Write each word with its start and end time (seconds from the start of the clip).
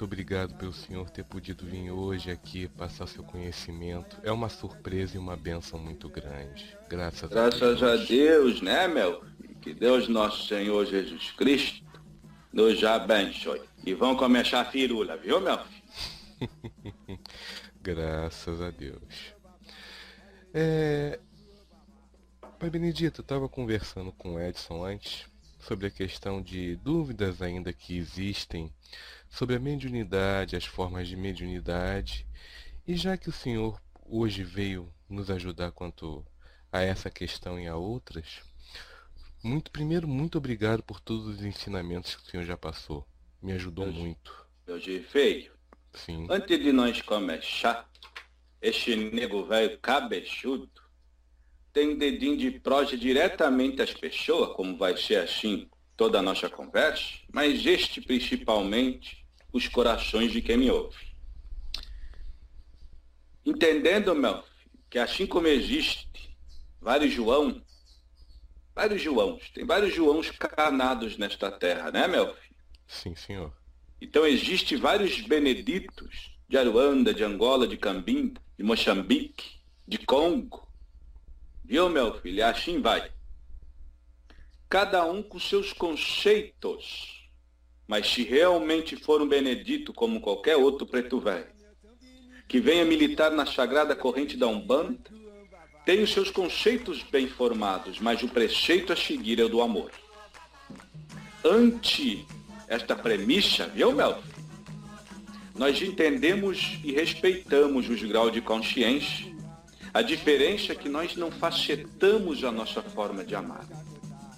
muito 0.00 0.04
obrigado 0.04 0.54
pelo 0.54 0.72
senhor 0.72 1.10
ter 1.10 1.24
podido 1.24 1.66
vir 1.66 1.90
hoje 1.90 2.30
aqui 2.30 2.68
passar 2.68 3.06
seu 3.06 3.22
conhecimento. 3.22 4.16
É 4.22 4.32
uma 4.32 4.48
surpresa 4.48 5.16
e 5.16 5.18
uma 5.18 5.36
benção 5.36 5.78
muito 5.78 6.08
grande. 6.08 6.74
Graças, 6.88 7.28
Graças 7.28 7.82
a 7.82 7.96
Deus. 7.96 8.00
a 8.00 8.06
Deus, 8.06 8.62
né, 8.62 8.88
meu? 8.88 9.22
Que 9.60 9.74
Deus 9.74 10.08
nosso 10.08 10.48
Senhor 10.48 10.86
Jesus 10.86 11.32
Cristo 11.32 11.84
nos 12.50 12.82
abençoe. 12.82 13.60
E 13.84 13.92
vão 13.92 14.16
começar 14.16 14.62
a 14.62 14.64
firula, 14.64 15.18
viu, 15.18 15.38
meu 15.38 15.58
filho? 15.58 17.20
Graças 17.82 18.62
a 18.62 18.70
Deus. 18.70 19.34
É... 20.54 21.20
Pai 22.58 22.70
Benedito, 22.70 23.20
eu 23.20 23.22
estava 23.22 23.50
conversando 23.50 24.12
com 24.12 24.36
o 24.36 24.40
Edson 24.40 24.82
antes 24.82 25.26
sobre 25.58 25.88
a 25.88 25.90
questão 25.90 26.40
de 26.40 26.76
dúvidas 26.76 27.42
ainda 27.42 27.70
que 27.70 27.98
existem 27.98 28.72
sobre 29.30 29.56
a 29.56 29.60
mediunidade, 29.60 30.56
as 30.56 30.66
formas 30.66 31.08
de 31.08 31.16
mediunidade. 31.16 32.26
E 32.86 32.96
já 32.96 33.16
que 33.16 33.28
o 33.28 33.32
senhor 33.32 33.80
hoje 34.04 34.42
veio 34.42 34.92
nos 35.08 35.30
ajudar 35.30 35.70
quanto 35.70 36.26
a 36.72 36.82
essa 36.82 37.08
questão 37.08 37.58
e 37.58 37.66
a 37.66 37.76
outras, 37.76 38.42
muito 39.42 39.70
primeiro, 39.70 40.06
muito 40.06 40.36
obrigado 40.36 40.82
por 40.82 41.00
todos 41.00 41.26
os 41.26 41.42
ensinamentos 41.42 42.14
que 42.16 42.22
o 42.22 42.30
senhor 42.30 42.44
já 42.44 42.56
passou. 42.56 43.06
Me 43.40 43.52
ajudou 43.52 43.86
Deus. 43.86 43.96
muito. 43.96 44.46
Meu 44.66 44.78
feio, 45.04 45.52
Sim. 45.94 46.26
antes 46.28 46.58
de 46.58 46.72
nós 46.72 47.00
começar, 47.00 47.88
este 48.60 48.94
nego 48.94 49.44
velho 49.46 49.78
cabeçudo 49.78 50.70
tem 51.72 51.90
um 51.90 51.98
dedinho 51.98 52.36
de 52.36 52.50
prosa 52.60 52.96
diretamente 52.96 53.80
às 53.80 53.94
pessoas, 53.94 54.54
como 54.54 54.76
vai 54.76 54.96
ser 54.96 55.16
assim 55.16 55.70
toda 55.96 56.18
a 56.18 56.22
nossa 56.22 56.48
conversa, 56.50 57.04
mas 57.32 57.64
este 57.64 58.00
principalmente 58.00 59.19
os 59.52 59.68
corações 59.68 60.32
de 60.32 60.40
quem 60.42 60.56
me 60.56 60.70
ouve. 60.70 60.96
Entendendo, 63.44 64.14
meu 64.14 64.42
filho, 64.42 64.70
que 64.88 64.98
assim 64.98 65.26
como 65.26 65.46
existe 65.46 66.36
vários 66.80 67.12
João, 67.12 67.62
vários 68.74 69.00
Joãos, 69.02 69.50
tem 69.50 69.64
vários 69.64 69.94
Joãos 69.94 70.30
canados 70.30 71.16
nesta 71.16 71.50
terra, 71.50 71.90
né, 71.90 72.06
meu 72.06 72.34
filho? 72.34 72.56
Sim, 72.86 73.14
senhor. 73.14 73.52
Então 74.00 74.26
existe 74.26 74.76
vários 74.76 75.20
beneditos 75.20 76.30
de 76.48 76.56
Aruanda, 76.56 77.14
de 77.14 77.22
Angola, 77.22 77.66
de 77.66 77.76
Cambimba, 77.76 78.40
de 78.56 78.64
Moçambique, 78.64 79.60
de 79.86 79.98
Congo. 79.98 80.68
Viu, 81.64 81.88
meu 81.88 82.20
filho? 82.20 82.44
Assim 82.44 82.80
vai. 82.80 83.12
Cada 84.68 85.04
um 85.04 85.22
com 85.22 85.38
seus 85.38 85.72
conceitos. 85.72 87.19
Mas 87.90 88.08
se 88.08 88.22
realmente 88.22 88.94
for 88.94 89.20
um 89.20 89.26
benedito 89.26 89.92
como 89.92 90.20
qualquer 90.20 90.56
outro 90.56 90.86
preto 90.86 91.18
velho, 91.18 91.48
que 92.46 92.60
venha 92.60 92.84
militar 92.84 93.32
na 93.32 93.44
sagrada 93.44 93.96
corrente 93.96 94.36
da 94.36 94.46
Umbanda, 94.46 95.10
tem 95.84 96.00
os 96.00 96.12
seus 96.12 96.30
conceitos 96.30 97.02
bem 97.02 97.26
formados, 97.26 97.98
mas 97.98 98.22
o 98.22 98.28
preceito 98.28 98.92
a 98.92 98.96
seguir 98.96 99.40
é 99.40 99.44
o 99.44 99.48
do 99.48 99.60
amor. 99.60 99.90
Ante 101.44 102.24
esta 102.68 102.94
premissa, 102.94 103.66
viu, 103.66 103.90
meu? 103.90 104.14
filho? 104.14 104.44
Nós 105.56 105.82
entendemos 105.82 106.78
e 106.84 106.92
respeitamos 106.92 107.88
os 107.88 108.00
graus 108.04 108.30
de 108.30 108.40
consciência. 108.40 109.34
A 109.92 110.00
diferença 110.00 110.70
é 110.70 110.76
que 110.76 110.88
nós 110.88 111.16
não 111.16 111.32
facetamos 111.32 112.44
a 112.44 112.52
nossa 112.52 112.82
forma 112.82 113.24
de 113.24 113.34
amar. 113.34 113.66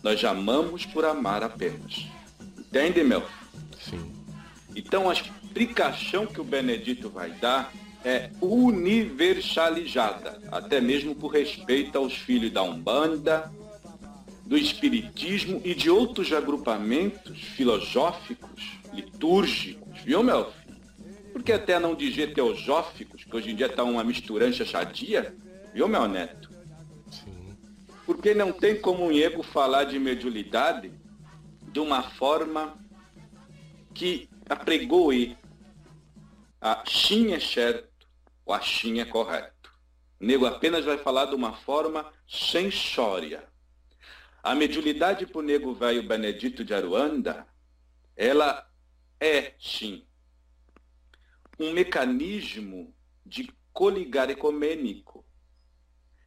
Nós 0.02 0.24
amamos 0.24 0.86
por 0.86 1.04
amar 1.04 1.42
apenas. 1.42 2.06
Entende, 2.58 3.04
meu? 3.04 3.22
Sim. 3.88 4.12
Então 4.74 5.08
a 5.08 5.12
explicação 5.12 6.26
que 6.26 6.40
o 6.40 6.44
Benedito 6.44 7.10
vai 7.10 7.30
dar 7.30 7.72
é 8.04 8.30
universalizada, 8.40 10.40
até 10.50 10.80
mesmo 10.80 11.14
por 11.14 11.28
respeito 11.28 11.96
aos 11.96 12.14
filhos 12.14 12.50
da 12.50 12.62
Umbanda, 12.62 13.52
do 14.44 14.56
Espiritismo 14.56 15.60
e 15.64 15.74
de 15.74 15.88
outros 15.88 16.32
agrupamentos 16.32 17.40
filosóficos, 17.40 18.72
litúrgicos, 18.92 20.00
viu, 20.04 20.22
meu 20.22 20.50
filho? 20.50 20.80
Porque 21.32 21.52
até 21.52 21.78
não 21.78 21.94
dizer 21.94 22.34
teosóficos, 22.34 23.24
que 23.24 23.34
hoje 23.34 23.50
em 23.50 23.56
dia 23.56 23.66
está 23.66 23.84
uma 23.84 24.04
misturança 24.04 24.64
chadia, 24.64 25.34
viu, 25.72 25.86
meu 25.86 26.08
neto? 26.08 26.50
Sim. 27.10 27.56
Porque 28.04 28.34
não 28.34 28.52
tem 28.52 28.80
como 28.80 29.06
um 29.06 29.12
ego 29.12 29.42
falar 29.42 29.84
de 29.84 29.98
mediunidade 29.98 30.92
de 31.72 31.80
uma 31.80 32.02
forma 32.02 32.81
que 33.94 34.28
apregoe 34.48 35.36
a 36.60 36.84
sim 36.86 37.32
é 37.32 37.40
certo, 37.40 38.06
o 38.46 38.52
achim 38.52 39.00
é 39.00 39.04
correto. 39.04 39.72
O 40.20 40.24
nego 40.24 40.46
apenas 40.46 40.84
vai 40.84 40.96
falar 40.98 41.26
de 41.26 41.34
uma 41.34 41.54
forma 41.54 42.12
sensória. 42.28 43.48
A 44.42 44.54
mediunidade 44.54 45.26
para 45.26 45.38
o 45.38 45.42
nego 45.42 45.74
velho 45.74 46.06
Benedito 46.06 46.64
de 46.64 46.72
Aruanda, 46.72 47.46
ela 48.16 48.68
é, 49.18 49.54
sim, 49.58 50.04
um 51.58 51.72
mecanismo 51.72 52.94
de 53.24 53.52
coligar 53.72 54.30
ecumênico. 54.30 55.24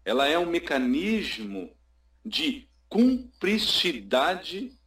Ela 0.03 0.28
é 0.28 0.38
um 0.38 0.46
mecanismo 0.46 1.76
de 2.26 2.70
cumplicidade 2.90 4.78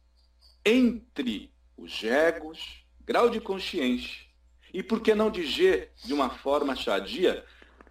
entre 0.65 1.51
os 1.81 2.03
egos, 2.03 2.83
grau 3.05 3.29
de 3.29 3.39
consciência, 3.39 4.25
e 4.73 4.83
por 4.83 5.01
que 5.01 5.15
não 5.15 5.31
dizer 5.31 5.91
de 6.03 6.13
uma 6.13 6.29
forma 6.29 6.75
sadia, 6.75 7.43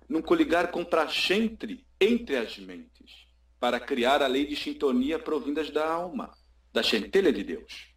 num 0.09 0.22
coligar 0.22 0.71
compraxentre 0.71 1.84
entre 2.00 2.37
as 2.37 2.59
mentes, 2.59 3.26
para 3.59 3.81
criar 3.81 4.22
a 4.22 4.26
lei 4.26 4.47
de 4.47 4.54
sintonia 4.54 5.19
provindas 5.19 5.71
da 5.71 5.91
alma, 5.91 6.32
da 6.72 6.82
centelha 6.82 7.32
de 7.32 7.43
Deus, 7.43 7.88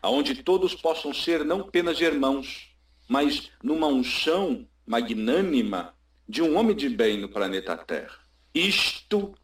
aonde 0.00 0.42
todos 0.42 0.74
possam 0.74 1.12
ser 1.12 1.44
não 1.44 1.60
apenas 1.60 2.00
irmãos, 2.00 2.74
mas 3.08 3.50
numa 3.62 3.86
unção 3.86 4.66
magnânima 4.86 5.94
de 6.26 6.42
um 6.42 6.56
homem 6.56 6.74
de 6.74 6.88
bem 6.88 7.18
no 7.18 7.28
planeta 7.28 7.76
Terra. 7.76 8.18
Isto 8.54 9.34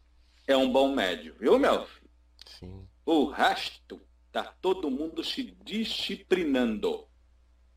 é 0.47 0.57
um 0.57 0.71
bom 0.71 0.93
médio, 0.95 1.35
viu, 1.39 1.59
meu 1.59 1.85
filho? 1.85 2.09
Sim. 2.45 2.87
O 3.05 3.25
resto 3.25 4.01
está 4.27 4.43
todo 4.43 4.91
mundo 4.91 5.23
se 5.23 5.43
disciplinando 5.63 7.07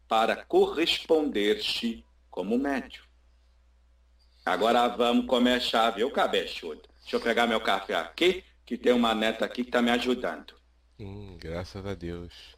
para 0.07 0.45
corresponder-se 0.45 2.05
como 2.31 2.59
médio. 2.59 3.05
Agora 4.45 4.89
vamos 4.89 5.27
começar, 5.27 5.91
viu, 5.91 6.11
cabeçudo? 6.11 6.83
Deixa 7.01 7.17
eu 7.17 7.21
pegar 7.21 7.47
meu 7.47 7.61
café 7.61 7.95
aqui, 7.95 8.45
que 8.67 8.77
tem 8.77 8.93
uma 8.93 9.15
neta 9.15 9.45
aqui 9.45 9.63
que 9.63 9.69
está 9.69 9.81
me 9.81 9.91
ajudando. 9.91 10.55
Hum, 10.99 11.37
graças 11.39 11.85
a 11.87 11.95
Deus. 11.95 12.57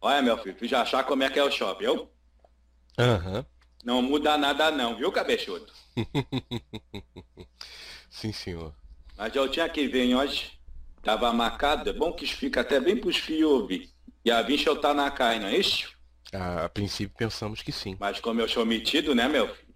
Olha, 0.00 0.22
meu 0.22 0.38
filho, 0.38 0.56
tu 0.56 0.66
já 0.66 0.82
achar 0.82 1.04
como 1.04 1.22
é 1.22 1.30
que 1.30 1.38
é 1.38 1.44
o 1.44 1.50
shopping, 1.50 1.84
viu? 1.84 2.10
Aham. 2.98 3.44
Não 3.84 4.02
muda 4.02 4.36
nada 4.36 4.70
não, 4.70 4.96
viu, 4.96 5.10
cabeçudo? 5.10 5.72
Sim, 8.10 8.32
senhor. 8.32 8.74
Mas 9.16 9.34
eu 9.34 9.48
tinha 9.48 9.68
que 9.68 9.88
vir 9.88 10.14
hoje. 10.14 10.57
Tava 11.02 11.32
marcado, 11.32 11.88
é 11.88 11.92
bom 11.92 12.12
que 12.12 12.26
fica 12.26 12.60
até 12.60 12.80
bem 12.80 12.96
pros 12.96 13.16
filhos 13.16 13.50
ouvir. 13.50 13.90
E 14.24 14.30
a 14.30 14.42
vincha 14.42 14.68
eu 14.68 14.76
tá 14.76 14.92
na 14.92 15.10
cai, 15.10 15.38
não 15.38 15.48
é 15.48 15.56
isso? 15.56 15.90
A, 16.32 16.64
a 16.64 16.68
princípio 16.68 17.16
pensamos 17.16 17.62
que 17.62 17.72
sim. 17.72 17.96
Mas 17.98 18.20
como 18.20 18.40
eu 18.40 18.48
sou 18.48 18.66
metido, 18.66 19.14
né, 19.14 19.28
meu 19.28 19.48
filho? 19.48 19.68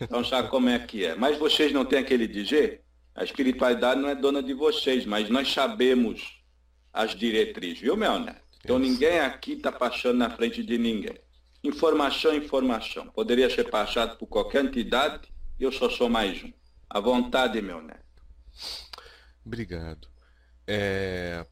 Então 0.00 0.24
sabe 0.24 0.48
como 0.48 0.68
é 0.68 0.78
que 0.78 1.04
é. 1.04 1.14
Mas 1.14 1.38
vocês 1.38 1.72
não 1.72 1.84
têm 1.84 1.98
aquele 1.98 2.26
dizer? 2.26 2.82
A 3.14 3.24
espiritualidade 3.24 4.00
não 4.00 4.08
é 4.08 4.14
dona 4.14 4.42
de 4.42 4.54
vocês, 4.54 5.04
mas 5.04 5.28
nós 5.28 5.52
sabemos 5.52 6.40
as 6.92 7.14
diretrizes, 7.14 7.80
viu, 7.80 7.96
meu 7.96 8.18
neto? 8.18 8.40
Então 8.64 8.80
Isso. 8.80 8.90
ninguém 8.90 9.20
aqui 9.20 9.52
está 9.52 9.72
passando 9.72 10.18
na 10.18 10.30
frente 10.30 10.62
de 10.62 10.78
ninguém. 10.78 11.18
Informação, 11.62 12.34
informação. 12.34 13.06
Poderia 13.08 13.50
ser 13.50 13.68
passado 13.70 14.16
por 14.16 14.26
qualquer 14.26 14.64
entidade 14.64 15.32
eu 15.58 15.70
só 15.70 15.88
sou 15.88 16.08
mais 16.08 16.42
um. 16.42 16.52
À 16.88 17.00
vontade, 17.00 17.60
meu 17.62 17.80
neto. 17.80 18.00
Obrigado. 19.44 20.11
É, 20.66 21.44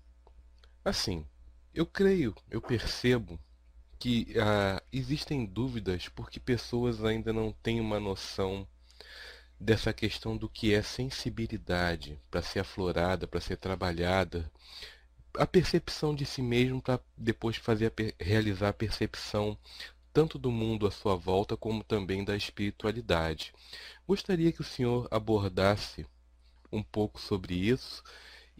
assim, 0.84 1.26
eu 1.74 1.86
creio, 1.86 2.34
eu 2.50 2.60
percebo 2.60 3.38
que 3.98 4.34
ah, 4.38 4.82
existem 4.92 5.44
dúvidas 5.44 6.08
porque 6.08 6.40
pessoas 6.40 7.04
ainda 7.04 7.32
não 7.32 7.52
têm 7.52 7.80
uma 7.80 8.00
noção 8.00 8.66
dessa 9.60 9.92
questão 9.92 10.36
do 10.36 10.48
que 10.48 10.72
é 10.72 10.82
sensibilidade 10.82 12.18
para 12.30 12.40
ser 12.40 12.60
aflorada, 12.60 13.26
para 13.26 13.40
ser 13.40 13.56
trabalhada, 13.56 14.50
a 15.36 15.46
percepção 15.46 16.14
de 16.14 16.24
si 16.24 16.42
mesmo 16.42 16.80
para 16.80 17.00
depois 17.16 17.56
fazer 17.56 17.92
a 17.92 18.24
realizar 18.24 18.70
a 18.70 18.72
percepção 18.72 19.56
tanto 20.12 20.38
do 20.38 20.50
mundo 20.50 20.86
à 20.86 20.90
sua 20.90 21.14
volta 21.14 21.56
como 21.56 21.84
também 21.84 22.24
da 22.24 22.36
espiritualidade. 22.36 23.52
Gostaria 24.08 24.50
que 24.50 24.60
o 24.60 24.64
senhor 24.64 25.06
abordasse 25.10 26.06
um 26.72 26.82
pouco 26.82 27.20
sobre 27.20 27.54
isso 27.54 28.02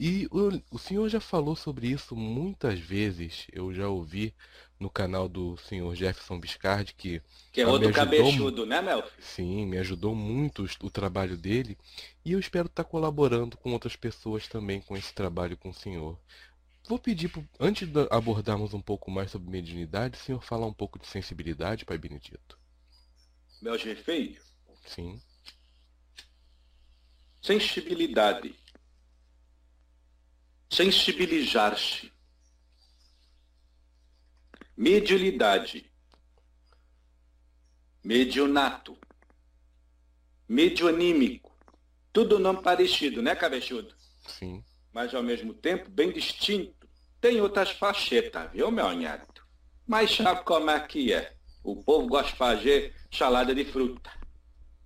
E 0.02 0.26
o, 0.30 0.62
o 0.70 0.78
senhor 0.78 1.10
já 1.10 1.20
falou 1.20 1.54
sobre 1.54 1.88
isso 1.88 2.16
muitas 2.16 2.80
vezes. 2.80 3.46
Eu 3.52 3.74
já 3.74 3.86
ouvi 3.86 4.34
no 4.78 4.88
canal 4.88 5.28
do 5.28 5.58
senhor 5.58 5.94
Jefferson 5.94 6.40
Biscardi 6.40 6.94
que. 6.94 7.20
Que 7.52 7.60
é 7.60 7.66
outro 7.66 7.92
cabeçudo, 7.92 8.64
né, 8.64 8.80
Melfi? 8.80 9.12
Sim, 9.20 9.66
me 9.66 9.76
ajudou 9.76 10.14
muito 10.14 10.64
o, 10.64 10.86
o 10.86 10.90
trabalho 10.90 11.36
dele. 11.36 11.76
E 12.24 12.32
eu 12.32 12.40
espero 12.40 12.64
estar 12.64 12.82
colaborando 12.82 13.58
com 13.58 13.74
outras 13.74 13.94
pessoas 13.94 14.48
também 14.48 14.80
com 14.80 14.96
esse 14.96 15.12
trabalho 15.12 15.54
com 15.58 15.68
o 15.68 15.74
senhor. 15.74 16.18
Vou 16.88 16.98
pedir, 16.98 17.30
antes 17.60 17.86
de 17.86 18.08
abordarmos 18.10 18.72
um 18.72 18.80
pouco 18.80 19.10
mais 19.10 19.30
sobre 19.30 19.50
mediunidade, 19.50 20.16
o 20.16 20.20
senhor 20.22 20.42
falar 20.42 20.66
um 20.66 20.72
pouco 20.72 20.98
de 20.98 21.06
sensibilidade, 21.06 21.84
Pai 21.84 21.98
Benedito. 21.98 22.58
Meu 23.60 23.78
filho? 23.78 24.40
Sim. 24.86 25.20
Sensibilidade. 27.42 28.54
Sensibilizar-se. 30.70 32.12
Mediunidade. 34.76 35.92
Medionato. 38.04 38.96
Medionímico. 40.48 41.50
Tudo 42.12 42.38
nome 42.38 42.62
parecido, 42.62 43.20
né, 43.20 43.34
cabeçudo? 43.34 43.94
Sim. 44.26 44.64
Mas 44.92 45.14
ao 45.14 45.22
mesmo 45.22 45.52
tempo 45.52 45.90
bem 45.90 46.12
distinto. 46.12 46.88
Tem 47.20 47.40
outras 47.40 47.70
facetas, 47.70 48.50
viu, 48.52 48.70
meu 48.70 48.90
neto? 48.92 49.46
Mas 49.86 50.16
sabe 50.16 50.44
como 50.44 50.70
é 50.70 50.80
que 50.80 51.12
é? 51.12 51.36
O 51.62 51.82
povo 51.82 52.06
gosta 52.06 52.30
de 52.32 52.38
fazer 52.38 52.94
salada 53.12 53.54
de 53.54 53.64
fruta. 53.64 54.10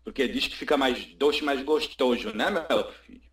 Porque 0.02 0.26
diz 0.26 0.48
que 0.48 0.56
fica 0.56 0.76
mais 0.76 1.14
doce, 1.14 1.44
mais 1.44 1.62
gostoso, 1.62 2.34
né, 2.34 2.50
meu 2.50 2.92
filho? 2.92 3.23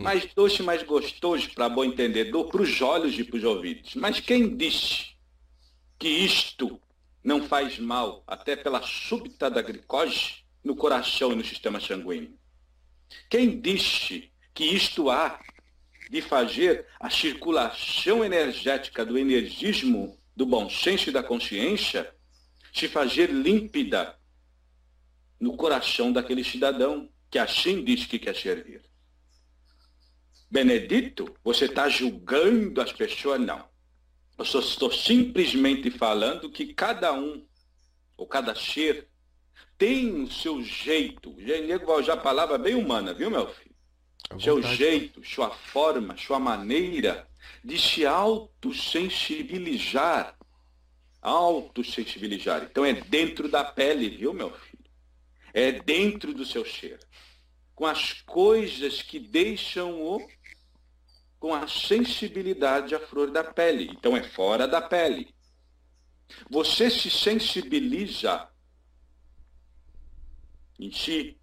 Mais 0.00 0.26
doce, 0.34 0.62
mais 0.62 0.82
gostoso, 0.82 1.50
para 1.54 1.68
bom 1.68 1.84
entendedor, 1.84 2.48
para 2.48 2.62
os 2.62 2.80
olhos 2.80 3.18
e 3.18 3.22
para 3.22 3.36
os 3.36 3.44
ouvidos. 3.44 3.94
Mas 3.94 4.18
quem 4.18 4.56
disse 4.56 5.10
que 5.98 6.08
isto 6.08 6.80
não 7.22 7.46
faz 7.46 7.78
mal, 7.78 8.24
até 8.26 8.56
pela 8.56 8.80
súbita 8.80 9.50
da 9.50 9.60
glicose, 9.60 10.36
no 10.64 10.74
coração 10.74 11.32
e 11.32 11.36
no 11.36 11.44
sistema 11.44 11.78
sanguíneo? 11.78 12.34
Quem 13.28 13.60
disse 13.60 14.32
que 14.54 14.64
isto 14.64 15.10
há 15.10 15.38
de 16.08 16.22
fazer 16.22 16.86
a 16.98 17.10
circulação 17.10 18.24
energética 18.24 19.04
do 19.04 19.18
energismo, 19.18 20.16
do 20.34 20.46
bom 20.46 20.70
senso 20.70 21.10
e 21.10 21.12
da 21.12 21.22
consciência 21.22 22.10
se 22.72 22.88
fazer 22.88 23.30
límpida 23.30 24.18
no 25.38 25.56
coração 25.56 26.10
daquele 26.10 26.42
cidadão 26.42 27.10
que 27.30 27.38
assim 27.38 27.84
diz 27.84 28.06
que 28.06 28.18
quer 28.18 28.34
servir. 28.34 28.89
Benedito, 30.50 31.32
você 31.44 31.66
está 31.66 31.88
julgando 31.88 32.80
as 32.80 32.92
pessoas? 32.92 33.40
Não. 33.40 33.64
Eu 34.36 34.44
só 34.44 34.58
estou 34.60 34.92
simplesmente 34.92 35.88
falando 35.90 36.50
que 36.50 36.74
cada 36.74 37.12
um, 37.12 37.46
ou 38.16 38.26
cada 38.26 38.52
ser, 38.54 39.08
tem 39.78 40.22
o 40.22 40.30
seu 40.30 40.62
jeito. 40.62 41.34
Nego 41.36 41.86
vai 41.86 42.00
usar 42.00 42.14
a 42.14 42.16
palavra 42.16 42.58
bem 42.58 42.74
humana, 42.74 43.14
viu, 43.14 43.30
meu 43.30 43.46
filho? 43.48 43.70
Seu 44.40 44.62
jeito, 44.62 45.24
sua 45.24 45.50
forma, 45.50 46.16
sua 46.16 46.38
maneira 46.38 47.26
de 47.64 47.76
se 47.78 48.06
autossensibilizar. 48.06 50.36
Autossensibilizar. 51.22 52.68
Então 52.70 52.84
é 52.84 52.92
dentro 52.94 53.48
da 53.48 53.64
pele, 53.64 54.08
viu, 54.08 54.32
meu 54.32 54.50
filho? 54.50 54.70
é 55.52 55.72
dentro 55.72 56.32
do 56.32 56.44
seu 56.44 56.64
ser, 56.64 56.98
com 57.74 57.86
as 57.86 58.12
coisas 58.22 59.02
que 59.02 59.18
deixam 59.18 60.00
o 60.00 60.26
com 61.40 61.54
a 61.54 61.66
sensibilidade 61.66 62.94
à 62.94 63.00
flor 63.00 63.30
da 63.30 63.42
pele. 63.42 63.90
Então 63.90 64.14
é 64.14 64.22
fora 64.22 64.68
da 64.68 64.80
pele. 64.82 65.34
Você 66.50 66.90
se 66.90 67.10
sensibiliza 67.10 68.48
em 70.78 70.92
si 70.92 71.40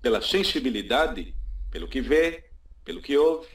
pela 0.00 0.22
sensibilidade, 0.22 1.34
pelo 1.70 1.88
que 1.88 2.00
vê, 2.00 2.48
pelo 2.84 3.02
que 3.02 3.16
ouve, 3.16 3.48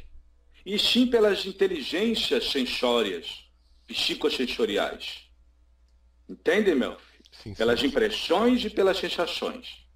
e 0.66 0.78
sim 0.78 1.08
pelas 1.08 1.46
inteligências 1.46 2.52
sensórias, 2.52 3.50
psicossensoriais. 3.88 5.30
Entende, 6.28 6.76
meu 6.76 7.00
filho? 7.00 7.24
Sim, 7.32 7.56
pelas 7.56 7.80
sim. 7.80 7.88
impressões 7.88 8.64
e 8.66 8.70
pelas 8.70 8.98
sensações. 8.98 9.88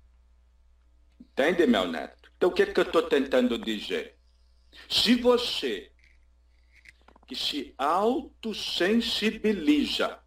Entende, 1.19 1.67
meu 1.67 1.85
neto? 1.85 2.31
Então, 2.37 2.49
o 2.49 2.51
que, 2.51 2.63
é 2.63 2.65
que 2.65 2.79
eu 2.79 2.85
estou 2.85 3.03
tentando 3.03 3.57
dizer? 3.57 4.14
Se 4.89 5.15
você 5.15 5.91
que 7.27 7.35
se 7.35 7.73
autossensibiliza, 7.77 10.19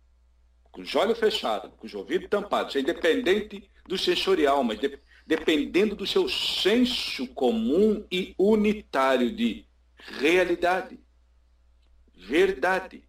com 0.73 0.83
os 0.83 0.95
olhos 0.95 1.19
fechados, 1.19 1.73
com 1.77 1.87
os 1.87 1.95
ouvidos 1.95 2.29
tampados, 2.29 2.77
é 2.77 2.81
independente 2.81 3.71
do 3.87 3.97
sensorial, 3.97 4.63
mas 4.65 4.79
de, 4.79 4.99
dependendo 5.27 5.95
do 5.95 6.07
seu 6.07 6.29
senso 6.29 7.27
comum 7.29 8.07
e 8.11 8.35
unitário 8.39 9.35
de 9.35 9.67
realidade, 10.19 11.01
verdade, 12.15 13.09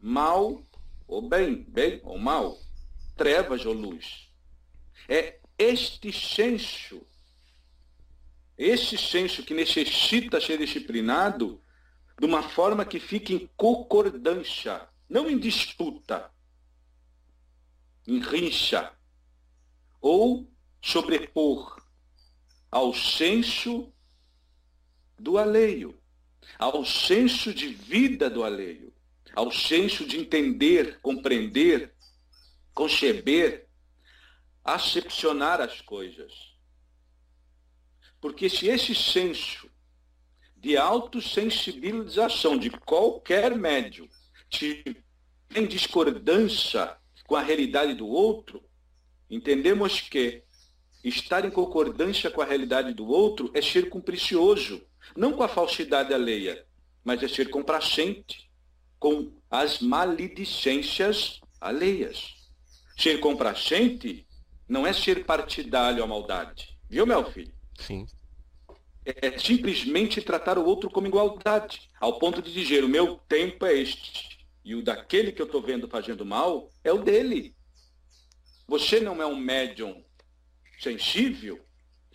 mal 0.00 0.62
ou 1.06 1.20
bem, 1.22 1.64
bem 1.64 2.00
ou 2.04 2.18
mal, 2.18 2.58
trevas 3.16 3.66
ou 3.66 3.72
luz. 3.72 4.28
É 5.08 5.40
este 5.58 6.12
senso, 6.12 7.04
esse 8.58 8.98
senso 8.98 9.42
que 9.42 9.54
necessita 9.54 10.40
ser 10.40 10.58
disciplinado 10.58 11.62
de 12.18 12.26
uma 12.26 12.42
forma 12.42 12.84
que 12.84 12.98
fique 12.98 13.32
em 13.32 13.48
concordância, 13.56 14.88
não 15.08 15.30
em 15.30 15.38
disputa, 15.38 16.30
em 18.06 18.18
rincha, 18.18 18.92
ou 20.00 20.50
sobrepor 20.82 21.80
ao 22.70 22.92
senso 22.92 23.92
do 25.18 25.38
alheio, 25.38 25.98
ao 26.58 26.84
senso 26.84 27.54
de 27.54 27.68
vida 27.68 28.28
do 28.28 28.42
alheio 28.42 28.88
ao 29.38 29.52
senso 29.52 30.04
de 30.04 30.18
entender, 30.18 30.98
compreender, 31.00 31.94
conceber, 32.74 33.68
acepcionar 34.64 35.60
as 35.60 35.80
coisas. 35.80 36.47
Porque 38.20 38.48
se 38.48 38.68
esse 38.68 38.94
senso 38.94 39.68
de 40.56 40.76
autossensibilização 40.76 42.56
de 42.56 42.70
qualquer 42.70 43.56
médio 43.56 44.08
tem 45.48 45.66
discordância 45.66 46.96
com 47.26 47.36
a 47.36 47.42
realidade 47.42 47.94
do 47.94 48.06
outro, 48.06 48.62
entendemos 49.30 50.00
que 50.00 50.42
estar 51.04 51.44
em 51.44 51.50
concordância 51.50 52.30
com 52.30 52.40
a 52.40 52.44
realidade 52.44 52.92
do 52.92 53.06
outro 53.06 53.50
é 53.54 53.62
ser 53.62 53.88
cumplicioso, 53.88 54.82
não 55.16 55.32
com 55.32 55.42
a 55.42 55.48
falsidade 55.48 56.12
alheia, 56.12 56.66
mas 57.04 57.22
é 57.22 57.28
ser 57.28 57.50
complacente 57.50 58.50
com 58.98 59.32
as 59.50 59.80
maledicências 59.80 61.40
alheias. 61.60 62.34
Ser 62.96 63.20
complacente 63.20 64.26
não 64.68 64.86
é 64.86 64.92
ser 64.92 65.24
partidário 65.24 66.02
à 66.02 66.06
maldade. 66.06 66.76
Viu, 66.90 67.06
meu 67.06 67.30
filho? 67.30 67.57
Sim. 67.78 68.06
É 69.04 69.38
simplesmente 69.38 70.20
tratar 70.20 70.58
o 70.58 70.64
outro 70.64 70.90
como 70.90 71.06
igualdade, 71.06 71.88
ao 71.98 72.18
ponto 72.18 72.42
de 72.42 72.52
dizer, 72.52 72.84
o 72.84 72.88
meu 72.88 73.16
tempo 73.28 73.64
é 73.64 73.74
este, 73.74 74.46
e 74.62 74.74
o 74.74 74.82
daquele 74.82 75.32
que 75.32 75.40
eu 75.40 75.46
estou 75.46 75.62
vendo 75.62 75.88
fazendo 75.88 76.26
mal 76.26 76.68
é 76.84 76.92
o 76.92 77.02
dele. 77.02 77.56
Você 78.66 79.00
não 79.00 79.22
é 79.22 79.26
um 79.26 79.36
médium 79.36 80.04
sensível, 80.78 81.58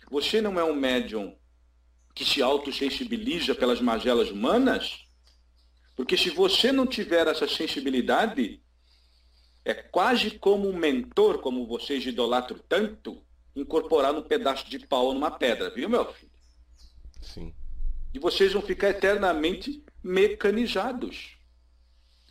você 0.08 0.40
não 0.40 0.60
é 0.60 0.62
um 0.62 0.74
médium 0.74 1.36
que 2.14 2.24
se 2.24 2.40
autossensibiliza 2.40 3.56
pelas 3.56 3.80
mazelas 3.80 4.30
humanas, 4.30 5.04
porque 5.96 6.16
se 6.16 6.30
você 6.30 6.70
não 6.70 6.86
tiver 6.86 7.26
essa 7.26 7.48
sensibilidade, 7.48 8.62
é 9.64 9.74
quase 9.74 10.38
como 10.38 10.68
um 10.68 10.76
mentor, 10.76 11.40
como 11.40 11.66
vocês 11.66 12.06
idolatram 12.06 12.60
tanto, 12.68 13.23
incorporar 13.54 14.12
num 14.12 14.22
pedaço 14.22 14.68
de 14.68 14.78
pau 14.78 15.06
ou 15.06 15.14
numa 15.14 15.30
pedra, 15.30 15.70
viu, 15.70 15.88
meu 15.88 16.12
filho? 16.12 16.32
Sim. 17.20 17.54
E 18.12 18.18
vocês 18.18 18.52
vão 18.52 18.62
ficar 18.62 18.90
eternamente 18.90 19.82
mecanizados. 20.02 21.36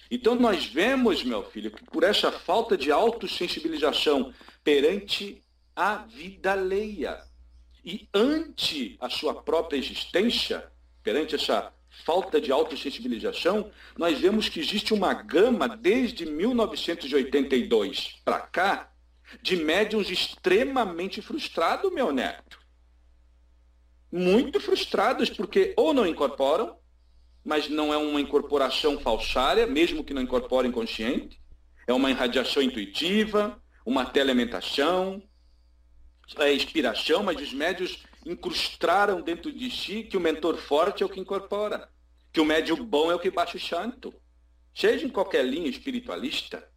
Então 0.09 0.35
nós 0.35 0.65
vemos, 0.65 1.23
meu 1.23 1.43
filho, 1.43 1.71
que 1.71 1.83
por 1.85 2.03
essa 2.03 2.31
falta 2.31 2.77
de 2.77 2.91
autossensibilização 2.91 4.33
perante 4.63 5.41
a 5.75 5.97
vida 5.97 6.51
alheia 6.51 7.19
e 7.83 8.07
ante 8.13 8.95
a 8.99 9.09
sua 9.09 9.41
própria 9.41 9.77
existência, 9.77 10.71
perante 11.01 11.35
essa 11.35 11.73
falta 12.05 12.39
de 12.39 12.51
autossensibilização, 12.51 13.71
nós 13.97 14.19
vemos 14.19 14.49
que 14.49 14.59
existe 14.59 14.93
uma 14.93 15.13
gama 15.13 15.67
desde 15.67 16.25
1982 16.25 18.21
para 18.23 18.39
cá 18.39 18.92
de 19.41 19.55
médiums 19.57 20.09
extremamente 20.09 21.21
frustrados, 21.21 21.91
meu 21.91 22.11
neto. 22.11 22.59
muito 24.11 24.59
frustrados, 24.59 25.29
porque 25.29 25.73
ou 25.75 25.91
não 25.93 26.05
incorporam, 26.05 26.77
mas 27.43 27.67
não 27.67 27.91
é 27.91 27.97
uma 27.97 28.21
incorporação 28.21 28.99
falsária, 28.99 29.65
mesmo 29.65 30.03
que 30.03 30.13
não 30.13 30.21
incorporem 30.21 30.71
consciente, 30.71 31.41
é 31.87 31.93
uma 31.93 32.11
irradiação 32.11 32.61
intuitiva, 32.61 33.59
uma 33.85 34.05
telementação, 34.05 35.21
é 36.37 36.53
inspiração, 36.53 37.23
mas 37.23 37.41
os 37.41 37.53
médios 37.53 38.03
incrustaram 38.25 39.21
dentro 39.21 39.51
de 39.51 39.69
si 39.69 40.03
que 40.03 40.15
o 40.15 40.21
mentor 40.21 40.57
forte 40.57 41.03
é 41.03 41.05
o 41.05 41.09
que 41.09 41.19
incorpora, 41.19 41.89
que 42.31 42.39
o 42.39 42.45
médio 42.45 42.77
bom 42.77 43.11
é 43.11 43.15
o 43.15 43.19
que 43.19 43.29
baixa 43.29 43.57
o 43.57 43.59
chanto. 43.59 44.13
Seja 44.73 45.05
em 45.05 45.09
qualquer 45.09 45.45
linha 45.45 45.69
espiritualista. 45.69 46.67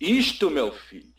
Isto, 0.00 0.50
meu 0.50 0.72
filho, 0.72 1.17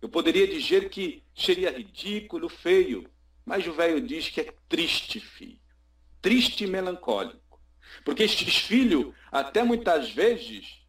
eu 0.00 0.08
poderia 0.08 0.46
dizer 0.46 0.88
que 0.88 1.22
seria 1.34 1.70
ridículo, 1.70 2.48
feio, 2.48 3.08
mas 3.44 3.66
o 3.66 3.72
velho 3.72 4.00
diz 4.00 4.28
que 4.28 4.40
é 4.40 4.54
triste, 4.68 5.20
filho. 5.20 5.58
Triste 6.20 6.64
e 6.64 6.66
melancólico. 6.66 7.60
Porque 8.04 8.22
estes 8.24 8.56
filhos, 8.58 9.14
até 9.30 9.62
muitas 9.62 10.10
vezes, 10.10 10.80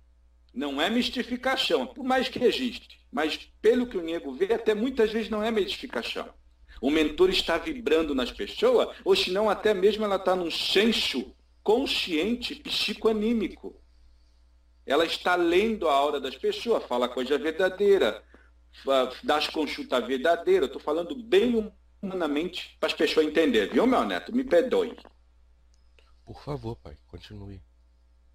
não 0.53 0.81
é 0.81 0.89
mistificação, 0.89 1.85
por 1.85 2.03
mais 2.03 2.27
que 2.27 2.43
existe. 2.43 2.99
Mas 3.11 3.49
pelo 3.61 3.87
que 3.87 3.97
o 3.97 4.01
nego 4.01 4.33
vê, 4.33 4.53
até 4.53 4.73
muitas 4.73 5.11
vezes 5.11 5.29
não 5.29 5.43
é 5.43 5.51
mistificação. 5.51 6.29
O 6.81 6.91
mentor 6.91 7.29
está 7.29 7.57
vibrando 7.57 8.13
nas 8.13 8.31
pessoas, 8.31 8.95
ou 9.03 9.15
senão 9.15 9.49
até 9.49 9.73
mesmo 9.73 10.03
ela 10.03 10.17
está 10.17 10.35
num 10.35 10.51
senso 10.51 11.33
consciente 11.63 12.55
psicoanímico. 12.55 13.75
Ela 14.85 15.05
está 15.05 15.35
lendo 15.35 15.87
a 15.87 15.93
aura 15.93 16.19
das 16.19 16.35
pessoas, 16.35 16.83
fala 16.85 17.09
coisa 17.09 17.37
verdadeira, 17.37 18.23
das 19.23 19.47
consultas 19.47 20.05
verdadeiras. 20.05 20.67
Estou 20.67 20.81
falando 20.81 21.15
bem 21.15 21.71
humanamente 22.01 22.75
para 22.79 22.87
as 22.87 22.93
pessoas 22.93 23.25
entenderem, 23.25 23.73
viu, 23.73 23.87
meu 23.87 24.05
neto? 24.05 24.35
Me 24.35 24.43
perdoe. 24.43 24.95
Por 26.25 26.41
favor, 26.43 26.75
pai, 26.75 26.97
continue. 27.07 27.61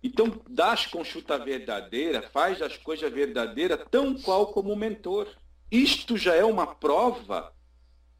Então, 0.02 0.42
dá 0.48 0.72
as 0.72 0.86
consultas 0.86 1.44
verdadeiras, 1.44 2.24
faz 2.32 2.60
as 2.60 2.76
coisas 2.76 3.12
verdadeiras, 3.12 3.80
tão 3.90 4.20
qual 4.20 4.46
como 4.52 4.72
o 4.72 4.76
mentor. 4.76 5.28
Isto 5.70 6.16
já 6.16 6.34
é 6.34 6.44
uma 6.44 6.74
prova 6.74 7.54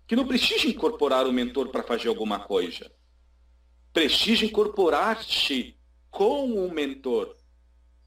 que 0.07 0.15
não 0.15 0.27
precisa 0.27 0.67
incorporar 0.69 1.27
o 1.27 1.33
mentor 1.33 1.71
para 1.71 1.83
fazer 1.83 2.09
alguma 2.09 2.41
coisa. 2.41 2.91
Precisa 3.93 4.45
incorporar-se 4.45 5.77
com 6.11 6.55
o 6.55 6.73
mentor 6.73 7.37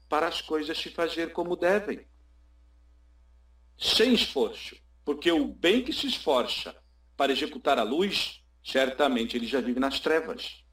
para 0.08 0.28
as 0.28 0.40
coisas 0.40 0.78
se 0.78 0.90
fazer 0.90 1.32
como 1.32 1.56
devem. 1.56 2.06
Sem 3.78 4.14
esforço. 4.14 4.76
Porque 5.04 5.30
o 5.30 5.46
bem 5.46 5.82
que 5.82 5.92
se 5.92 6.06
esforça 6.06 6.74
para 7.16 7.32
executar 7.32 7.78
a 7.78 7.82
luz, 7.82 8.42
certamente 8.64 9.36
ele 9.36 9.46
já 9.46 9.60
vive 9.60 9.78
nas 9.78 10.00
trevas. 10.00 10.64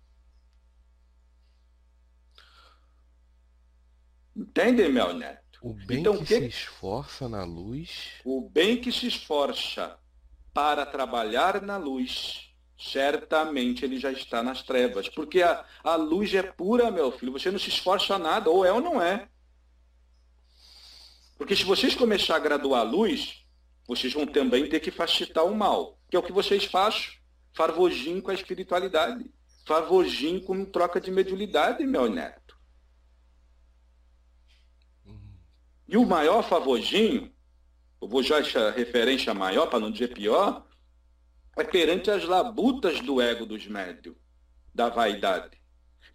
Entende, 4.35 4.87
meu 4.89 5.13
neto? 5.13 5.43
O 5.61 5.73
bem 5.73 5.99
então, 5.99 6.17
que, 6.17 6.25
que 6.25 6.35
se 6.35 6.47
esforça 6.47 7.29
na 7.29 7.43
luz. 7.43 8.13
O 8.25 8.49
bem 8.49 8.81
que 8.81 8.91
se 8.91 9.07
esforça 9.07 9.97
para 10.53 10.85
trabalhar 10.85 11.61
na 11.61 11.77
luz, 11.77 12.53
certamente 12.77 13.85
ele 13.85 13.99
já 13.99 14.11
está 14.11 14.43
nas 14.43 14.63
trevas. 14.63 15.07
Porque 15.07 15.41
a, 15.41 15.63
a 15.83 15.95
luz 15.95 16.33
é 16.33 16.43
pura, 16.43 16.91
meu 16.91 17.11
filho. 17.11 17.31
Você 17.31 17.49
não 17.51 17.59
se 17.59 17.69
esforça 17.69 18.17
nada, 18.17 18.49
ou 18.49 18.65
é 18.65 18.73
ou 18.73 18.81
não 18.81 19.01
é. 19.01 19.29
Porque 21.37 21.55
se 21.55 21.63
vocês 21.63 21.95
começarem 21.95 22.41
a 22.41 22.43
graduar 22.43 22.81
a 22.81 22.83
luz, 22.83 23.45
vocês 23.87 24.13
vão 24.13 24.25
também 24.25 24.67
ter 24.69 24.79
que 24.79 24.91
facilitar 24.91 25.45
o 25.45 25.55
mal, 25.55 25.99
que 26.09 26.15
é 26.15 26.19
o 26.19 26.23
que 26.23 26.31
vocês 26.31 26.65
fazem. 26.65 27.09
Farvojinho 27.53 28.21
com 28.21 28.31
a 28.31 28.33
espiritualidade. 28.33 29.31
Farvojinho 29.65 30.41
com 30.41 30.65
troca 30.65 30.99
de 30.99 31.11
mediunidade, 31.11 31.85
meu 31.85 32.09
neto. 32.09 32.57
E 35.87 35.97
o 35.97 36.05
maior 36.05 36.41
favorzinho, 36.41 37.31
eu 38.01 38.07
vou 38.07 38.23
já 38.23 38.39
referência 38.71 39.33
maior, 39.33 39.67
para 39.67 39.79
não 39.79 39.91
dizer 39.91 40.13
pior, 40.13 40.67
é 41.55 41.63
perante 41.63 42.09
as 42.09 42.23
labutas 42.23 42.99
do 42.99 43.21
ego 43.21 43.45
dos 43.45 43.67
médios, 43.67 44.15
da 44.73 44.89
vaidade. 44.89 45.61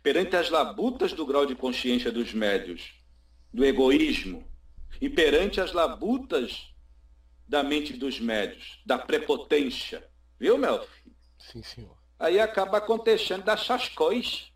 Perante 0.03 0.35
as 0.37 0.51
labutas 0.51 1.13
do 1.13 1.25
grau 1.25 1.47
de 1.47 1.55
consciência 1.55 2.11
dos 2.11 2.33
médios, 2.33 2.93
do 3.53 3.65
egoísmo. 3.65 4.45
E 5.01 5.09
perante 5.09 5.61
as 5.61 5.73
labutas 5.73 6.75
da 7.47 7.63
mente 7.63 7.93
dos 7.93 8.19
médios, 8.21 8.81
da 8.85 8.99
prepotência. 8.99 10.07
Viu, 10.39 10.59
meu 10.59 10.83
filho? 10.87 11.17
Sim, 11.39 11.63
senhor. 11.63 11.97
Aí 12.19 12.41
acaba 12.41 12.79
acontecendo 12.79 13.45
dessas 13.45 13.89
coisas 13.89 14.53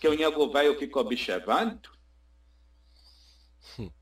que 0.00 0.08
o 0.08 0.14
nego 0.14 0.50
velho 0.50 0.78
fica 0.78 0.98
observando 0.98 1.94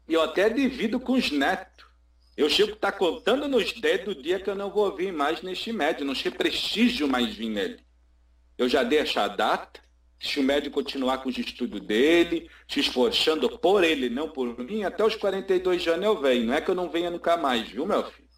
e 0.08 0.14
eu 0.14 0.22
até 0.22 0.48
divido 0.48 1.00
com 1.00 1.12
os 1.12 1.30
netos. 1.30 1.86
Eu 2.36 2.48
chego 2.48 2.72
a 2.72 2.74
estar 2.74 2.92
tá 2.92 2.98
contando 2.98 3.46
nos 3.46 3.72
dedos 3.72 4.14
do 4.14 4.22
dia 4.22 4.40
que 4.40 4.48
eu 4.48 4.54
não 4.54 4.70
vou 4.70 4.94
vir 4.96 5.12
mais 5.12 5.42
neste 5.42 5.72
médio, 5.72 6.04
não 6.04 6.14
sei 6.14 6.30
prestígio 6.30 7.06
mais 7.06 7.34
vir 7.34 7.50
nele. 7.50 7.80
Eu 8.56 8.68
já 8.68 8.82
dei 8.82 8.98
essa 8.98 9.28
data, 9.28 9.80
se 10.22 10.38
o 10.38 10.42
médico 10.42 10.80
continuar 10.80 11.18
com 11.18 11.28
os 11.28 11.36
estudos 11.36 11.80
dele, 11.80 12.48
se 12.68 12.78
esforçando 12.78 13.58
por 13.58 13.82
ele, 13.82 14.08
não 14.08 14.28
por 14.28 14.56
mim, 14.56 14.84
até 14.84 15.04
os 15.04 15.16
42 15.16 15.86
anos 15.88 16.04
eu 16.04 16.20
venho. 16.20 16.46
Não 16.46 16.54
é 16.54 16.60
que 16.60 16.70
eu 16.70 16.76
não 16.76 16.88
venha 16.88 17.10
nunca 17.10 17.36
mais, 17.36 17.68
viu, 17.68 17.84
meu 17.84 18.04
filho? 18.04 18.28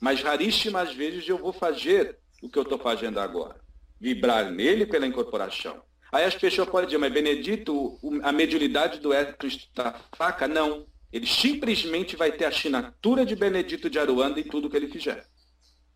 Mas 0.00 0.20
raríssimas 0.20 0.92
vezes 0.92 1.26
eu 1.26 1.38
vou 1.38 1.52
fazer 1.52 2.18
o 2.42 2.48
que 2.48 2.58
eu 2.58 2.62
estou 2.62 2.78
fazendo 2.78 3.18
agora. 3.18 3.58
Vibrar 3.98 4.50
nele 4.52 4.84
pela 4.84 5.06
incorporação. 5.06 5.82
Aí 6.12 6.24
as 6.24 6.34
pessoas 6.34 6.68
podem 6.68 6.88
dizer, 6.88 6.98
mas 6.98 7.12
Benedito, 7.12 7.98
a 8.22 8.30
mediunidade 8.30 9.00
do 9.00 9.14
Edson 9.14 9.46
está 9.46 9.98
fraca? 10.14 10.46
Não. 10.46 10.86
Ele 11.10 11.26
simplesmente 11.26 12.16
vai 12.16 12.32
ter 12.32 12.44
a 12.44 12.48
assinatura 12.48 13.24
de 13.24 13.34
Benedito 13.34 13.88
de 13.88 13.98
Aruanda 13.98 14.38
em 14.38 14.44
tudo 14.44 14.68
que 14.68 14.76
ele 14.76 14.88
fizer. 14.88 15.26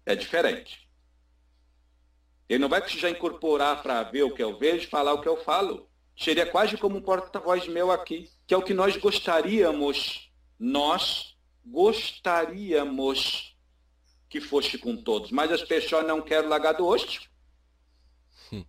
É 0.06 0.16
diferente. 0.16 0.88
Ele 2.49 2.59
não 2.59 2.69
vai 2.69 2.81
precisar 2.81 3.11
incorporar 3.11 3.83
para 3.83 4.02
ver 4.05 4.23
o 4.23 4.35
que 4.35 4.43
eu 4.43 4.59
vejo, 4.59 4.88
falar 4.88 5.12
o 5.12 5.21
que 5.21 5.28
eu 5.28 5.37
falo. 5.37 5.88
Seria 6.17 6.47
quase 6.47 6.76
como 6.76 6.97
um 6.97 7.02
porta-voz 7.02 7.69
meu 7.69 7.90
aqui, 7.93 8.31
que 8.47 8.55
é 8.55 8.57
o 8.57 8.62
que 8.62 8.73
nós 8.75 8.97
gostaríamos, 8.97 10.33
nós 10.59 11.37
gostaríamos 11.64 13.57
que 14.28 14.40
fosse 14.40 14.78
com 14.78 14.97
todos. 14.97 15.31
Mas 15.31 15.52
as 15.52 15.62
pessoas 15.62 16.07
não 16.07 16.23
querem 16.23 16.49
largar 16.49 16.73
do 16.73 16.87
hosto. 16.87 17.28
Hum. 18.52 18.64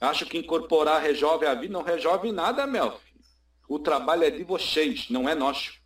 Acho 0.00 0.26
que 0.26 0.38
incorporar 0.38 1.02
resolve 1.02 1.46
a 1.46 1.54
vida. 1.54 1.72
Não 1.72 1.82
resolve 1.82 2.32
nada, 2.32 2.66
meu 2.66 2.98
filho. 2.98 3.24
O 3.68 3.78
trabalho 3.78 4.24
é 4.24 4.30
de 4.30 4.42
vocês, 4.42 5.08
não 5.10 5.28
é 5.28 5.34
nosso. 5.34 5.80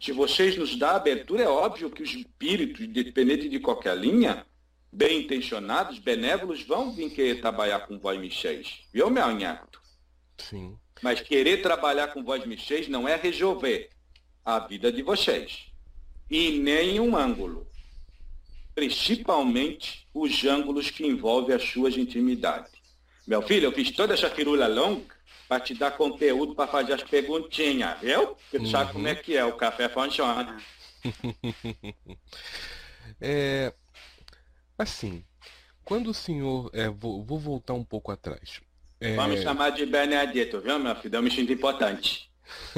Se 0.00 0.12
vocês 0.12 0.56
nos 0.58 0.76
dão 0.76 0.90
abertura, 0.90 1.44
é 1.44 1.48
óbvio 1.48 1.90
que 1.90 2.02
os 2.02 2.12
espíritos, 2.12 2.82
independente 2.82 3.48
de 3.48 3.58
qualquer 3.58 3.96
linha, 3.96 4.46
bem 4.94 5.22
intencionados, 5.22 5.98
benévolos, 5.98 6.62
vão 6.62 6.92
vir 6.92 7.10
querer 7.10 7.40
trabalhar 7.40 7.80
com 7.80 7.98
vós 7.98 8.18
Michês. 8.18 8.82
Viu, 8.92 9.10
meu 9.10 9.24
anhato? 9.24 9.80
Sim. 10.38 10.78
Mas 11.02 11.20
querer 11.20 11.62
trabalhar 11.62 12.08
com 12.08 12.22
vós 12.22 12.46
Michês 12.46 12.86
não 12.86 13.08
é 13.08 13.16
resolver 13.16 13.90
a 14.44 14.60
vida 14.60 14.92
de 14.92 15.02
vocês. 15.02 15.66
E 16.30 16.58
nem 16.58 17.00
um 17.00 17.16
ângulo. 17.16 17.66
Principalmente 18.74 20.06
os 20.14 20.44
ângulos 20.44 20.90
que 20.90 21.06
envolvem 21.06 21.56
as 21.56 21.64
suas 21.64 21.96
intimidades. 21.96 22.72
Meu 23.26 23.42
filho, 23.42 23.66
eu 23.66 23.72
fiz 23.72 23.90
toda 23.90 24.14
essa 24.14 24.30
firula 24.30 24.68
longa 24.68 25.14
para 25.48 25.60
te 25.60 25.74
dar 25.74 25.92
conteúdo 25.92 26.54
para 26.54 26.70
fazer 26.70 26.94
as 26.94 27.02
perguntinhas, 27.02 27.98
viu? 28.00 28.28
Porque 28.28 28.58
tu 28.58 28.64
uhum. 28.64 28.70
sabe 28.70 28.92
como 28.92 29.08
é 29.08 29.14
que 29.14 29.36
é, 29.36 29.44
o 29.44 29.56
café 29.56 29.88
funciona. 29.88 30.56
é, 33.20 33.72
assim, 34.78 35.24
quando 35.84 36.10
o 36.10 36.14
senhor. 36.14 36.70
É, 36.72 36.88
vou, 36.88 37.22
vou 37.22 37.38
voltar 37.38 37.74
um 37.74 37.84
pouco 37.84 38.10
atrás. 38.10 38.60
É... 39.00 39.14
Vamos 39.14 39.40
chamar 39.40 39.70
de 39.70 39.84
Benedito, 39.84 40.60
viu, 40.60 40.78
meu 40.78 40.96
filho? 40.96 41.16
Eu 41.16 41.22
me 41.22 41.30
sinto 41.30 41.52
importante. 41.52 42.30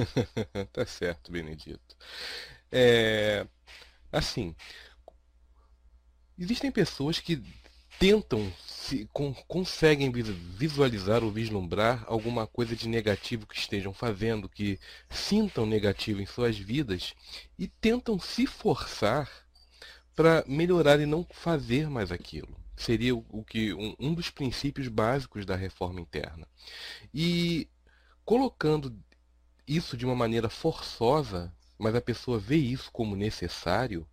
tá 0.72 0.84
certo, 0.86 1.30
Benedito. 1.30 1.96
É, 2.70 3.46
assim, 4.12 4.54
existem 6.38 6.70
pessoas 6.70 7.20
que 7.20 7.42
tentam 7.98 8.52
se 8.66 9.08
con 9.12 9.32
conseguem 9.48 10.12
visualizar 10.12 11.24
ou 11.24 11.30
vislumbrar 11.30 12.04
alguma 12.06 12.46
coisa 12.46 12.76
de 12.76 12.88
negativo 12.88 13.46
que 13.46 13.58
estejam 13.58 13.92
fazendo, 13.92 14.48
que 14.48 14.78
sintam 15.08 15.66
negativo 15.66 16.20
em 16.20 16.26
suas 16.26 16.56
vidas 16.58 17.14
e 17.58 17.66
tentam 17.66 18.18
se 18.18 18.46
forçar 18.46 19.45
para 20.16 20.42
melhorar 20.48 20.98
e 20.98 21.06
não 21.06 21.26
fazer 21.30 21.88
mais 21.90 22.10
aquilo. 22.10 22.48
Seria 22.74 23.14
o 23.14 23.44
que 23.44 23.72
um, 23.74 23.94
um 23.98 24.14
dos 24.14 24.30
princípios 24.30 24.88
básicos 24.88 25.46
da 25.46 25.54
reforma 25.54 26.00
interna. 26.00 26.48
E 27.14 27.68
colocando 28.24 28.96
isso 29.66 29.96
de 29.96 30.04
uma 30.06 30.14
maneira 30.14 30.48
forçosa, 30.48 31.52
mas 31.78 31.94
a 31.94 32.00
pessoa 32.00 32.38
vê 32.38 32.56
isso 32.56 32.90
como 32.90 33.14
necessário, 33.14 34.06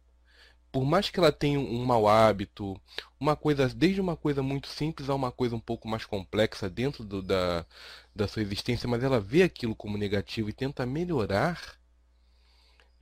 por 0.72 0.83
mais 0.86 1.10
que 1.10 1.19
ela 1.19 1.31
tenha 1.31 1.60
um 1.60 1.86
mau 1.86 2.07
hábito, 2.07 2.79
uma 3.19 3.36
coisa, 3.36 3.69
desde 3.69 4.01
uma 4.01 4.17
coisa 4.17 4.41
muito 4.41 4.67
simples 4.67 5.07
a 5.07 5.13
uma 5.13 5.31
coisa 5.31 5.55
um 5.55 5.60
pouco 5.60 5.88
mais 5.88 6.03
complexa 6.03 6.69
dentro 6.69 7.03
do, 7.03 7.22
da, 7.22 7.65
da 8.15 8.27
sua 8.27 8.41
existência, 8.41 8.89
mas 8.89 9.03
ela 9.03 9.19
vê 9.19 9.43
aquilo 9.43 9.75
como 9.75 9.98
negativo 9.98 10.50
e 10.50 10.53
tenta 10.53 10.86
melhorar, 10.86 11.77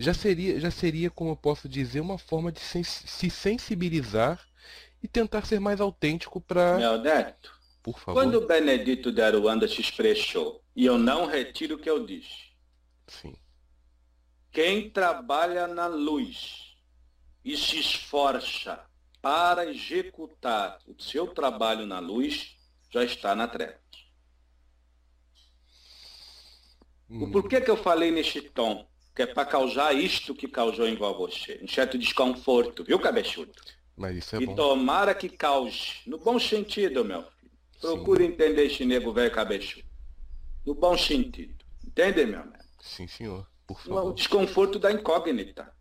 já 0.01 0.13
seria, 0.13 0.59
já 0.59 0.71
seria, 0.71 1.09
como 1.09 1.31
eu 1.31 1.35
posso 1.35 1.69
dizer, 1.69 1.99
uma 1.99 2.17
forma 2.17 2.51
de 2.51 2.59
se 2.59 3.29
sensibilizar 3.29 4.45
e 5.01 5.07
tentar 5.07 5.45
ser 5.45 5.59
mais 5.59 5.81
autêntico 5.81 6.39
para. 6.39 6.77
Meu 6.77 6.97
neto, 6.97 7.51
por 7.81 7.99
favor. 7.99 8.21
Quando 8.21 8.35
o 8.35 8.47
Benedito 8.47 9.11
de 9.11 9.21
Aruanda 9.21 9.67
se 9.67 9.81
expressou, 9.81 10.61
e 10.75 10.85
eu 10.85 10.97
não 10.97 11.25
retiro 11.25 11.75
o 11.75 11.79
que 11.79 11.89
eu 11.89 12.05
disse. 12.05 12.51
Sim. 13.07 13.35
Quem 14.51 14.89
trabalha 14.89 15.67
na 15.67 15.87
luz 15.87 16.75
e 17.43 17.57
se 17.57 17.79
esforça 17.79 18.85
para 19.21 19.69
executar 19.69 20.79
o 20.87 21.01
seu 21.01 21.27
trabalho 21.27 21.85
na 21.85 21.99
luz, 21.99 22.57
já 22.89 23.03
está 23.03 23.35
na 23.35 23.47
treva. 23.47 23.79
Hum. 27.09 27.23
O 27.23 27.31
porquê 27.31 27.59
que 27.61 27.69
eu 27.69 27.77
falei 27.77 28.11
neste 28.11 28.41
tom? 28.41 28.87
Que 29.15 29.23
é 29.23 29.25
para 29.25 29.45
causar 29.45 29.93
isto 29.93 30.33
que 30.33 30.47
causou 30.47 30.87
em 30.87 30.95
você. 30.95 31.59
Um 31.61 31.67
certo 31.67 31.97
desconforto, 31.97 32.83
viu, 32.83 32.97
cabeçudo? 32.99 33.51
Mas 33.95 34.17
isso 34.17 34.35
é 34.35 34.41
e 34.41 34.45
bom. 34.45 34.55
tomara 34.55 35.13
que 35.13 35.29
cause, 35.29 35.97
no 36.07 36.17
bom 36.17 36.39
sentido, 36.39 37.03
meu 37.03 37.21
filho. 37.23 37.51
Procure 37.79 38.25
Sim. 38.25 38.31
entender 38.31 38.65
este 38.65 38.85
nego 38.85 39.11
velho 39.11 39.31
cabeçudo. 39.31 39.85
No 40.65 40.73
bom 40.73 40.97
sentido. 40.97 41.65
Entende, 41.85 42.25
meu 42.25 42.39
amigo? 42.41 42.63
Sim, 42.79 43.07
senhor. 43.07 43.47
Por 43.67 43.81
favor. 43.81 44.11
O 44.11 44.13
desconforto 44.13 44.79
da 44.79 44.91
incógnita. 44.91 45.73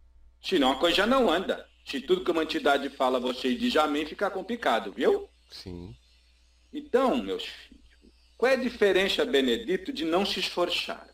Senão 0.43 0.73
a 0.73 0.77
coisa 0.79 0.97
já 0.97 1.07
não 1.07 1.31
anda. 1.31 1.67
Se 1.85 2.01
tudo 2.01 2.25
que 2.25 2.31
uma 2.31 2.43
entidade 2.43 2.89
fala, 2.91 3.21
você 3.21 3.55
diz 3.55 3.77
amém, 3.77 4.07
fica 4.07 4.31
complicado, 4.31 4.93
viu? 4.93 5.29
Sim. 5.51 5.95
Então, 6.73 7.17
meus 7.17 7.45
filhos, 7.45 7.85
qual 8.37 8.53
é 8.53 8.55
a 8.55 8.59
diferença, 8.59 9.25
Benedito, 9.25 9.93
de 9.93 10.05
não 10.05 10.25
se 10.25 10.41
esforçar? 10.41 11.10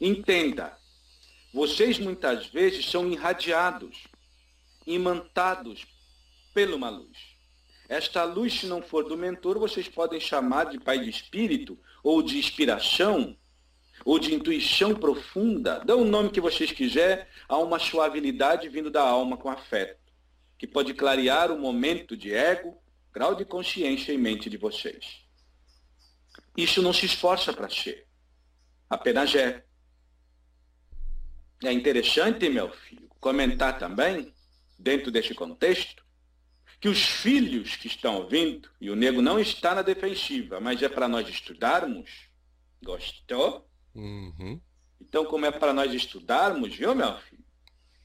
Entenda, 0.00 0.78
vocês 1.52 1.98
muitas 1.98 2.46
vezes 2.46 2.88
são 2.88 3.10
irradiados, 3.10 4.04
imantados 4.86 5.86
pela 6.54 6.76
uma 6.76 6.88
luz. 6.88 7.36
Esta 7.88 8.22
luz, 8.22 8.60
se 8.60 8.66
não 8.66 8.82
for 8.82 9.08
do 9.08 9.16
mentor, 9.16 9.58
vocês 9.58 9.88
podem 9.88 10.20
chamar 10.20 10.66
de 10.66 10.78
pai 10.78 11.00
de 11.00 11.08
espírito 11.08 11.78
ou 12.02 12.22
de 12.22 12.38
inspiração 12.38 13.36
ou 14.04 14.18
de 14.18 14.34
intuição 14.34 14.94
profunda, 14.94 15.80
dá 15.84 15.96
o 15.96 16.04
nome 16.04 16.30
que 16.30 16.40
vocês 16.40 16.70
quiserem, 16.70 17.26
a 17.48 17.58
uma 17.58 17.78
suavidade 17.78 18.68
vindo 18.68 18.90
da 18.90 19.02
alma 19.02 19.36
com 19.36 19.48
afeto, 19.48 19.98
que 20.56 20.66
pode 20.66 20.94
clarear 20.94 21.50
o 21.50 21.58
momento 21.58 22.16
de 22.16 22.32
ego, 22.32 22.80
grau 23.12 23.34
de 23.34 23.44
consciência 23.44 24.12
em 24.12 24.18
mente 24.18 24.48
de 24.48 24.56
vocês. 24.56 25.24
Isso 26.56 26.80
não 26.82 26.92
se 26.92 27.06
esforça 27.06 27.52
para 27.52 27.68
ser, 27.68 28.06
apenas 28.88 29.34
é. 29.34 29.67
É 31.64 31.72
interessante, 31.72 32.48
meu 32.48 32.70
filho, 32.70 33.08
comentar 33.20 33.78
também, 33.78 34.32
dentro 34.78 35.10
deste 35.10 35.34
contexto, 35.34 36.04
que 36.80 36.88
os 36.88 37.02
filhos 37.02 37.74
que 37.76 37.88
estão 37.88 38.16
ouvindo, 38.18 38.70
e 38.80 38.90
o 38.90 38.96
nego 38.96 39.20
não 39.20 39.38
está 39.40 39.74
na 39.74 39.82
defensiva, 39.82 40.60
mas 40.60 40.80
é 40.82 40.88
para 40.88 41.08
nós 41.08 41.28
estudarmos, 41.28 42.28
gostou? 42.82 43.68
Uhum. 43.94 44.60
Então, 45.00 45.24
como 45.24 45.46
é 45.46 45.50
para 45.50 45.72
nós 45.72 45.92
estudarmos, 45.92 46.74
viu, 46.76 46.94
meu 46.94 47.18
filho? 47.18 47.44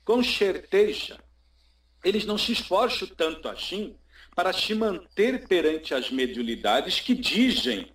Com 0.03 0.23
certeza, 0.23 1.19
eles 2.03 2.25
não 2.25 2.37
se 2.37 2.51
esforçam 2.51 3.07
tanto 3.07 3.47
assim 3.47 3.95
para 4.35 4.51
se 4.51 4.73
manter 4.73 5.47
perante 5.47 5.93
as 5.93 6.09
mediunidades 6.09 6.99
que 6.99 7.13
dizem 7.13 7.93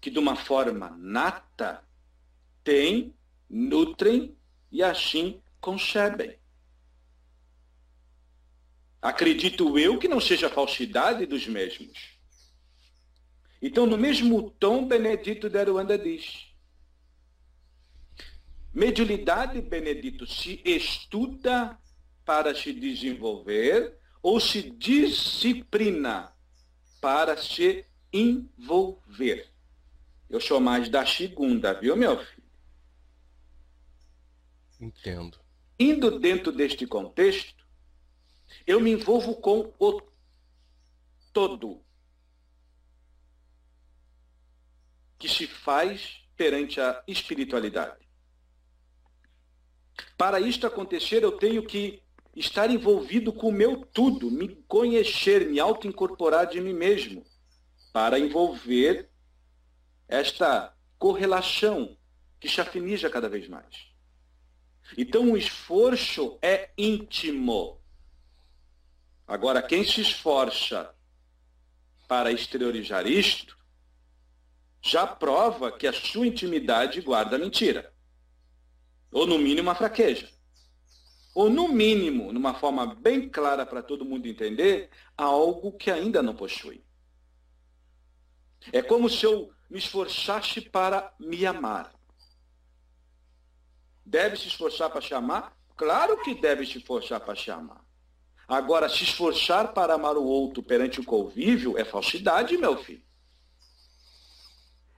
que, 0.00 0.10
de 0.10 0.18
uma 0.18 0.36
forma 0.36 0.96
nata, 0.98 1.84
têm, 2.62 3.12
nutrem 3.50 4.36
e 4.72 4.82
assim 4.82 5.40
concebem. 5.60 6.36
Acredito 9.00 9.78
eu 9.78 9.98
que 9.98 10.08
não 10.08 10.20
seja 10.20 10.48
falsidade 10.48 11.26
dos 11.26 11.46
mesmos. 11.46 12.18
Então, 13.60 13.86
no 13.86 13.98
mesmo 13.98 14.50
tom, 14.50 14.88
Benedito 14.88 15.48
de 15.50 15.58
Aruanda 15.58 15.98
diz, 15.98 16.48
Mediunidade, 18.74 19.60
Benedito, 19.60 20.26
se 20.26 20.62
estuda 20.64 21.78
para 22.24 22.54
se 22.54 22.72
desenvolver 22.72 23.98
ou 24.22 24.40
se 24.40 24.62
disciplina 24.62 26.32
para 27.00 27.36
se 27.36 27.84
envolver. 28.12 29.50
Eu 30.30 30.40
sou 30.40 30.58
mais 30.58 30.88
da 30.88 31.04
segunda, 31.04 31.74
viu, 31.74 31.94
meu 31.94 32.18
filho? 32.18 32.41
Entendo. 34.82 35.38
Indo 35.78 36.18
dentro 36.18 36.50
deste 36.50 36.88
contexto, 36.88 37.64
eu 38.66 38.80
me 38.80 38.90
envolvo 38.90 39.36
com 39.36 39.72
o 39.78 40.02
todo 41.32 41.84
que 45.16 45.28
se 45.28 45.46
faz 45.46 46.24
perante 46.36 46.80
a 46.80 47.00
espiritualidade. 47.06 48.08
Para 50.18 50.40
isto 50.40 50.66
acontecer, 50.66 51.22
eu 51.22 51.38
tenho 51.38 51.64
que 51.64 52.02
estar 52.34 52.68
envolvido 52.68 53.32
com 53.32 53.50
o 53.50 53.52
meu 53.52 53.86
tudo, 53.86 54.32
me 54.32 54.48
conhecer, 54.66 55.48
me 55.48 55.60
auto-incorporar 55.60 56.48
de 56.48 56.60
mim 56.60 56.72
mesmo, 56.72 57.24
para 57.92 58.18
envolver 58.18 59.08
esta 60.08 60.76
correlação 60.98 61.96
que 62.40 62.48
chafinija 62.48 63.08
cada 63.08 63.28
vez 63.28 63.46
mais. 63.46 63.91
Então 64.96 65.32
o 65.32 65.36
esforço 65.36 66.38
é 66.42 66.70
íntimo. 66.76 67.80
Agora, 69.26 69.62
quem 69.62 69.84
se 69.84 70.00
esforça 70.00 70.94
para 72.06 72.30
exteriorizar 72.30 73.06
isto, 73.06 73.56
já 74.82 75.06
prova 75.06 75.72
que 75.72 75.86
a 75.86 75.92
sua 75.92 76.26
intimidade 76.26 77.00
guarda 77.00 77.38
mentira. 77.38 77.92
Ou 79.10 79.26
no 79.26 79.38
mínimo 79.38 79.68
uma 79.68 79.74
fraqueza. 79.74 80.28
Ou 81.34 81.48
no 81.48 81.68
mínimo, 81.68 82.32
numa 82.32 82.52
forma 82.52 82.94
bem 82.94 83.28
clara 83.28 83.64
para 83.64 83.82
todo 83.82 84.04
mundo 84.04 84.26
entender, 84.26 84.90
algo 85.16 85.72
que 85.72 85.90
ainda 85.90 86.22
não 86.22 86.34
possui. 86.34 86.84
É 88.70 88.82
como 88.82 89.08
se 89.08 89.24
eu 89.24 89.50
me 89.70 89.78
esforçasse 89.78 90.60
para 90.60 91.14
me 91.18 91.46
amar. 91.46 91.94
Deve 94.12 94.36
se 94.36 94.48
esforçar 94.48 94.90
para 94.90 95.00
te 95.00 95.14
amar? 95.14 95.56
Claro 95.74 96.22
que 96.22 96.34
deve 96.34 96.66
se 96.66 96.76
esforçar 96.76 97.18
para 97.18 97.34
te 97.34 97.50
amar. 97.50 97.82
Agora, 98.46 98.86
se 98.86 99.04
esforçar 99.04 99.72
para 99.72 99.94
amar 99.94 100.18
o 100.18 100.24
outro 100.24 100.62
perante 100.62 101.00
o 101.00 101.04
convívio 101.04 101.78
é 101.78 101.84
falsidade, 101.84 102.58
meu 102.58 102.76
filho. 102.76 103.02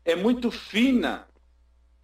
É 0.05 0.16
muito 0.16 0.50
fina 0.50 1.29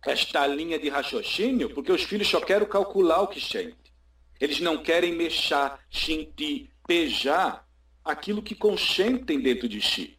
esta 0.07 0.47
linha 0.47 0.79
de 0.79 0.89
raciocínio, 0.89 1.75
porque 1.75 1.91
os 1.91 2.05
filhos 2.05 2.29
só 2.29 2.41
querem 2.41 2.69
calcular 2.69 3.23
o 3.23 3.27
que 3.27 3.41
sentem. 3.41 3.93
Eles 4.41 4.61
não 4.61 4.81
querem 4.81 5.13
mexer, 5.13 5.73
sentir, 5.91 6.71
pejar 6.87 7.69
aquilo 8.05 8.41
que 8.41 8.55
consentem 8.55 9.41
dentro 9.41 9.69
de 9.69 9.83
si. 9.83 10.17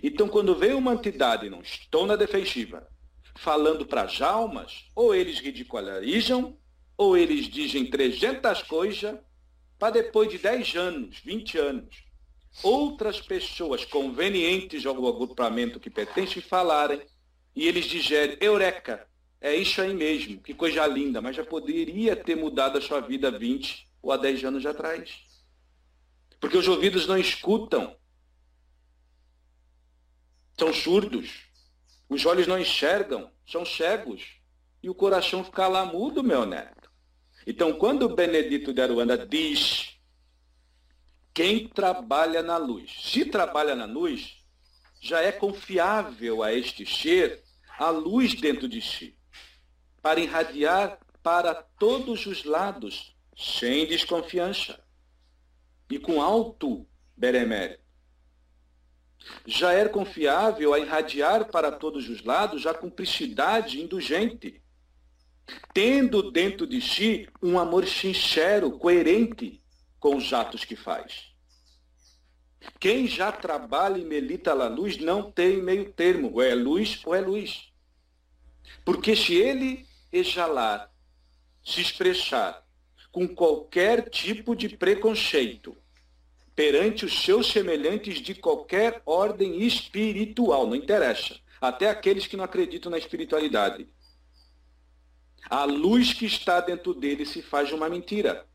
Então, 0.00 0.28
quando 0.28 0.54
vem 0.54 0.74
uma 0.74 0.94
entidade, 0.94 1.50
não 1.50 1.60
estou 1.60 2.06
na 2.06 2.14
defensiva, 2.14 2.88
falando 3.36 3.86
para 3.86 4.02
as 4.02 4.20
almas, 4.20 4.86
ou 4.94 5.14
eles 5.14 5.38
ridicularizam, 5.38 6.56
ou 6.96 7.16
eles 7.16 7.46
dizem 7.46 7.88
300 7.88 8.62
coisas, 8.62 9.18
para 9.78 9.94
depois 9.94 10.30
de 10.30 10.38
10 10.38 10.76
anos, 10.76 11.18
20 11.24 11.58
anos, 11.58 12.04
outras 12.62 13.20
pessoas 13.20 13.84
convenientes 13.84 14.84
ao 14.84 15.06
agrupamento 15.06 15.80
que 15.80 15.88
pertencem 15.88 16.42
falarem, 16.42 17.00
e 17.54 17.66
eles 17.66 17.86
digerem, 17.86 18.36
eureka, 18.40 19.08
é 19.40 19.54
isso 19.54 19.80
aí 19.80 19.94
mesmo, 19.94 20.40
que 20.42 20.52
coisa 20.52 20.86
linda, 20.86 21.20
mas 21.20 21.34
já 21.34 21.44
poderia 21.44 22.14
ter 22.14 22.36
mudado 22.36 22.76
a 22.76 22.80
sua 22.80 23.00
vida 23.00 23.28
há 23.28 23.30
20 23.30 23.88
ou 24.02 24.12
há 24.12 24.18
10 24.18 24.44
anos 24.44 24.66
atrás. 24.66 25.10
Porque 26.38 26.56
os 26.56 26.68
ouvidos 26.68 27.06
não 27.06 27.16
escutam. 27.16 27.96
São 30.58 30.72
surdos. 30.72 31.49
Os 32.10 32.26
olhos 32.26 32.48
não 32.48 32.58
enxergam, 32.58 33.30
são 33.46 33.64
cegos. 33.64 34.40
E 34.82 34.90
o 34.90 34.94
coração 34.94 35.44
fica 35.44 35.68
lá 35.68 35.84
mudo, 35.84 36.24
meu 36.24 36.44
neto. 36.44 36.90
Então, 37.46 37.72
quando 37.72 38.14
Benedito 38.14 38.74
de 38.74 38.82
Aruanda 38.82 39.16
diz 39.16 39.96
quem 41.32 41.68
trabalha 41.68 42.42
na 42.42 42.56
luz, 42.56 42.90
se 43.00 43.24
trabalha 43.24 43.76
na 43.76 43.84
luz, 43.84 44.44
já 45.00 45.22
é 45.22 45.30
confiável 45.30 46.42
a 46.42 46.52
este 46.52 46.84
ser 46.84 47.42
a 47.78 47.90
luz 47.90 48.34
dentro 48.34 48.68
de 48.68 48.82
si 48.82 49.16
para 50.02 50.20
irradiar 50.20 50.98
para 51.22 51.54
todos 51.54 52.26
os 52.26 52.44
lados 52.44 53.16
sem 53.36 53.86
desconfiança 53.86 54.82
e 55.88 55.98
com 55.98 56.20
alto 56.20 56.86
beremérito. 57.16 57.89
Já 59.46 59.72
era 59.72 59.88
confiável 59.88 60.72
a 60.72 60.78
irradiar 60.78 61.50
para 61.50 61.70
todos 61.70 62.08
os 62.08 62.24
lados 62.24 62.66
a 62.66 62.74
cumplicidade 62.74 63.80
indulgente, 63.80 64.62
tendo 65.72 66.30
dentro 66.30 66.66
de 66.66 66.80
si 66.80 67.28
um 67.42 67.58
amor 67.58 67.86
sincero, 67.86 68.78
coerente 68.78 69.62
com 69.98 70.16
os 70.16 70.32
atos 70.32 70.64
que 70.64 70.76
faz. 70.76 71.30
Quem 72.78 73.06
já 73.06 73.32
trabalha 73.32 73.98
e 73.98 74.04
melita 74.04 74.52
a 74.52 74.68
luz 74.68 74.98
não 74.98 75.30
tem 75.30 75.62
meio 75.62 75.92
termo, 75.92 76.30
ou 76.32 76.42
é 76.42 76.54
luz 76.54 77.00
ou 77.04 77.14
é 77.14 77.20
luz. 77.20 77.72
Porque 78.84 79.16
se 79.16 79.34
ele 79.34 79.86
exalar, 80.12 80.90
se 81.64 81.80
expressar 81.80 82.64
com 83.10 83.26
qualquer 83.26 84.08
tipo 84.08 84.54
de 84.54 84.68
preconceito 84.68 85.76
perante 86.60 87.06
os 87.06 87.22
seus 87.22 87.50
semelhantes 87.50 88.20
de 88.20 88.34
qualquer 88.34 89.00
ordem 89.06 89.62
espiritual, 89.62 90.66
não 90.66 90.74
interessa, 90.74 91.40
até 91.58 91.88
aqueles 91.88 92.26
que 92.26 92.36
não 92.36 92.44
acreditam 92.44 92.90
na 92.90 92.98
espiritualidade. 92.98 93.88
A 95.48 95.64
luz 95.64 96.12
que 96.12 96.26
está 96.26 96.60
dentro 96.60 96.92
dele 96.92 97.24
se 97.24 97.40
faz 97.40 97.72
uma 97.72 97.88
mentira. 97.88 98.46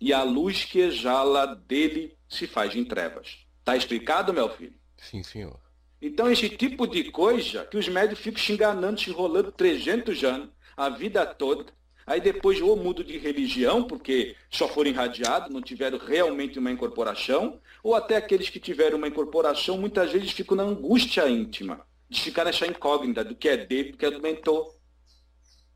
E 0.00 0.12
a 0.12 0.22
luz 0.22 0.64
que 0.64 0.78
exala 0.78 1.56
dele 1.56 2.16
se 2.28 2.46
faz 2.46 2.76
em 2.76 2.84
trevas. 2.84 3.44
Está 3.58 3.76
explicado, 3.76 4.32
meu 4.32 4.48
filho? 4.48 4.74
Sim, 4.96 5.24
senhor. 5.24 5.58
Então, 6.00 6.30
esse 6.30 6.48
tipo 6.48 6.86
de 6.86 7.10
coisa 7.10 7.64
que 7.64 7.76
os 7.76 7.88
médios 7.88 8.20
ficam 8.20 8.40
se 8.40 8.52
enganando, 8.52 9.00
se 9.00 9.10
enrolando 9.10 9.50
300 9.50 10.22
anos, 10.22 10.50
a 10.76 10.88
vida 10.90 11.26
toda, 11.26 11.72
aí 12.06 12.20
depois 12.20 12.60
ou 12.60 12.76
mudo 12.76 13.02
de 13.02 13.18
religião, 13.18 13.84
porque 13.84 14.36
só 14.50 14.68
foram 14.68 14.90
irradiados, 14.90 15.52
não 15.52 15.62
tiveram 15.62 15.98
realmente 15.98 16.58
uma 16.58 16.70
incorporação, 16.70 17.60
ou 17.82 17.94
até 17.94 18.16
aqueles 18.16 18.48
que 18.48 18.60
tiveram 18.60 18.98
uma 18.98 19.08
incorporação, 19.08 19.78
muitas 19.78 20.12
vezes 20.12 20.30
ficam 20.32 20.56
na 20.56 20.62
angústia 20.62 21.28
íntima, 21.28 21.86
de 22.08 22.20
ficar 22.20 22.44
nessa 22.44 22.66
incógnita 22.66 23.24
do 23.24 23.34
que 23.34 23.48
é 23.48 23.56
dele, 23.56 23.92
do 23.92 23.98
que 23.98 24.06
é 24.06 24.10
do 24.10 24.20
mentor. 24.20 24.74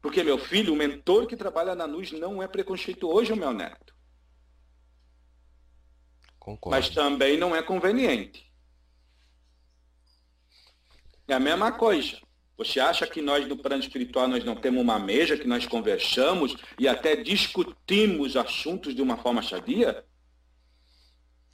Porque, 0.01 0.23
meu 0.23 0.39
filho, 0.39 0.73
o 0.73 0.77
mentor 0.77 1.27
que 1.27 1.37
trabalha 1.37 1.75
na 1.75 1.85
luz 1.85 2.13
não 2.13 2.43
é 2.43 2.47
preconceituoso, 2.47 3.35
meu 3.35 3.53
neto. 3.53 3.95
Concordo. 6.39 6.77
Mas 6.77 6.89
também 6.89 7.37
não 7.37 7.55
é 7.55 7.63
conveniente. 7.63 8.49
É 11.27 11.35
a 11.35 11.41
mesma 11.41 11.73
coisa. 11.73 12.19
Você 12.59 12.81
acha 12.81 13.07
que 13.07 13.23
nós 13.23 13.47
no 13.47 13.57
plano 13.57 13.81
espiritual 13.81 14.27
nós 14.27 14.45
não 14.45 14.57
temos 14.57 14.83
uma 14.83 14.99
mesa 14.99 15.37
que 15.39 15.47
nós 15.47 15.65
conversamos 15.65 16.57
e 16.77 16.89
até 16.89 17.15
discutimos 17.15 18.37
assuntos 18.37 18.97
de 18.97 19.01
uma 19.01 19.17
forma 19.17 19.41
sadia? 19.41 20.05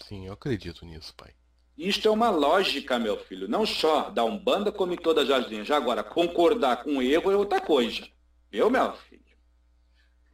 Sim, 0.03 0.27
eu 0.27 0.33
acredito 0.33 0.87
nisso, 0.87 1.15
pai. 1.15 1.35
Isto 1.77 2.09
é 2.09 2.11
uma 2.11 2.31
lógica, 2.31 2.99
meu 2.99 3.19
filho. 3.19 3.47
Não 3.47 3.67
só 3.67 4.09
da 4.09 4.25
Umbanda, 4.25 4.73
como 4.73 4.95
em 4.95 4.97
todas 4.97 5.29
as 5.31 5.47
linhas. 5.47 5.71
Agora, 5.71 6.03
concordar 6.03 6.83
com 6.83 6.97
o 6.97 7.03
erro 7.03 7.31
é 7.31 7.37
outra 7.37 7.61
coisa. 7.61 8.09
Viu, 8.51 8.71
meu 8.71 8.95
filho? 8.95 9.23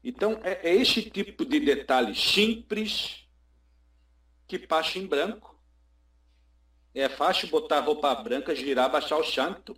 Então, 0.05 0.39
é, 0.45 0.71
é 0.71 0.75
esse 0.77 1.03
tipo 1.03 1.45
de 1.45 1.59
detalhe 1.59 2.15
simples 2.15 3.27
que 4.47 4.59
passa 4.59 4.99
em 4.99 5.07
branco. 5.07 5.59
É 6.95 7.09
fácil 7.09 7.49
botar 7.49 7.81
roupa 7.81 8.15
branca, 8.15 8.55
girar, 8.55 8.91
baixar 8.91 9.17
o 9.17 9.25
chanto. 9.25 9.77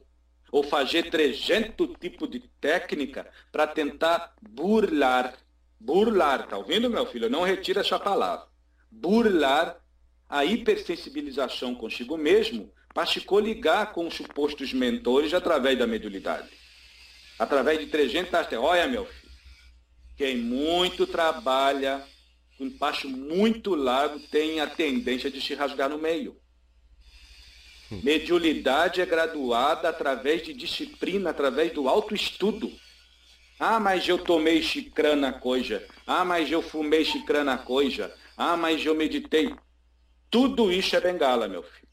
Ou 0.53 0.63
fazer 0.63 1.11
300 1.11 1.97
tipos 1.99 2.31
de 2.31 2.39
técnica 2.61 3.29
para 3.51 3.67
tentar 3.67 4.35
burlar. 4.41 5.35
Burlar, 5.81 6.47
tá 6.47 6.57
ouvindo, 6.57 6.89
meu 6.89 7.05
filho? 7.07 7.29
Não 7.29 7.43
retira 7.43 7.81
essa 7.81 7.99
palavra. 7.99 8.47
Burlar 8.89 9.83
a 10.29 10.45
hipersensibilização 10.45 11.75
consigo 11.75 12.17
mesmo 12.17 12.73
para 12.95 13.07
se 13.07 13.21
coligar 13.21 13.93
com 13.93 14.07
os 14.07 14.15
supostos 14.15 14.73
mentores 14.73 15.35
através 15.35 15.77
da 15.77 15.87
mediunidade. 15.87 16.49
Através 17.39 17.81
de 17.81 17.87
300 17.87 18.31
técnicas. 18.31 18.61
Olha, 18.61 18.87
meu 18.87 19.07
filho, 19.07 19.33
quem 20.17 20.37
muito 20.37 21.07
trabalha 21.07 22.07
um 22.63 22.71
passo 22.71 23.09
muito 23.09 23.75
largo 23.75 24.21
tem 24.29 24.61
a 24.61 24.67
tendência 24.67 25.31
de 25.31 25.41
se 25.41 25.55
rasgar 25.55 25.89
no 25.89 25.99
meio. 25.99 26.37
Mediulidade 28.03 29.01
é 29.01 29.07
graduada 29.07 29.89
através 29.89 30.43
de 30.43 30.55
disciplina, 30.55 31.31
através 31.31 31.73
do 31.73 31.89
autoestudo. 31.89 32.73
Ah, 33.59 33.79
mas 33.79 34.09
eu 34.09 34.19
tomei 34.19 34.63
xicrana 34.63 35.33
coisa. 35.33 35.87
Ah, 36.07 36.25
mas 36.25 36.51
eu 36.51 36.63
fumei 36.63 37.05
xicrana 37.05 37.59
coisa. 37.59 38.15
Ah, 38.37 38.57
mas 38.57 38.85
eu 38.85 38.95
meditei. 38.95 39.55
Tudo 40.31 40.73
isso 40.73 40.97
é 40.97 41.01
bengala, 41.01 41.47
meu 41.47 41.63
filho. 41.63 41.89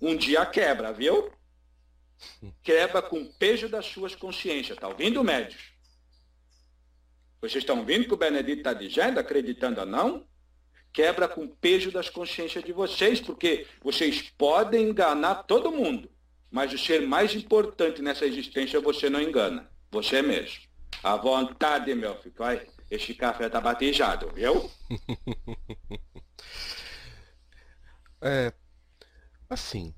Um 0.00 0.16
dia 0.16 0.46
quebra, 0.46 0.92
viu? 0.92 1.32
Quebra 2.62 3.02
com 3.02 3.20
o 3.20 3.32
peso 3.34 3.68
das 3.68 3.86
suas 3.86 4.14
consciências. 4.14 4.78
Tá 4.78 4.88
ouvindo, 4.88 5.22
médios? 5.24 5.72
Vocês 7.40 7.62
estão 7.62 7.80
ouvindo 7.80 8.06
que 8.06 8.14
o 8.14 8.16
Benedito 8.16 8.58
está 8.58 8.72
dizendo, 8.72 9.18
acreditando 9.18 9.80
ou 9.80 9.86
não? 9.86 10.26
Quebra 10.92 11.26
com 11.26 11.44
o 11.44 11.48
peso 11.48 11.90
das 11.90 12.10
consciências 12.10 12.62
de 12.62 12.72
vocês, 12.72 13.20
porque 13.20 13.66
vocês 13.82 14.30
podem 14.36 14.90
enganar 14.90 15.44
todo 15.44 15.72
mundo, 15.72 16.10
mas 16.50 16.72
o 16.72 16.78
ser 16.78 17.00
mais 17.02 17.34
importante 17.34 18.02
nessa 18.02 18.26
existência 18.26 18.80
você 18.80 19.08
não 19.08 19.20
engana, 19.20 19.70
você 19.90 20.20
mesmo. 20.20 20.62
À 21.02 21.16
vontade, 21.16 21.94
meu 21.94 22.14
filho. 22.20 22.34
Vai, 22.36 22.66
este 22.90 23.14
café 23.14 23.46
está 23.46 23.60
batejado, 23.60 24.30
viu? 24.34 24.70
é, 28.20 28.52
assim, 29.48 29.94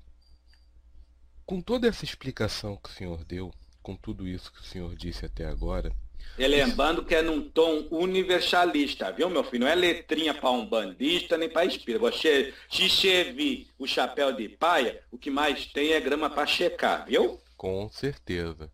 com 1.45 1.61
toda 1.61 1.87
essa 1.87 2.05
explicação 2.05 2.77
que 2.77 2.89
o 2.89 2.93
senhor 2.93 3.23
deu, 3.25 3.53
com 3.83 3.95
tudo 3.95 4.27
isso 4.27 4.51
que 4.51 4.61
o 4.61 4.63
senhor 4.63 4.95
disse 4.95 5.25
até 5.25 5.45
agora, 5.45 5.93
e 6.37 6.45
lembrando 6.47 7.03
que 7.03 7.15
é 7.15 7.21
num 7.21 7.49
tom 7.49 7.87
universalista, 7.89 9.11
viu, 9.11 9.29
meu 9.29 9.43
filho? 9.43 9.63
Não 9.63 9.71
é 9.71 9.75
letrinha 9.75 10.33
para 10.33 10.51
um 10.51 10.65
bandista 10.65 11.37
nem 11.37 11.49
para 11.49 11.65
espírita. 11.65 11.99
Você, 11.99 12.53
servir 12.69 13.69
o 13.79 13.87
chapéu 13.87 14.33
de 14.33 14.49
paia, 14.49 15.01
o 15.09 15.17
que 15.17 15.29
mais 15.29 15.65
tem 15.67 15.93
é 15.93 16.01
grama 16.01 16.29
para 16.29 16.45
checar, 16.45 17.05
viu? 17.05 17.39
Com 17.55 17.87
certeza. 17.89 18.69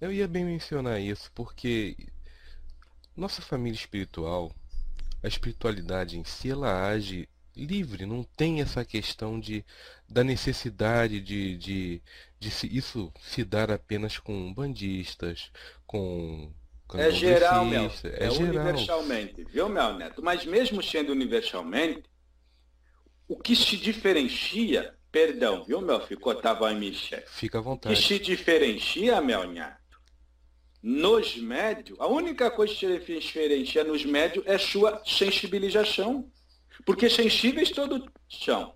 Eu 0.00 0.12
ia 0.12 0.26
bem 0.26 0.44
mencionar 0.44 1.00
isso 1.00 1.30
porque 1.32 1.96
nossa 3.16 3.40
família 3.40 3.78
espiritual, 3.78 4.52
a 5.22 5.28
espiritualidade 5.28 6.18
em 6.18 6.24
si, 6.24 6.50
ela 6.50 6.88
age 6.88 7.28
livre, 7.56 8.04
não 8.04 8.22
tem 8.22 8.60
essa 8.60 8.84
questão 8.84 9.40
de, 9.40 9.64
da 10.08 10.22
necessidade 10.22 11.20
de, 11.20 11.56
de, 11.56 12.02
de 12.38 12.50
se, 12.50 12.66
isso 12.66 13.10
se 13.22 13.42
dar 13.44 13.70
apenas 13.70 14.18
com 14.18 14.52
bandistas, 14.52 15.50
com 15.86 16.52
é 16.94 17.10
geral, 17.10 17.64
Mel. 17.64 17.90
É, 18.04 18.26
é 18.26 18.30
geral. 18.30 18.48
universalmente, 18.48 19.44
viu, 19.44 19.68
Mel 19.68 19.94
Neto? 19.94 20.22
Mas 20.22 20.44
mesmo 20.44 20.82
sendo 20.82 21.12
universalmente, 21.12 22.04
o 23.26 23.36
que 23.36 23.56
se 23.56 23.76
diferencia, 23.76 24.94
perdão, 25.10 25.64
viu, 25.64 25.80
Mel? 25.80 26.00
Ficou 26.06 26.34
Tava 26.34 26.72
em 26.72 26.78
Michel. 26.78 27.22
Fica 27.26 27.58
à 27.58 27.60
vontade. 27.60 27.94
O 27.94 27.96
que 27.96 28.02
se 28.02 28.18
diferencia, 28.18 29.20
Mel 29.20 29.48
Neto, 29.48 29.76
nos 30.82 31.36
médios, 31.36 31.98
a 31.98 32.06
única 32.06 32.50
coisa 32.50 32.72
que 32.72 32.78
se 32.80 33.18
diferencia 33.18 33.82
nos 33.82 34.04
médios 34.04 34.44
é 34.46 34.56
sua 34.56 35.02
sensibilização. 35.04 36.30
Porque 36.84 37.10
sensíveis 37.10 37.70
todos 37.70 38.02
são. 38.28 38.74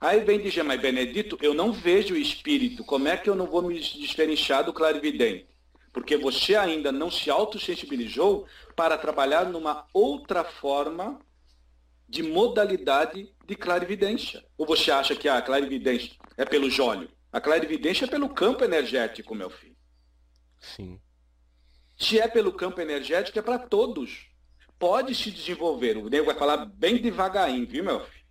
Aí 0.00 0.22
vem 0.22 0.40
dizer, 0.40 0.62
mas 0.62 0.80
Benedito, 0.80 1.38
eu 1.40 1.54
não 1.54 1.72
vejo 1.72 2.14
o 2.14 2.18
espírito, 2.18 2.84
como 2.84 3.08
é 3.08 3.16
que 3.16 3.30
eu 3.30 3.34
não 3.34 3.46
vou 3.46 3.62
me 3.62 3.78
diferenciar 3.80 4.64
do 4.64 4.72
clarividente? 4.72 5.53
Porque 5.94 6.16
você 6.16 6.56
ainda 6.56 6.90
não 6.90 7.08
se 7.08 7.30
autossensibilizou 7.30 8.48
para 8.74 8.98
trabalhar 8.98 9.46
numa 9.46 9.86
outra 9.94 10.42
forma 10.42 11.20
de 12.08 12.20
modalidade 12.20 13.32
de 13.46 13.54
clarividência. 13.54 14.44
Ou 14.58 14.66
você 14.66 14.90
acha 14.90 15.14
que 15.14 15.28
a 15.28 15.40
clarividência 15.40 16.16
é 16.36 16.44
pelo 16.44 16.68
jólio? 16.68 17.08
A 17.32 17.40
clarividência 17.40 18.06
é 18.06 18.08
pelo 18.08 18.28
campo 18.28 18.64
energético, 18.64 19.36
meu 19.36 19.48
filho. 19.48 19.76
Sim. 20.58 21.00
Se 21.96 22.18
é 22.18 22.26
pelo 22.26 22.52
campo 22.52 22.80
energético, 22.80 23.38
é 23.38 23.42
para 23.42 23.60
todos. 23.60 24.26
Pode 24.76 25.14
se 25.14 25.30
desenvolver. 25.30 25.96
O 25.96 26.08
nego 26.08 26.26
vai 26.26 26.34
falar 26.34 26.66
bem 26.66 27.00
devagarinho, 27.00 27.68
viu, 27.68 27.84
meu 27.84 28.00
filho? 28.00 28.24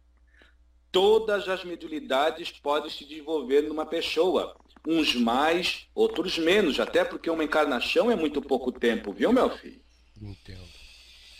Todas 0.91 1.47
as 1.47 1.63
mediunidades 1.63 2.51
podem 2.51 2.91
se 2.91 3.05
desenvolver 3.05 3.61
numa 3.61 3.85
pessoa 3.85 4.53
uns 4.87 5.15
mais, 5.15 5.87
outros 5.95 6.37
menos, 6.37 6.79
até 6.79 7.03
porque 7.03 7.29
uma 7.29 7.43
encarnação 7.43 8.11
é 8.11 8.15
muito 8.15 8.41
pouco 8.41 8.71
tempo, 8.71 9.13
viu, 9.13 9.31
meu 9.31 9.49
filho? 9.49 9.81
Entendo. 10.21 10.73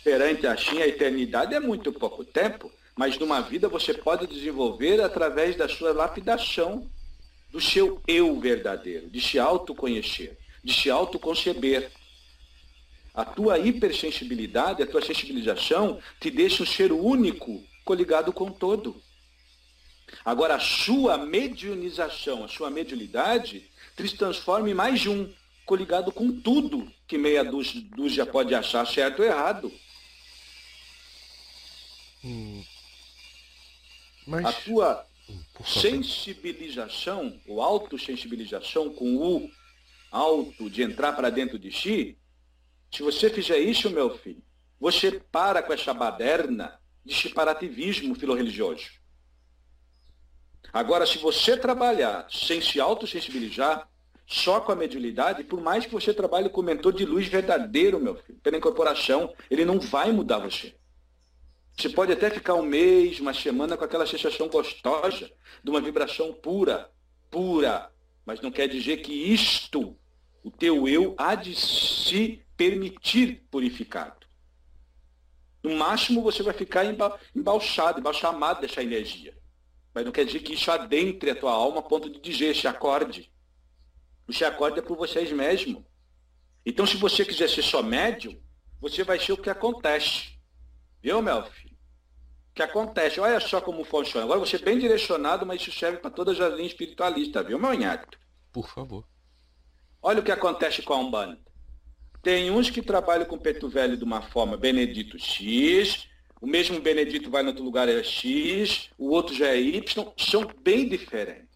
Perante 0.02 0.46
a 0.46 0.56
Shin, 0.56 0.80
a 0.80 0.86
eternidade 0.86 1.54
é 1.54 1.60
muito 1.60 1.92
pouco 1.92 2.24
tempo, 2.24 2.70
mas 2.96 3.18
numa 3.18 3.40
vida 3.40 3.68
você 3.68 3.92
pode 3.92 4.26
desenvolver 4.26 5.00
através 5.00 5.56
da 5.56 5.68
sua 5.68 5.92
lapidação, 5.92 6.88
do 7.50 7.60
seu 7.60 8.02
eu 8.06 8.38
verdadeiro, 8.38 9.08
de 9.08 9.20
se 9.20 9.38
autoconhecer, 9.38 10.36
de 10.62 10.72
se 10.72 10.90
autoconceber. 10.90 11.90
A 13.14 13.24
tua 13.24 13.58
hipersensibilidade, 13.58 14.82
a 14.82 14.86
tua 14.86 15.00
sensibilização 15.00 16.00
te 16.20 16.30
deixa 16.30 16.62
um 16.62 16.66
ser 16.66 16.92
único 16.92 17.62
coligado 17.84 18.32
com 18.32 18.50
todo. 18.50 19.00
Agora, 20.24 20.56
a 20.56 20.60
sua 20.60 21.18
mediunização, 21.18 22.44
a 22.44 22.48
sua 22.48 22.70
mediunidade, 22.70 23.68
te 23.96 24.16
transforma 24.16 24.68
em 24.68 24.74
mais 24.74 25.00
de 25.00 25.08
um, 25.08 25.32
coligado 25.64 26.12
com 26.12 26.40
tudo 26.40 26.90
que 27.06 27.16
meia 27.16 27.44
dúzia 27.44 28.26
pode 28.26 28.54
achar 28.54 28.86
certo 28.86 29.20
ou 29.20 29.26
errado. 29.26 29.72
Hum. 32.24 32.64
Mas... 34.26 34.44
A 34.46 34.52
tua 34.52 35.06
hum, 35.28 35.40
sensibilização, 35.64 37.38
ou 37.46 37.60
autossensibilização 37.60 38.92
com 38.92 39.16
o 39.16 39.50
alto 40.10 40.70
de 40.70 40.82
entrar 40.82 41.12
para 41.12 41.30
dentro 41.30 41.58
de 41.58 41.72
si, 41.72 42.16
se 42.90 43.02
você 43.02 43.28
fizer 43.28 43.58
isso, 43.58 43.90
meu 43.90 44.16
filho, 44.16 44.42
você 44.78 45.10
para 45.32 45.62
com 45.62 45.72
essa 45.72 45.92
baderna 45.92 46.78
de 47.04 47.14
separativismo 47.14 48.14
filorreligioso. 48.14 49.03
Agora, 50.74 51.06
se 51.06 51.18
você 51.18 51.56
trabalhar 51.56 52.26
sem 52.28 52.60
se 52.60 52.80
autossensibilizar, 52.80 53.88
só 54.26 54.60
com 54.60 54.72
a 54.72 54.74
mediunidade, 54.74 55.44
por 55.44 55.60
mais 55.60 55.86
que 55.86 55.92
você 55.92 56.12
trabalhe 56.12 56.48
com 56.48 56.60
o 56.60 56.64
mentor 56.64 56.92
de 56.92 57.06
luz 57.06 57.28
verdadeiro, 57.28 58.00
meu 58.00 58.16
filho, 58.16 58.40
pela 58.40 58.56
incorporação, 58.56 59.32
ele 59.48 59.64
não 59.64 59.78
vai 59.78 60.10
mudar 60.10 60.38
você. 60.38 60.74
Você 61.76 61.88
pode 61.88 62.10
até 62.10 62.28
ficar 62.28 62.54
um 62.54 62.62
mês, 62.62 63.20
uma 63.20 63.32
semana 63.32 63.76
com 63.76 63.84
aquela 63.84 64.04
sensação 64.04 64.48
gostosa 64.48 65.30
de 65.62 65.70
uma 65.70 65.80
vibração 65.80 66.32
pura, 66.32 66.90
pura, 67.30 67.88
mas 68.26 68.40
não 68.40 68.50
quer 68.50 68.66
dizer 68.66 68.96
que 68.96 69.12
isto, 69.12 69.96
o 70.42 70.50
teu 70.50 70.88
eu, 70.88 71.14
há 71.16 71.36
de 71.36 71.54
se 71.54 72.42
permitir 72.56 73.46
purificado. 73.48 74.26
No 75.62 75.76
máximo 75.76 76.20
você 76.20 76.42
vai 76.42 76.52
ficar 76.52 76.84
embalchado, 77.32 78.00
embalchamado 78.00 78.60
dessa 78.60 78.82
energia. 78.82 79.33
Mas 79.94 80.04
não 80.04 80.12
quer 80.12 80.24
dizer 80.24 80.40
que 80.40 80.54
isso 80.54 80.70
adentre 80.70 81.30
a 81.30 81.36
tua 81.36 81.52
alma 81.52 81.78
a 81.78 81.82
ponto 81.82 82.10
de 82.10 82.20
dizer, 82.20 82.56
se 82.56 82.66
acorde. 82.66 83.32
O 84.26 84.32
se 84.32 84.44
acorde 84.44 84.80
é 84.80 84.82
por 84.82 84.96
vocês 84.96 85.30
mesmos. 85.30 85.84
Então, 86.66 86.84
se 86.84 86.96
você 86.96 87.24
quiser 87.24 87.48
ser 87.48 87.62
só 87.62 87.82
médium, 87.82 88.36
você 88.80 89.04
vai 89.04 89.20
ser 89.20 89.32
o 89.32 89.36
que 89.36 89.48
acontece. 89.48 90.36
Viu, 91.00 91.22
meu 91.22 91.44
filho? 91.44 91.76
O 92.50 92.54
que 92.54 92.62
acontece? 92.62 93.20
Olha 93.20 93.38
só 93.38 93.60
como 93.60 93.84
funciona. 93.84 94.24
Agora 94.24 94.40
você 94.40 94.56
é 94.56 94.58
bem 94.58 94.78
direcionado, 94.78 95.46
mas 95.46 95.60
isso 95.60 95.72
serve 95.72 95.98
para 95.98 96.10
todas 96.10 96.40
as 96.40 96.54
linhas 96.54 96.72
espiritualistas, 96.72 97.46
viu, 97.46 97.58
meu 97.58 97.74
nhado? 97.74 98.16
Por 98.50 98.68
favor. 98.68 99.06
Olha 100.02 100.20
o 100.20 100.22
que 100.22 100.32
acontece 100.32 100.82
com 100.82 100.94
a 100.94 100.98
Umbanda. 100.98 101.38
Tem 102.22 102.50
uns 102.50 102.70
que 102.70 102.80
trabalham 102.80 103.26
com 103.26 103.38
Peto 103.38 103.68
Velho 103.68 103.96
de 103.96 104.04
uma 104.04 104.22
forma 104.22 104.56
Benedito 104.56 105.18
X, 105.18 106.08
o 106.40 106.46
mesmo 106.46 106.80
Benedito 106.80 107.30
vai 107.30 107.42
no 107.42 107.48
outro 107.50 107.64
lugar 107.64 107.88
é 107.88 108.02
X, 108.02 108.90
o 108.98 109.10
outro 109.10 109.34
já 109.34 109.48
é 109.48 109.60
Y, 109.60 110.12
são 110.16 110.46
bem 110.62 110.88
diferentes. 110.88 111.48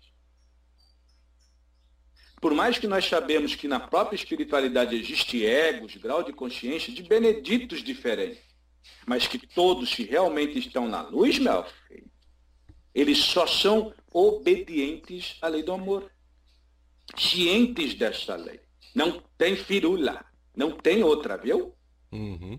Por 2.40 2.54
mais 2.54 2.78
que 2.78 2.86
nós 2.86 3.04
sabemos 3.04 3.54
que 3.54 3.66
na 3.66 3.80
própria 3.80 4.16
espiritualidade 4.16 4.94
existe 4.94 5.44
egos, 5.44 5.96
grau 5.96 6.22
de 6.22 6.32
consciência 6.32 6.92
de 6.92 7.02
beneditos 7.02 7.82
diferentes, 7.82 8.42
mas 9.06 9.26
que 9.26 9.38
todos 9.38 9.94
que 9.94 10.04
realmente 10.04 10.58
estão 10.58 10.88
na 10.88 11.02
luz, 11.02 11.38
meu 11.38 11.64
filho, 11.86 12.10
eles 12.94 13.18
só 13.18 13.46
são 13.46 13.92
obedientes 14.12 15.36
à 15.42 15.48
lei 15.48 15.62
do 15.62 15.72
amor, 15.72 16.10
cientes 17.16 17.94
desta 17.94 18.36
lei. 18.36 18.60
Não 18.94 19.22
tem 19.36 19.56
firula. 19.56 20.24
Não 20.56 20.72
tem 20.72 21.04
outra, 21.04 21.36
viu? 21.36 21.72
Uhum. 22.10 22.58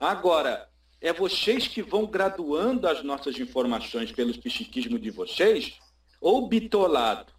Agora, 0.00 0.68
é 1.00 1.12
vocês 1.12 1.68
que 1.68 1.82
vão 1.82 2.06
graduando 2.06 2.88
as 2.88 3.02
nossas 3.02 3.38
informações 3.38 4.10
pelo 4.10 4.36
psiquismo 4.38 4.98
de 4.98 5.10
vocês, 5.10 5.78
ou 6.20 6.48
bitolado 6.48 7.32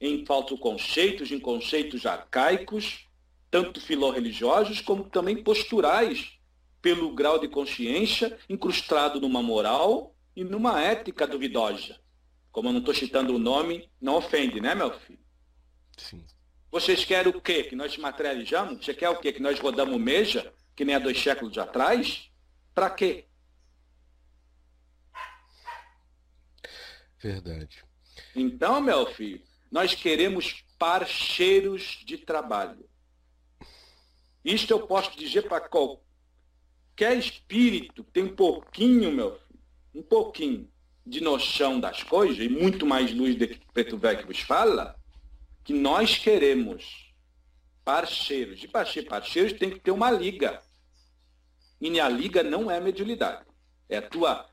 em 0.00 0.24
falsos 0.24 0.58
conceitos, 0.58 1.30
em 1.30 1.38
conceitos 1.38 2.06
arcaicos, 2.06 3.06
tanto 3.50 3.80
filorreligiosos 3.80 4.80
como 4.80 5.04
também 5.04 5.42
posturais, 5.42 6.38
pelo 6.80 7.14
grau 7.14 7.38
de 7.38 7.46
consciência 7.46 8.36
incrustado 8.48 9.20
numa 9.20 9.42
moral 9.42 10.16
e 10.34 10.42
numa 10.42 10.82
ética 10.82 11.26
duvidosa. 11.26 12.00
Como 12.50 12.68
eu 12.68 12.72
não 12.72 12.80
estou 12.80 12.94
citando 12.94 13.34
o 13.36 13.38
nome, 13.38 13.88
não 14.00 14.16
ofende, 14.16 14.60
né, 14.60 14.74
meu 14.74 14.90
filho? 14.98 15.20
Sim. 15.96 16.24
Vocês 16.70 17.04
querem 17.04 17.32
o 17.32 17.40
quê? 17.40 17.62
Que 17.62 17.76
nós 17.76 17.96
materializamos? 17.96 18.84
Você 18.84 18.94
quer 18.94 19.10
o 19.10 19.20
quê? 19.20 19.32
Que 19.32 19.42
nós 19.42 19.60
rodamos 19.60 20.00
meja, 20.00 20.52
que 20.74 20.84
nem 20.84 20.94
há 20.94 20.98
dois 20.98 21.22
séculos 21.22 21.56
atrás? 21.58 22.31
Para 22.74 22.90
quê? 22.90 23.26
Verdade. 27.20 27.84
Então, 28.34 28.80
meu 28.80 29.06
filho, 29.06 29.42
nós 29.70 29.94
queremos 29.94 30.64
parceiros 30.78 32.02
de 32.04 32.18
trabalho. 32.18 32.88
Isto 34.44 34.72
eu 34.72 34.86
posso 34.86 35.16
dizer 35.16 35.48
para 35.48 35.60
qualquer 35.60 37.16
espírito 37.16 38.02
que 38.02 38.10
tem 38.10 38.24
um 38.24 38.34
pouquinho, 38.34 39.12
meu 39.12 39.36
filho, 39.36 39.60
um 39.94 40.02
pouquinho 40.02 40.68
de 41.06 41.20
noção 41.20 41.78
das 41.78 42.02
coisas, 42.02 42.38
e 42.38 42.48
muito 42.48 42.86
mais 42.86 43.12
luz 43.14 43.36
do 43.36 43.46
que 43.46 43.60
Preto 43.72 43.96
Velho 43.96 44.18
que 44.18 44.26
vos 44.26 44.40
fala, 44.40 44.96
que 45.62 45.72
nós 45.72 46.18
queremos 46.18 47.12
parceiros. 47.84 48.62
E 48.62 48.68
para 48.68 48.86
ser 48.86 49.02
parceiros 49.02 49.52
tem 49.52 49.70
que 49.70 49.80
ter 49.80 49.90
uma 49.90 50.10
liga. 50.10 50.60
E 51.82 52.00
a 52.00 52.08
liga 52.08 52.44
não 52.44 52.70
é 52.70 52.78
mediunidade. 52.78 53.44
É 53.88 53.96
a 53.96 54.02
tua 54.02 54.46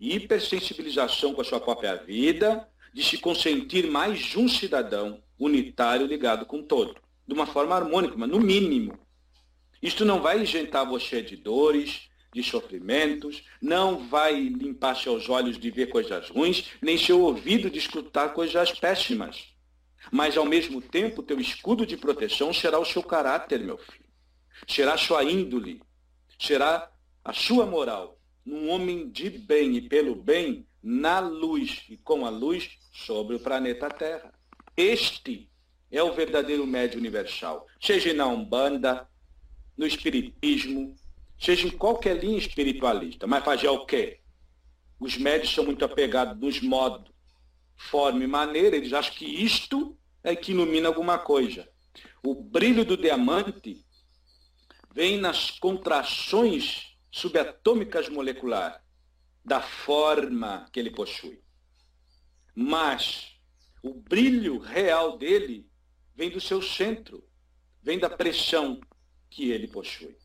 hipersensibilização 0.00 1.32
com 1.32 1.40
a 1.40 1.44
sua 1.44 1.60
própria 1.60 1.94
vida, 1.94 2.68
de 2.92 3.04
se 3.04 3.18
consentir 3.18 3.86
mais 3.86 4.34
um 4.34 4.48
cidadão 4.48 5.22
unitário 5.38 6.06
ligado 6.06 6.44
com 6.44 6.60
todo, 6.60 6.96
de 7.24 7.32
uma 7.32 7.46
forma 7.46 7.76
harmônica, 7.76 8.16
mas 8.18 8.28
no 8.28 8.40
mínimo. 8.40 8.98
Isto 9.80 10.04
não 10.04 10.20
vai 10.20 10.42
isentar 10.42 10.84
você 10.84 11.22
de 11.22 11.36
dores, 11.36 12.08
de 12.34 12.42
sofrimentos, 12.42 13.44
não 13.60 14.08
vai 14.08 14.40
limpar 14.40 14.96
seus 14.96 15.28
olhos 15.28 15.56
de 15.56 15.70
ver 15.70 15.86
coisas 15.86 16.30
ruins, 16.30 16.72
nem 16.82 16.98
seu 16.98 17.20
ouvido 17.20 17.70
de 17.70 17.78
escutar 17.78 18.30
coisas 18.30 18.72
péssimas. 18.72 19.54
Mas, 20.10 20.36
ao 20.36 20.44
mesmo 20.44 20.82
tempo, 20.82 21.22
teu 21.22 21.38
escudo 21.38 21.86
de 21.86 21.96
proteção 21.96 22.52
será 22.52 22.80
o 22.80 22.84
seu 22.84 23.04
caráter, 23.04 23.60
meu 23.60 23.78
filho. 23.78 24.04
Será 24.66 24.96
sua 24.96 25.22
índole. 25.22 25.80
Será 26.44 26.90
a 27.24 27.32
sua 27.32 27.64
moral. 27.64 28.18
Num 28.44 28.68
homem 28.68 29.08
de 29.08 29.30
bem 29.30 29.76
e 29.76 29.80
pelo 29.80 30.16
bem, 30.16 30.66
na 30.82 31.20
luz 31.20 31.84
e 31.88 31.96
com 31.96 32.26
a 32.26 32.30
luz 32.30 32.78
sobre 32.92 33.36
o 33.36 33.40
planeta 33.40 33.88
Terra. 33.88 34.34
Este 34.76 35.48
é 35.88 36.02
o 36.02 36.12
verdadeiro 36.12 36.66
médio 36.66 36.98
universal. 36.98 37.66
Seja 37.80 38.12
na 38.12 38.26
Umbanda, 38.26 39.08
no 39.76 39.86
Espiritismo, 39.86 40.96
seja 41.38 41.68
em 41.68 41.70
qualquer 41.70 42.18
linha 42.18 42.38
espiritualista. 42.38 43.24
Mas 43.28 43.44
fazer 43.44 43.68
o 43.68 43.86
quê? 43.86 44.18
Os 44.98 45.16
médios 45.16 45.54
são 45.54 45.64
muito 45.64 45.84
apegados 45.84 46.36
nos 46.40 46.60
modos 46.60 47.12
forma 47.76 48.24
e 48.24 48.26
maneira, 48.26 48.76
eles 48.76 48.92
acham 48.92 49.14
que 49.14 49.26
isto 49.26 49.96
é 50.22 50.34
que 50.34 50.52
ilumina 50.52 50.88
alguma 50.88 51.18
coisa. 51.18 51.68
O 52.24 52.34
brilho 52.34 52.84
do 52.84 52.96
diamante 52.96 53.84
vem 54.94 55.18
nas 55.18 55.50
contrações 55.50 56.96
subatômicas 57.10 58.08
moleculares 58.08 58.80
da 59.44 59.60
forma 59.60 60.68
que 60.72 60.78
ele 60.78 60.90
possui. 60.90 61.42
Mas 62.54 63.40
o 63.82 63.94
brilho 63.94 64.58
real 64.58 65.18
dele 65.18 65.68
vem 66.14 66.30
do 66.30 66.40
seu 66.40 66.62
centro, 66.62 67.26
vem 67.82 67.98
da 67.98 68.08
pressão 68.08 68.80
que 69.28 69.50
ele 69.50 69.66
possui. 69.66 70.16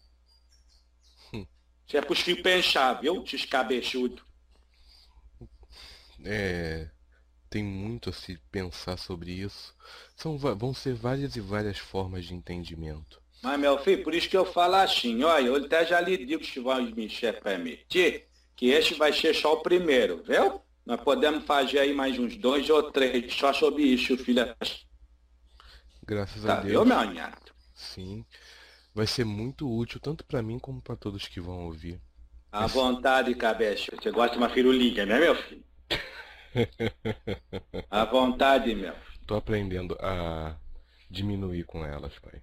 Hum. 1.33 1.45
Se 1.87 1.97
é 1.97 2.01
possível 2.01 2.43
pensar, 2.43 2.93
viu, 3.01 3.23
descabeçudo. 3.23 4.23
É, 6.23 6.89
tem 7.49 7.63
muito 7.63 8.09
a 8.09 8.13
se 8.13 8.37
pensar 8.51 8.97
sobre 8.97 9.31
isso. 9.31 9.75
São, 10.15 10.37
vão 10.37 10.73
ser 10.73 10.93
várias 10.93 11.35
e 11.35 11.39
várias 11.39 11.77
formas 11.77 12.25
de 12.25 12.33
entendimento. 12.33 13.21
Mas, 13.41 13.59
meu 13.59 13.77
filho, 13.77 14.03
por 14.03 14.13
isso 14.13 14.29
que 14.29 14.37
eu 14.37 14.45
falo 14.45 14.75
assim, 14.75 15.23
olha, 15.23 15.47
eu 15.47 15.55
até 15.55 15.85
já 15.85 16.01
lhe 16.01 16.17
digo 16.17 16.43
se 16.43 16.59
vai 16.59 16.81
me 16.81 17.09
permitir, 17.43 18.25
que 18.55 18.69
este 18.69 18.95
vai 18.95 19.13
ser 19.13 19.33
só 19.35 19.53
o 19.53 19.61
primeiro, 19.61 20.23
viu? 20.23 20.61
Nós 20.85 21.01
podemos 21.01 21.45
fazer 21.45 21.79
aí 21.79 21.93
mais 21.93 22.17
uns 22.17 22.35
dois 22.37 22.69
ou 22.69 22.91
três 22.91 23.33
só 23.33 23.53
sobre 23.53 23.83
isso, 23.83 24.17
filha. 24.17 24.55
Graças 26.03 26.41
tá, 26.43 26.53
a 26.53 26.61
Deus. 26.61 26.71
Viu, 26.71 26.85
meu 26.85 26.97
anhato? 26.97 27.53
Sim. 27.75 28.25
Vai 28.95 29.05
ser 29.05 29.25
muito 29.25 29.69
útil, 29.69 29.99
tanto 29.99 30.25
para 30.25 30.41
mim 30.41 30.57
como 30.57 30.81
para 30.81 30.95
todos 30.95 31.27
que 31.27 31.39
vão 31.39 31.65
ouvir. 31.65 32.01
À 32.51 32.65
Esse... 32.65 32.73
vontade, 32.73 33.35
cabeça. 33.35 33.91
Você 33.95 34.09
gosta 34.09 34.31
de 34.31 34.37
uma 34.37 34.49
firulinha, 34.49 35.05
né, 35.05 35.19
meu 35.19 35.35
filho? 35.35 35.63
À 37.91 38.05
vontade, 38.05 38.73
meu. 38.73 38.95
Tô 39.27 39.35
aprendendo 39.35 39.95
a 39.99 40.55
diminuir 41.11 41.65
com 41.65 41.85
elas, 41.85 42.17
pai. 42.19 42.41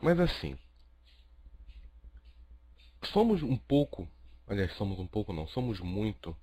Mas 0.00 0.20
assim, 0.20 0.58
somos 3.02 3.42
um 3.42 3.56
pouco, 3.56 4.08
aliás, 4.46 4.72
somos 4.74 4.98
um 4.98 5.06
pouco 5.06 5.32
não, 5.32 5.46
somos 5.48 5.80
muito 5.80 6.36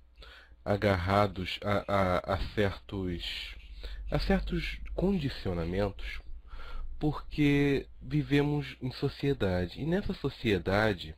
agarrados 0.64 1.58
a, 1.62 1.84
a, 1.86 2.34
a 2.34 2.38
certos 2.54 3.56
a 4.10 4.18
certos 4.18 4.80
condicionamentos 4.94 6.20
porque 6.98 7.86
vivemos 8.00 8.76
em 8.80 8.90
sociedade. 8.92 9.80
E 9.80 9.84
nessa 9.84 10.14
sociedade 10.14 11.14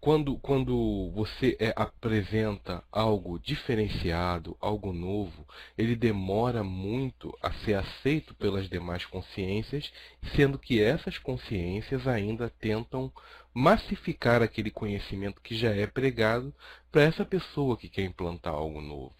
quando, 0.00 0.38
quando 0.38 1.10
você 1.14 1.56
é, 1.60 1.74
apresenta 1.76 2.82
algo 2.90 3.38
diferenciado, 3.38 4.56
algo 4.58 4.94
novo, 4.94 5.46
ele 5.76 5.94
demora 5.94 6.64
muito 6.64 7.36
a 7.42 7.52
ser 7.52 7.74
aceito 7.74 8.34
pelas 8.34 8.66
demais 8.68 9.04
consciências, 9.04 9.92
sendo 10.34 10.58
que 10.58 10.82
essas 10.82 11.18
consciências 11.18 12.08
ainda 12.08 12.48
tentam 12.48 13.12
massificar 13.52 14.42
aquele 14.42 14.70
conhecimento 14.70 15.40
que 15.42 15.54
já 15.54 15.74
é 15.74 15.86
pregado 15.86 16.54
para 16.90 17.02
essa 17.02 17.24
pessoa 17.24 17.76
que 17.76 17.88
quer 17.88 18.04
implantar 18.04 18.54
algo 18.54 18.80
novo. 18.80 19.14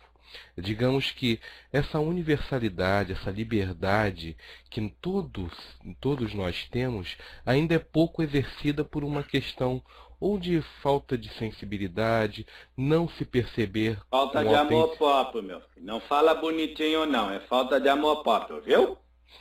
Digamos 0.57 1.11
que 1.11 1.41
essa 1.73 1.99
universalidade, 1.99 3.13
essa 3.13 3.31
liberdade 3.31 4.37
que 4.71 4.89
todos, 5.01 5.53
todos 6.01 6.33
nós 6.33 6.69
temos, 6.69 7.17
ainda 7.45 7.75
é 7.75 7.79
pouco 7.79 8.23
exercida 8.23 8.85
por 8.85 9.03
uma 9.03 9.25
questão 9.25 9.83
ou 10.21 10.39
de 10.39 10.61
falta 10.83 11.17
de 11.17 11.33
sensibilidade, 11.35 12.47
não 12.77 13.09
se 13.09 13.25
perceber. 13.25 13.99
Falta 14.11 14.45
de 14.45 14.55
amor 14.55 14.97
próprio, 14.97 15.43
meu 15.43 15.61
filho. 15.61 15.87
Não 15.87 15.99
fala 16.01 16.35
bonitinho, 16.35 17.07
não. 17.07 17.31
É 17.31 17.41
falta 17.41 17.81
de 17.81 17.89
amor 17.89 18.23
próprio, 18.23 18.61
viu? 18.61 18.99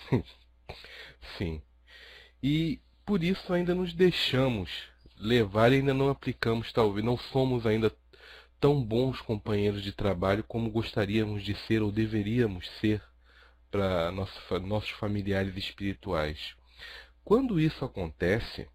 Sim. 1.38 1.62
E 2.42 2.80
por 3.06 3.24
isso 3.24 3.52
ainda 3.52 3.76
nos 3.76 3.94
deixamos 3.94 4.70
levar 5.20 5.72
e 5.72 5.76
ainda 5.76 5.94
não 5.94 6.10
aplicamos, 6.10 6.72
talvez, 6.72 7.06
não 7.06 7.18
somos 7.18 7.66
ainda 7.68 7.92
tão 8.60 8.82
bons 8.82 9.22
companheiros 9.22 9.82
de 9.82 9.92
trabalho 9.92 10.44
como 10.48 10.70
gostaríamos 10.70 11.44
de 11.44 11.56
ser 11.56 11.82
ou 11.82 11.92
deveríamos 11.92 12.70
ser 12.80 13.02
para 13.70 14.12
nosso, 14.12 14.60
nossos 14.60 14.90
familiares 14.92 15.56
espirituais. 15.58 16.56
Quando 17.24 17.60
isso 17.60 17.84
acontece, 17.86 18.68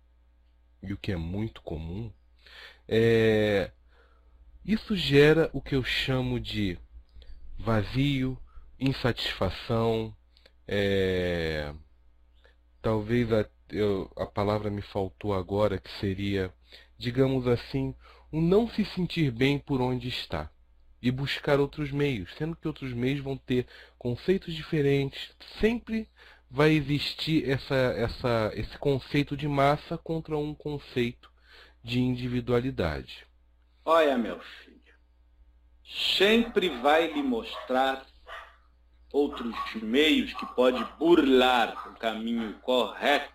e 0.86 0.92
o 0.92 0.98
que 0.98 1.12
é 1.12 1.16
muito 1.16 1.62
comum, 1.62 2.12
é, 2.88 3.70
isso 4.64 4.96
gera 4.96 5.50
o 5.52 5.60
que 5.60 5.74
eu 5.74 5.84
chamo 5.84 6.38
de 6.38 6.78
vazio, 7.58 8.38
insatisfação, 8.78 10.14
é, 10.66 11.72
talvez 12.80 13.32
a, 13.32 13.46
eu, 13.70 14.10
a 14.16 14.26
palavra 14.26 14.70
me 14.70 14.82
faltou 14.82 15.34
agora, 15.34 15.78
que 15.78 15.90
seria, 15.98 16.52
digamos 16.98 17.46
assim, 17.46 17.94
o 18.30 18.40
não 18.40 18.68
se 18.68 18.84
sentir 18.84 19.30
bem 19.30 19.58
por 19.58 19.80
onde 19.80 20.08
está 20.08 20.50
e 21.00 21.10
buscar 21.10 21.60
outros 21.60 21.90
meios, 21.92 22.34
sendo 22.36 22.56
que 22.56 22.66
outros 22.66 22.92
meios 22.94 23.20
vão 23.20 23.36
ter 23.36 23.66
conceitos 23.98 24.54
diferentes, 24.54 25.34
sempre 25.60 26.08
vai 26.50 26.72
existir 26.72 27.48
essa, 27.48 27.74
essa, 27.74 28.52
esse 28.54 28.78
conceito 28.78 29.36
de 29.36 29.48
massa 29.48 29.98
contra 29.98 30.36
um 30.36 30.54
conceito 30.54 31.30
de 31.82 32.00
individualidade. 32.00 33.26
Olha, 33.84 34.16
meu 34.16 34.40
filho, 34.40 34.94
sempre 35.84 36.68
vai 36.80 37.12
lhe 37.12 37.22
mostrar 37.22 38.06
outros 39.12 39.54
meios 39.74 40.32
que 40.34 40.46
pode 40.54 40.82
burlar 40.98 41.90
o 41.90 41.98
caminho 41.98 42.54
correto, 42.60 43.32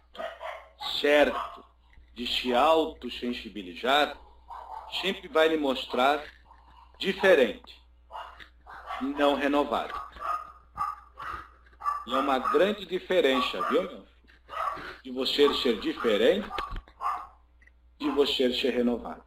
certo, 1.00 1.64
de 2.16 2.28
se 2.28 2.54
autosensibilizar 2.54 4.18
sempre 5.02 5.28
vai 5.28 5.48
lhe 5.48 5.58
mostrar 5.58 6.24
diferente, 6.98 7.82
não 9.02 9.36
renovado. 9.36 9.94
E 12.10 12.14
é 12.14 12.18
uma 12.18 12.40
grande 12.40 12.88
diferença, 12.88 13.62
viu, 13.70 13.84
meu 13.84 13.90
filho? 13.90 14.08
De 15.04 15.12
você 15.12 15.54
ser 15.54 15.80
diferente, 15.80 16.50
de 18.00 18.10
você 18.10 18.52
ser 18.52 18.72
renovado. 18.72 19.24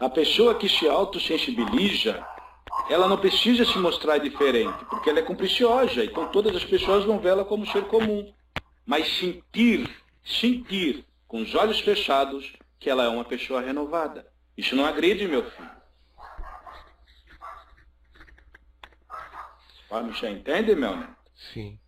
A 0.00 0.10
pessoa 0.10 0.56
que 0.56 0.68
se 0.68 0.88
autossensibiliza, 0.88 2.26
ela 2.88 3.06
não 3.06 3.16
precisa 3.16 3.64
se 3.64 3.78
mostrar 3.78 4.18
diferente, 4.18 4.84
porque 4.86 5.08
ela 5.08 5.20
é 5.20 5.22
capriciosa, 5.22 6.04
então 6.04 6.28
todas 6.32 6.56
as 6.56 6.64
pessoas 6.64 7.04
vão 7.04 7.20
vê-la 7.20 7.44
como 7.44 7.64
ser 7.64 7.84
comum. 7.84 8.34
Mas 8.84 9.06
sentir, 9.16 9.88
sentir, 10.24 11.06
com 11.28 11.42
os 11.42 11.54
olhos 11.54 11.78
fechados, 11.78 12.52
que 12.80 12.90
ela 12.90 13.04
é 13.04 13.08
uma 13.08 13.24
pessoa 13.24 13.60
renovada. 13.60 14.26
Isso 14.56 14.74
não 14.74 14.84
agride, 14.84 15.28
meu 15.28 15.48
filho. 15.48 15.70
Você 19.88 20.12
já 20.12 20.30
entende, 20.30 20.74
meu 20.74 20.96
neto? 20.96 21.19
Sim. 21.52 21.78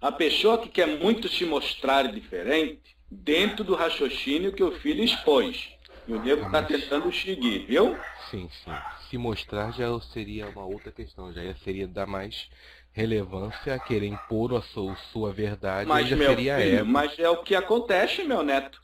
A 0.00 0.12
pessoa 0.12 0.58
que 0.58 0.68
quer 0.68 0.86
muito 0.86 1.28
se 1.28 1.44
mostrar 1.44 2.12
diferente, 2.12 2.94
dentro 3.10 3.64
do 3.64 3.74
raciocínio 3.74 4.52
que 4.52 4.62
o 4.62 4.72
filho 4.72 5.02
expôs. 5.02 5.70
E 6.06 6.12
o 6.12 6.22
nego 6.22 6.44
está 6.44 6.62
tentando 6.62 7.10
seguir, 7.12 7.64
viu? 7.66 7.96
Sim, 8.30 8.50
sim. 8.62 8.72
Se 9.08 9.16
mostrar 9.16 9.72
já 9.72 9.88
seria 10.12 10.46
uma 10.48 10.64
outra 10.64 10.92
questão, 10.92 11.32
já 11.32 11.54
seria 11.64 11.88
dar 11.88 12.06
mais 12.06 12.50
relevância 12.92 13.74
a 13.74 13.78
querer 13.78 14.06
impor 14.06 14.54
a 14.54 14.62
sua, 14.62 14.94
sua 15.12 15.32
verdade. 15.32 15.88
Mas, 15.88 16.06
já 16.08 16.16
meu 16.16 16.28
seria 16.28 16.58
filho, 16.58 16.86
mas 16.86 17.18
é 17.18 17.28
o 17.28 17.42
que 17.42 17.54
acontece, 17.54 18.22
meu 18.24 18.42
neto. 18.42 18.82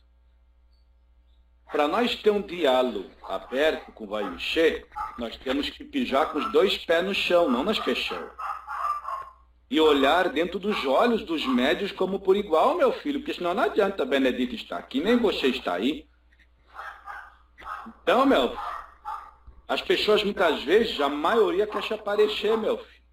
Para 1.70 1.86
nós 1.86 2.16
ter 2.16 2.30
um 2.30 2.42
diálogo 2.42 3.10
aberto 3.28 3.92
com 3.92 4.04
o 4.04 4.08
vai 4.08 4.24
encher, 4.24 4.86
nós 5.16 5.36
temos 5.36 5.70
que 5.70 5.84
pijar 5.84 6.32
com 6.32 6.38
os 6.38 6.50
dois 6.50 6.76
pés 6.78 7.04
no 7.04 7.14
chão, 7.14 7.48
não 7.48 7.62
nas 7.62 7.78
queixões. 7.78 8.28
E 9.70 9.80
olhar 9.80 10.28
dentro 10.30 10.58
dos 10.58 10.84
olhos 10.84 11.24
dos 11.24 11.46
médios 11.46 11.92
como 11.92 12.18
por 12.20 12.36
igual, 12.36 12.76
meu 12.76 12.92
filho, 12.92 13.20
porque 13.20 13.34
senão 13.34 13.54
não 13.54 13.62
adianta 13.62 14.04
Benedito 14.04 14.54
estar 14.54 14.78
aqui, 14.78 15.00
nem 15.00 15.16
você 15.16 15.46
está 15.46 15.74
aí. 15.74 16.08
Então, 18.02 18.26
meu, 18.26 18.56
as 19.68 19.80
pessoas 19.80 20.24
muitas 20.24 20.64
vezes, 20.64 21.00
a 21.00 21.08
maioria 21.08 21.66
quer 21.66 21.82
se 21.84 21.94
aparecer, 21.94 22.58
meu 22.58 22.78
filho. 22.78 23.04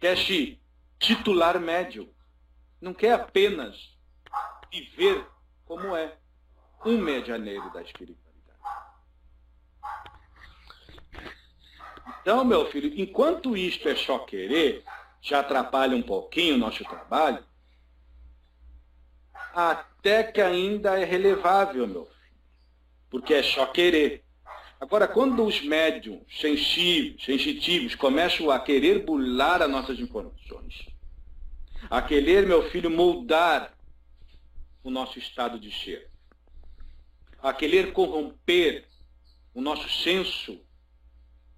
Quer 0.00 0.16
se 0.16 0.58
titular 0.98 1.60
médio. 1.60 2.10
Não 2.80 2.94
quer 2.94 3.12
apenas 3.12 3.76
viver 4.72 5.26
como 5.66 5.94
é 5.94 6.16
um 6.84 6.98
medianeiro 6.98 7.70
da 7.72 7.82
espiritualidade. 7.82 8.35
Então, 12.26 12.44
meu 12.44 12.66
filho, 12.66 12.92
enquanto 13.00 13.56
isto 13.56 13.88
é 13.88 13.94
só 13.94 14.18
querer, 14.18 14.82
já 15.22 15.38
atrapalha 15.38 15.96
um 15.96 16.02
pouquinho 16.02 16.56
o 16.56 16.58
nosso 16.58 16.82
trabalho, 16.82 17.38
até 19.54 20.24
que 20.24 20.40
ainda 20.40 20.98
é 20.98 21.04
relevável, 21.04 21.86
meu 21.86 22.04
filho, 22.04 22.40
porque 23.08 23.32
é 23.32 23.44
só 23.44 23.66
querer. 23.66 24.24
Agora, 24.80 25.06
quando 25.06 25.46
os 25.46 25.62
médiums 25.62 26.24
sensitivos, 26.40 27.24
sensitivos 27.24 27.94
começam 27.94 28.50
a 28.50 28.58
querer 28.58 29.04
burlar 29.04 29.62
as 29.62 29.70
nossas 29.70 30.00
informações, 30.00 30.84
a 31.88 32.02
querer, 32.02 32.44
meu 32.44 32.68
filho, 32.70 32.90
moldar 32.90 33.72
o 34.82 34.90
nosso 34.90 35.16
estado 35.16 35.60
de 35.60 35.70
ser, 35.70 36.10
a 37.40 37.52
querer 37.52 37.92
corromper 37.92 38.84
o 39.54 39.60
nosso 39.60 39.88
senso 40.02 40.65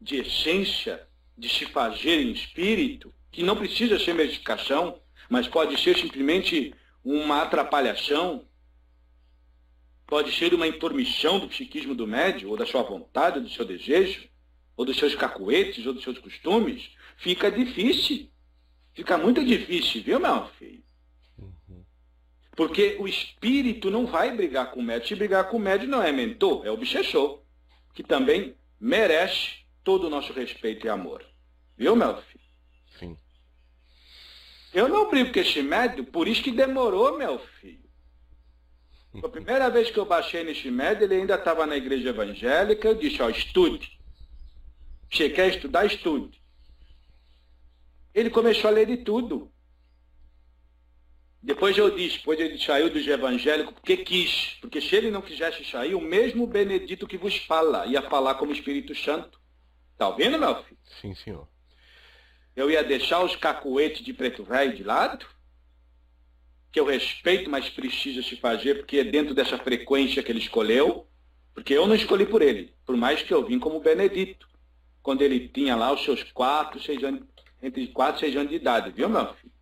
de 0.00 0.16
essência, 0.16 1.06
de 1.36 1.48
se 1.48 1.66
fazer 1.66 2.20
em 2.20 2.32
espírito, 2.32 3.14
que 3.30 3.42
não 3.42 3.56
precisa 3.56 3.98
ser 3.98 4.14
medicação, 4.14 5.00
mas 5.28 5.46
pode 5.46 5.80
ser 5.80 5.96
simplesmente 5.96 6.74
uma 7.04 7.42
atrapalhação, 7.42 8.46
pode 10.06 10.32
ser 10.32 10.54
uma 10.54 10.66
intromissão 10.66 11.38
do 11.38 11.48
psiquismo 11.48 11.94
do 11.94 12.06
médio, 12.06 12.48
ou 12.48 12.56
da 12.56 12.66
sua 12.66 12.82
vontade, 12.82 13.38
ou 13.38 13.44
do 13.44 13.50
seu 13.50 13.64
desejo, 13.64 14.28
ou 14.76 14.84
dos 14.84 14.96
seus 14.96 15.14
cacuetes, 15.14 15.86
ou 15.86 15.92
dos 15.92 16.02
seus 16.02 16.18
costumes, 16.18 16.90
fica 17.16 17.50
difícil. 17.50 18.30
Fica 18.94 19.16
muito 19.16 19.44
difícil, 19.44 20.02
viu, 20.02 20.18
meu 20.18 20.48
filho? 20.58 20.82
Porque 22.56 22.96
o 22.98 23.06
espírito 23.06 23.90
não 23.90 24.06
vai 24.06 24.34
brigar 24.34 24.72
com 24.72 24.80
o 24.80 24.82
médium. 24.82 25.06
Se 25.06 25.14
brigar 25.14 25.48
com 25.48 25.56
o 25.56 25.60
médium 25.60 25.90
não 25.90 26.02
é 26.02 26.10
mentor, 26.10 26.66
é 26.66 26.70
obsessor, 26.70 27.42
que 27.94 28.02
também 28.02 28.56
merece 28.80 29.58
todo 29.88 30.06
o 30.06 30.10
nosso 30.10 30.34
respeito 30.34 30.84
e 30.84 30.90
amor. 30.90 31.24
Viu, 31.74 31.96
meu 31.96 32.20
filho? 32.20 32.44
Sim. 32.98 33.16
Eu 34.70 34.86
não 34.86 35.08
brigo 35.08 35.32
com 35.32 35.40
este 35.40 35.62
médium, 35.62 36.04
por 36.04 36.28
isso 36.28 36.42
que 36.42 36.50
demorou, 36.50 37.16
meu 37.16 37.38
filho. 37.38 37.88
A 39.24 39.28
primeira 39.30 39.66
vez 39.72 39.90
que 39.90 39.98
eu 39.98 40.04
baixei 40.04 40.44
neste 40.44 40.70
médium, 40.70 41.04
ele 41.04 41.14
ainda 41.14 41.36
estava 41.36 41.64
na 41.64 41.74
igreja 41.74 42.10
evangélica, 42.10 42.86
eu 42.86 42.96
disse, 42.96 43.22
ó, 43.22 43.30
estude. 43.30 43.98
Você 45.10 45.30
quer 45.30 45.48
estudar? 45.48 45.86
Estude. 45.86 46.38
Ele 48.14 48.28
começou 48.28 48.68
a 48.68 48.74
ler 48.74 48.88
de 48.88 48.98
tudo. 48.98 49.50
Depois 51.42 51.78
eu 51.78 51.96
disse, 51.96 52.18
depois 52.18 52.38
ele 52.38 52.58
saiu 52.58 52.90
dos 52.90 53.06
evangélicos 53.06 53.72
porque 53.72 53.96
quis. 53.96 54.58
Porque 54.60 54.82
se 54.82 54.94
ele 54.94 55.10
não 55.10 55.22
quisesse 55.22 55.64
sair, 55.64 55.94
o 55.94 56.00
mesmo 56.02 56.46
Benedito 56.46 57.06
que 57.06 57.16
vos 57.16 57.38
fala, 57.38 57.86
ia 57.86 58.02
falar 58.02 58.34
como 58.34 58.52
Espírito 58.52 58.94
Santo. 58.94 59.38
Tá 59.98 60.08
ouvindo, 60.08 60.38
meu 60.38 60.62
filho? 60.62 60.78
Sim, 61.00 61.14
senhor. 61.16 61.48
Eu 62.54 62.70
ia 62.70 62.84
deixar 62.84 63.22
os 63.24 63.34
cacuetes 63.34 64.04
de 64.04 64.12
preto 64.12 64.44
velho 64.44 64.76
de 64.76 64.84
lado? 64.84 65.26
Que 66.70 66.78
eu 66.78 66.86
respeito, 66.86 67.50
mas 67.50 67.68
precisa 67.68 68.22
se 68.22 68.36
fazer, 68.36 68.76
porque 68.76 68.98
é 68.98 69.04
dentro 69.04 69.34
dessa 69.34 69.58
frequência 69.58 70.22
que 70.22 70.30
ele 70.30 70.38
escolheu. 70.38 71.06
Porque 71.52 71.74
eu 71.74 71.86
não 71.88 71.96
escolhi 71.96 72.24
por 72.24 72.40
ele, 72.40 72.72
por 72.86 72.96
mais 72.96 73.22
que 73.22 73.34
eu 73.34 73.44
vim 73.44 73.58
como 73.58 73.80
Benedito. 73.80 74.48
Quando 75.02 75.22
ele 75.22 75.48
tinha 75.48 75.74
lá 75.74 75.92
os 75.92 76.04
seus 76.04 76.22
quatro, 76.22 76.80
seis 76.80 77.02
anos, 77.02 77.22
entre 77.60 77.88
quatro 77.88 78.18
e 78.18 78.20
seis 78.20 78.36
anos 78.36 78.50
de 78.50 78.56
idade, 78.56 78.92
viu, 78.92 79.08
meu 79.08 79.34
filho? 79.34 79.52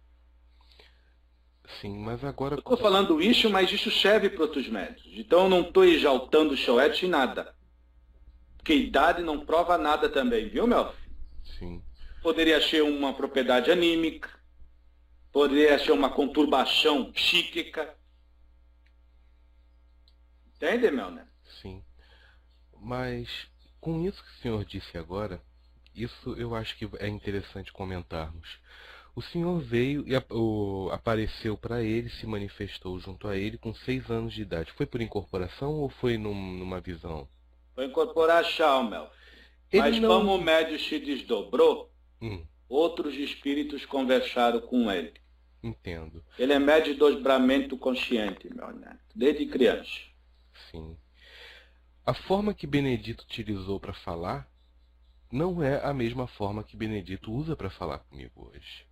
Sim, 1.80 1.98
mas 1.98 2.22
agora. 2.22 2.56
Estou 2.56 2.76
falando 2.76 3.22
isso, 3.22 3.48
mas 3.48 3.72
isso 3.72 3.90
serve 3.90 4.28
para 4.28 4.42
outros 4.42 4.68
médicos. 4.68 5.12
Então 5.14 5.44
eu 5.44 5.48
não 5.48 5.60
estou 5.62 5.84
exaltando 5.84 6.52
o 6.52 6.56
seu 6.56 6.78
Edson 6.78 7.06
em 7.06 7.08
nada. 7.08 7.55
Porque 8.66 8.74
idade 8.74 9.22
não 9.22 9.46
prova 9.46 9.78
nada 9.78 10.08
também, 10.08 10.48
viu, 10.48 10.66
filho? 10.66 10.92
Sim. 11.56 11.84
Poderia 12.20 12.60
ser 12.60 12.82
uma 12.82 13.14
propriedade 13.14 13.70
anímica, 13.70 14.28
poderia 15.30 15.78
ser 15.78 15.92
uma 15.92 16.10
conturbação 16.10 17.12
psíquica. 17.12 17.96
Entende, 20.56 20.90
meu 20.90 21.12
né? 21.12 21.28
Sim. 21.62 21.80
Mas 22.80 23.46
com 23.80 24.04
isso 24.04 24.20
que 24.20 24.30
o 24.30 24.42
senhor 24.42 24.64
disse 24.64 24.98
agora, 24.98 25.40
isso 25.94 26.34
eu 26.36 26.52
acho 26.56 26.76
que 26.76 26.90
é 26.98 27.06
interessante 27.06 27.72
comentarmos. 27.72 28.58
O 29.14 29.22
Senhor 29.22 29.60
veio 29.60 30.04
e 30.06 30.14
o, 30.30 30.90
apareceu 30.92 31.56
para 31.56 31.82
ele, 31.84 32.10
se 32.10 32.26
manifestou 32.26 32.98
junto 32.98 33.28
a 33.28 33.36
ele 33.36 33.56
com 33.56 33.72
seis 33.72 34.10
anos 34.10 34.34
de 34.34 34.42
idade. 34.42 34.72
Foi 34.72 34.86
por 34.86 35.00
incorporação 35.00 35.72
ou 35.72 35.88
foi 35.88 36.18
num, 36.18 36.34
numa 36.34 36.80
visão? 36.80 37.28
Foi 37.76 37.84
incorporação, 37.84 38.90
Mel. 38.90 39.08
Ele 39.70 39.82
Mas 39.82 40.00
não... 40.00 40.08
como 40.08 40.34
o 40.34 40.42
médio 40.42 40.76
se 40.80 40.98
desdobrou, 40.98 41.92
hum. 42.20 42.44
outros 42.68 43.14
espíritos 43.14 43.86
conversaram 43.86 44.60
com 44.60 44.90
ele. 44.90 45.14
Entendo. 45.62 46.24
Ele 46.38 46.52
é 46.52 46.58
médio 46.58 46.94
de 46.94 46.98
desdobramento 46.98 47.76
consciente, 47.76 48.52
meu 48.52 48.72
neto, 48.72 48.98
desde 49.14 49.46
criança. 49.46 50.00
Sim. 50.70 50.96
A 52.04 52.14
forma 52.14 52.54
que 52.54 52.66
Benedito 52.66 53.22
utilizou 53.22 53.78
para 53.78 53.92
falar 53.92 54.50
não 55.30 55.62
é 55.62 55.84
a 55.84 55.92
mesma 55.92 56.26
forma 56.26 56.64
que 56.64 56.76
Benedito 56.76 57.32
usa 57.32 57.54
para 57.54 57.70
falar 57.70 57.98
comigo 57.98 58.50
hoje 58.52 58.86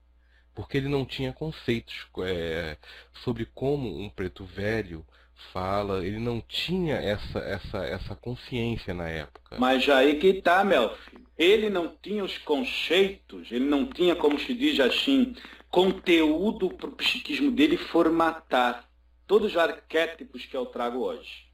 porque 0.55 0.77
ele 0.77 0.89
não 0.89 1.05
tinha 1.05 1.33
conceitos 1.33 2.07
é, 2.25 2.79
sobre 3.25 3.45
como 3.45 3.99
um 3.99 4.09
preto 4.09 4.45
velho 4.45 5.05
fala, 5.53 6.05
ele 6.05 6.19
não 6.19 6.41
tinha 6.41 6.97
essa, 6.97 7.39
essa, 7.39 7.79
essa 7.85 8.17
consciência 8.17 8.95
na 8.95 9.09
época. 9.09 9.57
Mas 9.59 9.89
aí 9.89 10.19
que 10.19 10.35
tá, 10.35 10.65
meu 10.65 10.95
filho. 10.97 11.25
Ele 11.37 11.69
não 11.69 11.97
tinha 12.01 12.23
os 12.23 12.39
conceitos, 12.39 13.51
ele 13.51 13.65
não 13.65 13.87
tinha, 13.87 14.15
como 14.15 14.39
se 14.39 14.55
diz 14.55 14.79
assim, 14.79 15.35
conteúdo 15.69 16.71
para 16.71 16.89
o 16.89 16.93
psiquismo 16.93 17.51
dele 17.51 17.77
formatar 17.77 18.89
todos 19.27 19.53
os 19.53 19.57
arquétipos 19.57 20.47
que 20.47 20.57
eu 20.57 20.67
trago 20.67 20.99
hoje. 20.99 21.49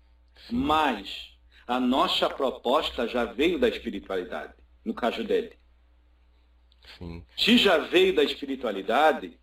Sim. 0.48 0.56
Mas 0.56 1.38
a 1.66 1.80
nossa 1.80 2.28
proposta 2.28 3.08
já 3.08 3.24
veio 3.24 3.58
da 3.58 3.68
espiritualidade, 3.68 4.52
no 4.84 4.92
caso 4.92 5.24
dele. 5.24 5.52
Sim. 6.98 7.24
Se 7.36 7.56
já 7.56 7.78
veio 7.78 8.14
da 8.14 8.22
espiritualidade, 8.22 9.39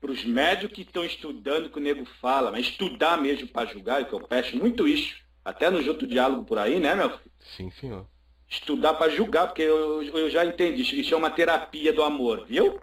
para 0.00 0.10
os 0.10 0.24
médios 0.24 0.72
que 0.72 0.82
estão 0.82 1.04
estudando 1.04 1.66
o 1.66 1.70
que 1.70 1.78
o 1.78 1.82
nego 1.82 2.04
fala, 2.20 2.50
mas 2.50 2.66
estudar 2.66 3.20
mesmo 3.20 3.48
para 3.48 3.70
julgar, 3.70 4.06
que 4.08 4.12
eu 4.12 4.20
peço 4.20 4.56
muito 4.56 4.88
isso, 4.88 5.14
até 5.44 5.68
no 5.68 5.86
outro 5.86 6.06
diálogo 6.06 6.44
por 6.44 6.58
aí, 6.58 6.80
né, 6.80 6.94
meu 6.94 7.10
filho? 7.10 7.32
Sim, 7.56 7.70
senhor. 7.70 8.06
Estudar 8.48 8.94
para 8.94 9.10
julgar, 9.10 9.48
porque 9.48 9.62
eu, 9.62 10.02
eu 10.02 10.30
já 10.30 10.44
entendi, 10.44 11.00
isso 11.00 11.14
é 11.14 11.16
uma 11.16 11.30
terapia 11.30 11.92
do 11.92 12.02
amor, 12.02 12.46
viu? 12.46 12.80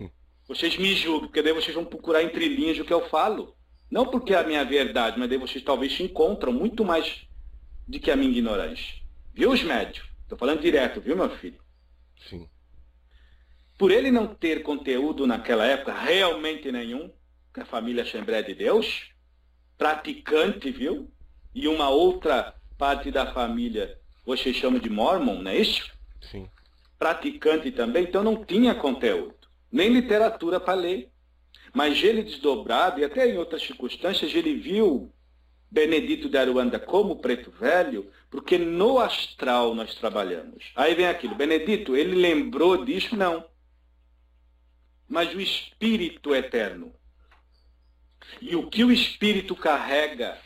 Vocês 0.48 0.76
me 0.76 0.94
julgam, 0.94 1.28
porque 1.28 1.42
daí 1.42 1.52
vocês 1.52 1.74
vão 1.74 1.84
procurar 1.84 2.22
entre 2.22 2.46
linhas 2.46 2.78
o 2.78 2.84
que 2.84 2.92
eu 2.92 3.08
falo. 3.08 3.56
Não 3.90 4.06
porque 4.06 4.32
é 4.32 4.38
a 4.38 4.44
minha 4.44 4.64
verdade, 4.64 5.18
mas 5.18 5.28
daí 5.28 5.38
vocês 5.38 5.64
talvez 5.64 5.96
se 5.96 6.04
encontram 6.04 6.52
muito 6.52 6.84
mais 6.84 7.26
do 7.86 7.98
que 7.98 8.12
a 8.12 8.16
minha 8.16 8.30
ignorância. 8.30 8.94
Viu 9.34 9.50
os 9.50 9.62
médios? 9.64 10.06
Estou 10.22 10.38
falando 10.38 10.60
direto, 10.60 11.00
viu, 11.00 11.16
meu 11.16 11.30
filho? 11.30 11.58
Sim. 12.28 12.48
Por 13.76 13.90
ele 13.90 14.10
não 14.10 14.26
ter 14.26 14.62
conteúdo 14.62 15.26
naquela 15.26 15.66
época, 15.66 15.92
realmente 15.92 16.72
nenhum, 16.72 17.10
que 17.52 17.60
a 17.60 17.66
família 17.66 18.02
Assembleia 18.02 18.42
de 18.42 18.54
Deus, 18.54 19.10
praticante, 19.76 20.70
viu? 20.70 21.10
E 21.54 21.68
uma 21.68 21.88
outra 21.88 22.54
parte 22.78 23.10
da 23.10 23.32
família, 23.32 23.98
você 24.24 24.52
chama 24.52 24.78
de 24.78 24.88
Mormon, 24.88 25.42
não 25.42 25.50
é 25.50 25.56
isso? 25.56 25.90
Sim. 26.20 26.48
Praticante 26.98 27.70
também, 27.70 28.04
então 28.04 28.22
não 28.22 28.44
tinha 28.44 28.74
conteúdo, 28.74 29.34
nem 29.70 29.90
literatura 29.90 30.58
para 30.58 30.74
ler. 30.74 31.10
Mas 31.74 32.02
ele 32.02 32.22
desdobrado, 32.22 33.00
e 33.00 33.04
até 33.04 33.28
em 33.28 33.36
outras 33.36 33.62
circunstâncias, 33.62 34.34
ele 34.34 34.54
viu 34.54 35.12
Benedito 35.70 36.28
de 36.28 36.38
Aruanda 36.38 36.78
como 36.78 37.16
preto 37.16 37.50
velho, 37.50 38.10
porque 38.30 38.56
no 38.56 38.98
astral 38.98 39.74
nós 39.74 39.94
trabalhamos. 39.94 40.72
Aí 40.74 40.94
vem 40.94 41.06
aquilo, 41.06 41.34
Benedito, 41.34 41.94
ele 41.94 42.14
lembrou 42.14 42.82
disso? 42.82 43.14
Não. 43.14 43.44
Mas 45.08 45.34
o 45.34 45.40
espírito 45.40 46.34
eterno. 46.34 46.92
E 48.40 48.56
o 48.56 48.68
que 48.68 48.84
o 48.84 48.92
espírito 48.92 49.54
carrega 49.54 50.38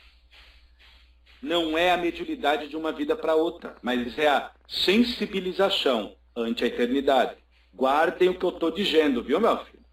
não 1.43 1.77
é 1.77 1.91
a 1.91 1.97
mediunidade 1.97 2.69
de 2.69 2.77
uma 2.77 2.93
vida 2.93 3.17
para 3.17 3.35
outra, 3.35 3.77
mas 3.83 4.19
é 4.19 4.29
a 4.29 4.53
sensibilização 4.69 6.17
ante 6.37 6.65
a 6.65 6.67
eternidade. 6.67 7.37
Guardem 7.73 8.29
o 8.29 8.39
que 8.39 8.45
eu 8.45 8.51
estou 8.51 8.71
dizendo, 8.71 9.23
viu, 9.23 9.41
meu 9.41 9.65
filho? 9.65 9.85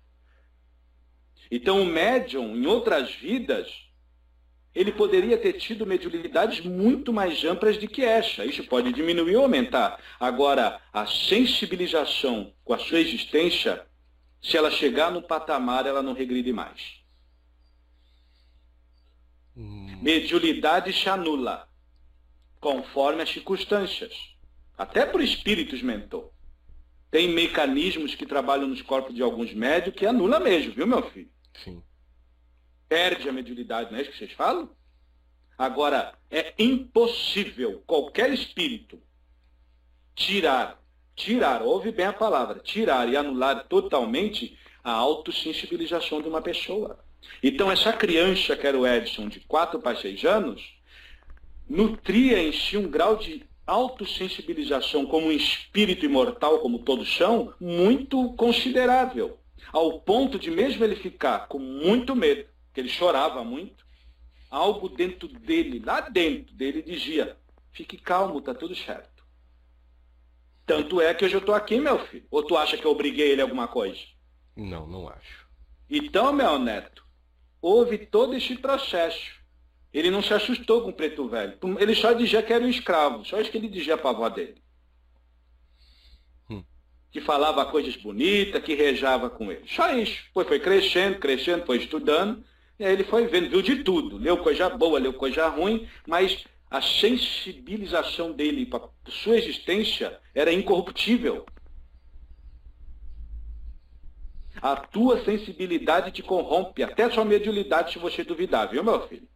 Então, 1.50 1.82
o 1.82 1.86
médium, 1.86 2.56
em 2.56 2.66
outras 2.66 3.12
vidas, 3.16 3.88
ele 4.76 4.92
poderia 4.92 5.38
ter 5.38 5.54
tido 5.54 5.86
mediunidades 5.86 6.60
muito 6.60 7.14
mais 7.14 7.44
amplas 7.44 7.78
do 7.78 7.88
que 7.88 8.04
esta. 8.04 8.46
Isso 8.46 8.64
pode 8.66 8.92
diminuir 8.92 9.38
ou 9.38 9.44
aumentar. 9.44 10.00
Agora, 10.20 10.82
a 10.92 11.08
sensibilização 11.08 12.54
com 12.64 12.74
a 12.74 12.80
sua 12.80 13.00
existência, 13.00 13.87
se 14.42 14.58
ela 14.58 14.72
chegar 14.72 15.12
no 15.12 15.22
patamar, 15.22 15.86
ela 15.86 16.02
não 16.02 16.14
regride 16.14 16.54
mais. 16.54 17.02
Hum. 19.56 20.00
Mediunidade 20.02 20.94
se 20.94 21.10
anula, 21.10 21.68
conforme 22.60 23.24
as 23.24 23.30
circunstâncias. 23.30 24.14
Até 24.78 25.06
por 25.06 25.22
espíritos 25.22 25.82
mentor. 25.82 26.32
Tem 27.10 27.28
mecanismos 27.30 28.14
que 28.14 28.26
trabalham 28.26 28.68
nos 28.68 28.82
corpos 28.82 29.16
de 29.16 29.24
alguns 29.24 29.54
médios 29.54 29.96
que 29.96 30.06
anula 30.06 30.40
mesmo, 30.40 30.74
viu, 30.74 30.86
meu 30.86 31.10
filho? 31.10 31.32
Sim 31.64 31.82
perde 32.88 33.28
a 33.28 33.34
mediunidade, 33.34 33.92
não 33.92 34.00
é 34.00 34.02
isso 34.02 34.12
que 34.12 34.18
vocês 34.18 34.32
falam? 34.34 34.70
Agora, 35.58 36.18
é 36.30 36.54
impossível 36.58 37.84
qualquer 37.86 38.32
espírito 38.32 39.02
tirar, 40.16 40.82
tirar, 41.18 41.64
ouve 41.64 41.92
bem 41.92 42.06
a 42.06 42.14
palavra, 42.14 42.60
tirar 42.60 43.10
e 43.10 43.18
anular 43.18 43.66
totalmente 43.68 44.56
a 44.84 44.92
autossensibilização 44.92 46.22
de 46.22 46.30
uma 46.30 46.42
pessoa. 46.42 47.00
Então, 47.42 47.72
essa 47.72 47.92
criança, 47.92 48.56
que 48.56 48.66
era 48.66 48.78
o 48.78 48.88
Edson, 48.88 49.28
de 49.28 49.40
4 49.42 49.82
para 49.82 49.98
6 49.98 50.24
anos, 50.24 50.78
nutria 51.68 52.42
em 52.42 52.54
si 52.54 52.78
um 52.78 52.88
grau 52.90 53.18
de 53.18 53.44
autossensibilização 53.66 55.08
como 55.08 55.28
um 55.28 55.32
espírito 55.32 56.06
imortal, 56.06 56.60
como 56.60 56.80
todos 56.80 57.14
são, 57.18 57.54
muito 57.60 58.34
considerável. 58.34 59.40
Ao 59.74 60.00
ponto 60.00 60.40
de 60.40 60.52
mesmo 60.52 60.86
ele 60.86 60.96
ficar 60.96 61.48
com 61.48 61.60
muito 61.60 62.16
medo, 62.16 62.48
que 62.74 62.80
ele 62.80 62.90
chorava 62.90 63.44
muito, 63.44 63.86
algo 64.50 64.88
dentro 64.88 65.28
dele, 65.28 65.82
lá 65.84 66.00
dentro 66.00 66.54
dele, 66.54 66.82
dizia: 66.84 67.36
fique 67.72 67.98
calmo, 67.98 68.40
tá 68.40 68.54
tudo 68.54 68.76
certo. 68.76 69.17
Tanto 70.68 71.00
é 71.00 71.14
que 71.14 71.24
hoje 71.24 71.34
eu 71.34 71.40
estou 71.40 71.56
aqui, 71.56 71.80
meu 71.80 71.98
filho. 71.98 72.28
Ou 72.30 72.44
tu 72.44 72.58
acha 72.58 72.78
que 72.78 72.84
eu 72.84 72.92
obriguei 72.92 73.32
ele 73.32 73.40
a 73.40 73.46
alguma 73.46 73.70
coisa? 73.70 74.00
Não, 74.54 74.86
não 74.86 75.08
acho. 75.08 75.48
Então, 75.90 76.34
meu 76.34 76.60
neto, 76.60 77.06
houve 77.62 77.98
todo 77.98 78.36
esse 78.36 78.54
processo. 78.58 79.38
Ele 79.94 80.12
não 80.12 80.22
se 80.22 80.34
assustou 80.34 80.82
com 80.82 80.90
o 80.90 80.94
preto 80.94 81.30
velho. 81.30 81.58
Ele 81.80 81.96
só 81.96 82.12
dizia 82.12 82.44
que 82.44 82.52
era 82.52 82.66
um 82.66 82.68
escravo. 82.68 83.24
Só 83.24 83.40
isso 83.40 83.50
que 83.50 83.58
ele 83.58 83.70
dizia 83.70 83.98
para 83.98 84.10
a 84.10 84.14
avó 84.14 84.28
dele. 84.28 84.62
Hum. 86.50 86.62
Que 87.12 87.22
falava 87.22 87.66
coisas 87.68 87.96
bonitas, 87.96 88.62
que 88.62 88.76
rejava 88.76 89.30
com 89.30 89.50
ele. 89.50 89.64
Só 89.70 89.94
isso. 89.94 90.22
Depois 90.28 90.50
foi 90.50 90.60
crescendo, 90.60 91.18
crescendo, 91.18 91.66
foi 91.66 91.78
estudando. 91.78 92.44
E 92.78 92.84
aí 92.84 92.92
ele 92.92 93.06
foi 93.06 93.26
vendo, 93.28 93.50
viu 93.50 93.62
de 93.62 93.84
tudo. 93.86 94.18
Leu 94.18 94.38
coisa 94.40 94.70
boa, 94.70 95.00
leu 95.00 95.14
coisa 95.14 95.48
ruim, 95.48 95.88
mas 96.06 96.46
a 96.70 96.82
sensibilização 96.82 98.32
dele 98.34 98.66
para 98.66 98.90
sua 99.08 99.38
existência 99.38 100.20
era 100.36 100.52
incorruptível. 100.52 101.46
A 104.62 104.76
tua 104.76 105.24
sensibilidade 105.24 106.12
te 106.12 106.24
corrompe, 106.24 106.84
até 106.84 107.04
a 107.04 107.12
sua 107.12 107.24
mediunidade 107.24 107.94
se 107.94 108.00
você 108.00 108.24
duvidar, 108.24 108.70
viu, 108.70 108.84
meu 108.84 109.08
filho? 109.08 109.28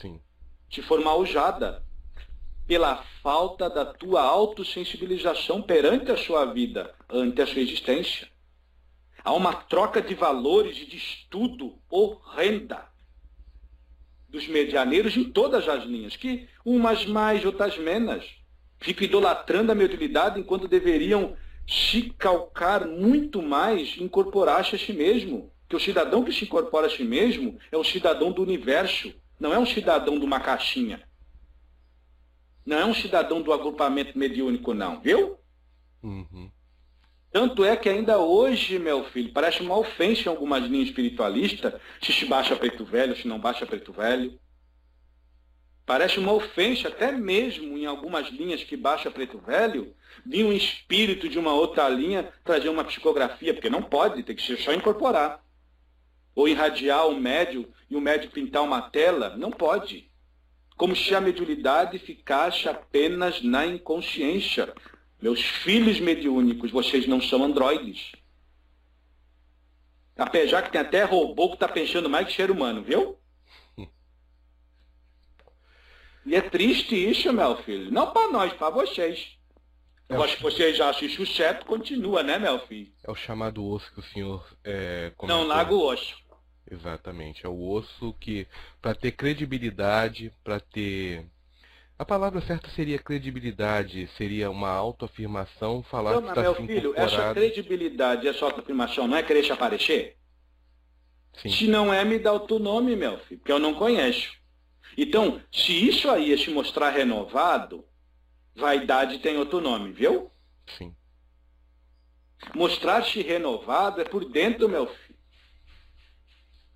Sim. 0.00 0.20
Te 0.68 0.82
for 0.82 0.98
usada 1.16 1.84
pela 2.66 3.04
falta 3.22 3.68
da 3.68 3.84
tua 3.84 4.22
autossensibilização 4.22 5.60
perante 5.62 6.10
a 6.10 6.16
sua 6.16 6.46
vida, 6.46 6.94
ante 7.08 7.42
a 7.42 7.46
sua 7.46 7.60
existência. 7.60 8.28
Há 9.22 9.32
uma 9.32 9.52
troca 9.52 10.00
de 10.00 10.14
valores 10.14 10.78
e 10.78 10.86
de 10.86 10.96
estudo 10.96 11.78
horrenda 11.88 12.91
dos 14.32 14.48
medianeiros 14.48 15.16
em 15.16 15.24
todas 15.24 15.68
as 15.68 15.84
linhas, 15.84 16.16
que 16.16 16.48
umas 16.64 17.04
mais, 17.04 17.44
outras 17.44 17.76
menos. 17.76 18.24
Ficam 18.80 19.04
idolatrando 19.04 19.70
a 19.70 19.74
mediunidade 19.74 20.40
enquanto 20.40 20.66
deveriam 20.66 21.36
se 21.68 22.10
calcar 22.18 22.88
muito 22.88 23.42
mais, 23.42 23.96
incorporar-se 23.98 24.74
a 24.74 24.78
si 24.78 24.92
mesmo. 24.92 25.52
Que 25.68 25.76
o 25.76 25.80
cidadão 25.80 26.24
que 26.24 26.32
se 26.32 26.44
incorpora 26.44 26.86
a 26.86 26.90
si 26.90 27.04
mesmo 27.04 27.58
é 27.70 27.76
um 27.76 27.84
cidadão 27.84 28.32
do 28.32 28.42
universo, 28.42 29.14
não 29.38 29.52
é 29.52 29.58
um 29.58 29.66
cidadão 29.66 30.18
de 30.18 30.24
uma 30.24 30.40
caixinha. 30.40 31.02
Não 32.64 32.78
é 32.78 32.84
um 32.84 32.94
cidadão 32.94 33.42
do 33.42 33.52
agrupamento 33.52 34.18
mediúnico, 34.18 34.72
não, 34.72 35.00
viu? 35.00 35.38
Uhum. 36.02 36.50
Tanto 37.32 37.64
é 37.64 37.74
que 37.76 37.88
ainda 37.88 38.18
hoje, 38.18 38.78
meu 38.78 39.04
filho, 39.04 39.32
parece 39.32 39.62
uma 39.62 39.76
ofensa 39.76 40.28
em 40.28 40.28
algumas 40.28 40.62
linhas 40.64 40.88
espiritualistas, 40.88 41.72
se 42.02 42.26
baixa 42.26 42.54
preto 42.54 42.84
velho, 42.84 43.16
se 43.16 43.26
não 43.26 43.40
baixa 43.40 43.64
preto 43.64 43.90
velho. 43.90 44.38
Parece 45.86 46.18
uma 46.18 46.32
ofensa, 46.32 46.88
até 46.88 47.10
mesmo 47.10 47.78
em 47.78 47.86
algumas 47.86 48.28
linhas 48.28 48.62
que 48.62 48.76
baixa 48.76 49.10
preto 49.10 49.38
velho, 49.38 49.94
de 50.24 50.44
um 50.44 50.52
espírito 50.52 51.28
de 51.28 51.38
uma 51.38 51.54
outra 51.54 51.88
linha 51.88 52.30
trazer 52.44 52.68
uma 52.68 52.84
psicografia, 52.84 53.54
porque 53.54 53.70
não 53.70 53.82
pode, 53.82 54.22
tem 54.22 54.36
que 54.36 54.42
ser 54.42 54.58
só 54.58 54.72
incorporar. 54.72 55.42
Ou 56.34 56.46
irradiar 56.46 57.08
o 57.08 57.18
médio 57.18 57.72
e 57.88 57.96
o 57.96 58.00
médio 58.00 58.30
pintar 58.30 58.62
uma 58.62 58.82
tela, 58.82 59.36
não 59.36 59.50
pode 59.50 60.12
como 60.76 60.96
se 60.96 61.14
a 61.14 61.20
mediunidade 61.20 61.98
ficasse 61.98 62.68
apenas 62.68 63.40
na 63.40 63.64
inconsciência. 63.64 64.74
Meus 65.22 65.40
filhos 65.40 66.00
mediúnicos, 66.00 66.72
vocês 66.72 67.06
não 67.06 67.22
são 67.22 67.44
androides. 67.44 68.10
Apesar 70.16 70.62
que 70.62 70.72
tem 70.72 70.80
até 70.80 71.04
robô 71.04 71.48
que 71.48 71.54
está 71.54 71.68
pensando 71.68 72.10
mais 72.10 72.26
que 72.26 72.34
ser 72.34 72.50
humano, 72.50 72.82
viu? 72.82 73.16
E 76.24 76.36
é 76.36 76.40
triste 76.40 76.94
isso, 76.94 77.32
meu 77.32 77.56
filho. 77.64 77.90
Não 77.90 78.12
para 78.12 78.30
nós, 78.30 78.52
para 78.52 78.70
vocês. 78.70 79.36
É 80.08 80.14
Eu 80.14 80.22
acho 80.22 80.36
que 80.36 80.42
vocês 80.42 80.76
já 80.76 80.88
assistem 80.88 81.24
o 81.24 81.26
certo, 81.26 81.66
continua, 81.66 82.22
né, 82.22 82.38
meu 82.38 82.60
filho? 82.60 82.92
É 83.02 83.10
o 83.10 83.14
chamado 83.16 83.66
osso 83.66 83.92
que 83.92 83.98
o 83.98 84.04
senhor 84.04 84.56
é, 84.62 85.12
Não 85.24 85.44
larga 85.44 85.74
o 85.74 85.84
osso. 85.84 86.16
Exatamente, 86.70 87.44
é 87.44 87.48
o 87.48 87.70
osso 87.70 88.14
que, 88.20 88.46
para 88.80 88.94
ter 88.94 89.12
credibilidade, 89.12 90.32
para 90.44 90.60
ter. 90.60 91.26
A 92.02 92.04
palavra 92.04 92.40
certa 92.40 92.68
seria 92.70 92.98
credibilidade, 92.98 94.08
seria 94.16 94.50
uma 94.50 94.68
autoafirmação, 94.68 95.84
falar 95.84 96.14
não, 96.14 96.22
que 96.22 96.28
está 96.30 96.42
meu 96.42 96.54
filho, 96.56 96.92
essa 96.96 97.32
credibilidade, 97.32 98.26
essa 98.26 98.44
autoafirmação 98.44 99.06
não 99.06 99.16
é 99.16 99.22
querer 99.22 99.44
se 99.44 99.52
aparecer? 99.52 100.18
Sim. 101.32 101.48
Se 101.48 101.68
não 101.68 101.94
é, 101.94 102.04
me 102.04 102.18
dá 102.18 102.32
o 102.32 102.40
teu 102.40 102.58
nome, 102.58 102.96
meu 102.96 103.18
filho, 103.20 103.38
porque 103.38 103.52
eu 103.52 103.60
não 103.60 103.74
conheço. 103.74 104.32
Então, 104.98 105.40
se 105.52 105.88
isso 105.88 106.10
aí 106.10 106.32
é 106.32 106.36
se 106.36 106.50
mostrar 106.50 106.90
renovado, 106.90 107.86
vaidade 108.52 109.20
tem 109.20 109.36
outro 109.36 109.60
nome, 109.60 109.92
viu? 109.92 110.28
Sim. 110.76 110.96
Mostrar-se 112.52 113.22
renovado 113.22 114.00
é 114.00 114.04
por 114.04 114.24
dentro, 114.24 114.68
meu 114.68 114.88
filho 114.88 115.12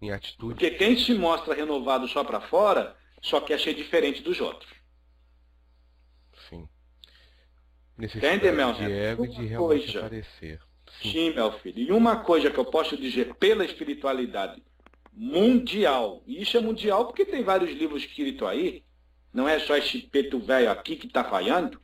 em 0.01 0.12
atitude. 0.12 0.55
Porque 0.55 0.70
quem 0.70 0.97
se 0.97 1.14
mostra 1.14 1.53
renovado 1.53 2.07
só 2.07 2.22
para 2.22 2.41
fora, 2.41 2.97
só 3.20 3.41
quer 3.41 3.59
ser 3.59 3.74
diferente 3.74 4.22
dos 4.22 4.41
outros. 4.41 4.77
Sim. 6.49 6.68
Necessidade 6.68 7.86
Entende, 7.99 8.51
meu 8.53 8.72
de 8.72 8.84
ego 8.84 9.24
e 9.24 9.28
de 9.28 9.47
realmente 9.47 9.86
coisa, 9.86 9.99
aparecer. 10.01 10.61
Sim. 11.01 11.12
Sim, 11.12 11.34
meu 11.34 11.53
filho. 11.53 11.78
E 11.78 11.92
uma 11.92 12.16
coisa 12.16 12.51
que 12.51 12.59
eu 12.59 12.64
posso 12.64 12.97
dizer 12.97 13.34
pela 13.36 13.64
espiritualidade 13.64 14.62
mundial, 15.12 16.22
e 16.26 16.42
isso 16.42 16.57
é 16.57 16.61
mundial 16.61 17.07
porque 17.07 17.24
tem 17.24 17.42
vários 17.42 17.70
livros 17.70 18.03
escritos 18.03 18.47
aí, 18.47 18.84
não 19.32 19.49
é 19.49 19.59
só 19.59 19.76
esse 19.76 19.99
peto 19.99 20.38
velho 20.38 20.70
aqui 20.70 20.97
que 20.97 21.07
está 21.07 21.24
falhando. 21.24 21.80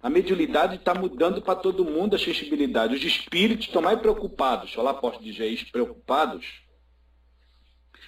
A 0.00 0.10
mediunidade 0.10 0.76
está 0.76 0.94
mudando 0.94 1.40
para 1.40 1.54
todo 1.58 1.84
mundo 1.84 2.16
a 2.16 2.18
sensibilidade. 2.18 2.94
Os 2.94 3.02
espíritos 3.02 3.66
estão 3.66 3.80
mais 3.80 3.98
preocupados, 3.98 4.72
só 4.72 4.82
lá 4.82 4.92
posso 4.92 5.22
dizer 5.22 5.46
isso, 5.46 5.70
preocupados 5.70 6.62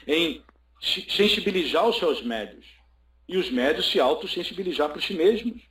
em 0.06 0.42
sensibilizar 0.80 1.88
os 1.88 1.98
seus 1.98 2.22
médios 2.22 2.66
e 3.28 3.36
os 3.36 3.50
médios 3.50 3.90
se 3.90 3.98
autossensibilizar 3.98 4.90
por 4.90 5.02
si 5.02 5.14
mesmos, 5.14 5.62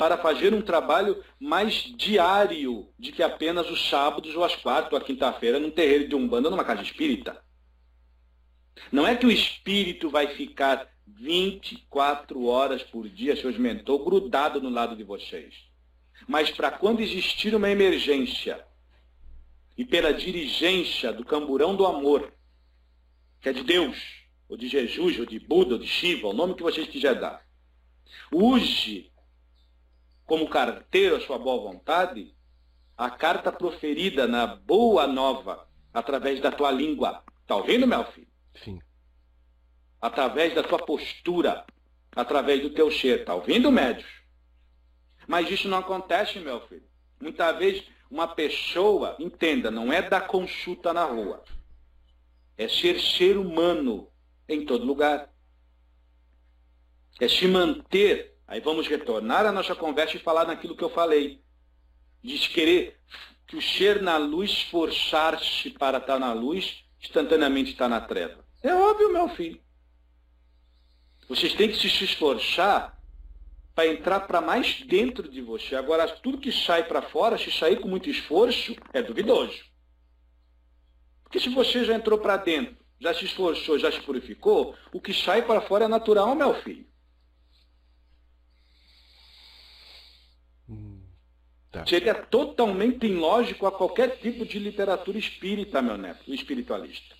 para 0.00 0.16
fazer 0.16 0.54
um 0.54 0.62
trabalho 0.62 1.22
mais 1.38 1.74
diário 1.94 2.88
de 2.98 3.12
que 3.12 3.22
apenas 3.22 3.70
os 3.70 3.86
sábados 3.90 4.34
ou 4.34 4.42
as 4.42 4.56
quartas 4.56 4.90
ou 4.90 4.96
a 4.96 5.04
quinta-feira 5.04 5.60
num 5.60 5.70
terreiro 5.70 6.08
de 6.08 6.14
Umbanda 6.14 6.48
numa 6.48 6.64
casa 6.64 6.80
espírita. 6.80 7.44
Não 8.90 9.06
é 9.06 9.14
que 9.14 9.26
o 9.26 9.30
espírito 9.30 10.08
vai 10.08 10.28
ficar 10.28 10.88
24 11.06 12.46
horas 12.46 12.82
por 12.82 13.10
dia, 13.10 13.36
seus 13.36 13.58
mentores, 13.58 14.02
grudado 14.02 14.58
no 14.58 14.70
lado 14.70 14.96
de 14.96 15.04
vocês. 15.04 15.54
Mas 16.26 16.50
para 16.50 16.70
quando 16.70 17.00
existir 17.00 17.54
uma 17.54 17.68
emergência 17.68 18.64
e 19.76 19.84
pela 19.84 20.14
dirigência 20.14 21.12
do 21.12 21.26
camburão 21.26 21.76
do 21.76 21.84
amor, 21.84 22.32
que 23.42 23.50
é 23.50 23.52
de 23.52 23.62
Deus, 23.62 23.98
ou 24.48 24.56
de 24.56 24.66
Jesus, 24.66 25.18
ou 25.18 25.26
de 25.26 25.38
Buda, 25.38 25.74
ou 25.74 25.78
de 25.78 25.86
Shiva, 25.86 26.28
o 26.28 26.32
nome 26.32 26.54
que 26.54 26.62
vocês 26.62 26.88
quiserem 26.88 27.20
dar. 27.20 27.44
Use 28.32 29.09
como 30.30 30.48
carteiro 30.48 31.16
a 31.16 31.20
sua 31.20 31.36
boa 31.36 31.72
vontade 31.72 32.32
a 32.96 33.10
carta 33.10 33.50
proferida 33.50 34.28
na 34.28 34.46
boa 34.46 35.04
nova 35.04 35.68
através 35.92 36.40
da 36.40 36.52
tua 36.52 36.70
língua. 36.70 37.24
Está 37.42 37.56
ouvindo, 37.56 37.84
meu 37.84 38.04
filho? 38.12 38.28
Sim. 38.62 38.78
Através 40.00 40.54
da 40.54 40.62
tua 40.62 40.78
postura, 40.78 41.64
através 42.14 42.62
do 42.62 42.70
teu 42.70 42.92
ser. 42.92 43.20
Está 43.20 43.34
ouvindo, 43.34 43.72
médios? 43.72 44.08
Mas 45.26 45.50
isso 45.50 45.66
não 45.66 45.78
acontece, 45.78 46.38
meu 46.38 46.60
filho. 46.68 46.86
Muitas 47.20 47.58
vezes 47.58 47.84
uma 48.08 48.28
pessoa, 48.28 49.16
entenda, 49.18 49.68
não 49.68 49.92
é 49.92 50.00
da 50.00 50.20
consulta 50.20 50.92
na 50.92 51.04
rua 51.04 51.42
é 52.60 52.68
ser 52.68 53.00
ser 53.00 53.38
humano 53.38 54.06
em 54.46 54.66
todo 54.66 54.84
lugar. 54.84 55.32
É 57.18 57.26
se 57.26 57.48
manter. 57.48 58.29
Aí 58.50 58.58
vamos 58.58 58.88
retornar 58.88 59.46
à 59.46 59.52
nossa 59.52 59.76
conversa 59.76 60.16
e 60.16 60.20
falar 60.20 60.44
naquilo 60.44 60.76
que 60.76 60.82
eu 60.82 60.90
falei. 60.90 61.40
De 62.20 62.36
querer 62.48 62.98
que 63.46 63.54
o 63.56 63.62
ser 63.62 64.02
na 64.02 64.16
luz 64.16 64.50
esforçar-se 64.50 65.70
para 65.70 65.98
estar 65.98 66.18
na 66.18 66.32
luz, 66.32 66.84
instantaneamente 67.00 67.70
está 67.70 67.88
na 67.88 68.00
treva. 68.00 68.44
É 68.60 68.74
óbvio, 68.74 69.12
meu 69.12 69.28
filho. 69.28 69.62
Vocês 71.28 71.54
têm 71.54 71.70
que 71.70 71.76
se 71.76 71.86
esforçar 72.04 73.00
para 73.72 73.86
entrar 73.86 74.20
para 74.26 74.40
mais 74.40 74.82
dentro 74.82 75.28
de 75.28 75.40
você. 75.40 75.76
Agora, 75.76 76.08
tudo 76.08 76.38
que 76.38 76.50
sai 76.50 76.88
para 76.88 77.02
fora, 77.02 77.38
se 77.38 77.52
sair 77.52 77.78
com 77.78 77.86
muito 77.86 78.10
esforço, 78.10 78.74
é 78.92 79.00
duvidoso. 79.00 79.64
Porque 81.22 81.38
se 81.38 81.48
você 81.50 81.84
já 81.84 81.94
entrou 81.94 82.18
para 82.18 82.36
dentro, 82.36 82.76
já 82.98 83.14
se 83.14 83.26
esforçou, 83.26 83.78
já 83.78 83.92
se 83.92 84.00
purificou, 84.00 84.74
o 84.92 85.00
que 85.00 85.14
sai 85.14 85.42
para 85.42 85.60
fora 85.60 85.84
é 85.84 85.88
natural, 85.88 86.34
meu 86.34 86.52
filho. 86.62 86.89
Tá. 91.70 91.86
Seria 91.86 92.14
totalmente 92.14 93.06
ilógico 93.06 93.66
a 93.66 93.72
qualquer 93.72 94.18
tipo 94.18 94.44
de 94.44 94.58
literatura 94.58 95.18
espírita, 95.18 95.82
meu 95.82 95.96
neto, 95.96 96.32
espiritualista. 96.32 97.16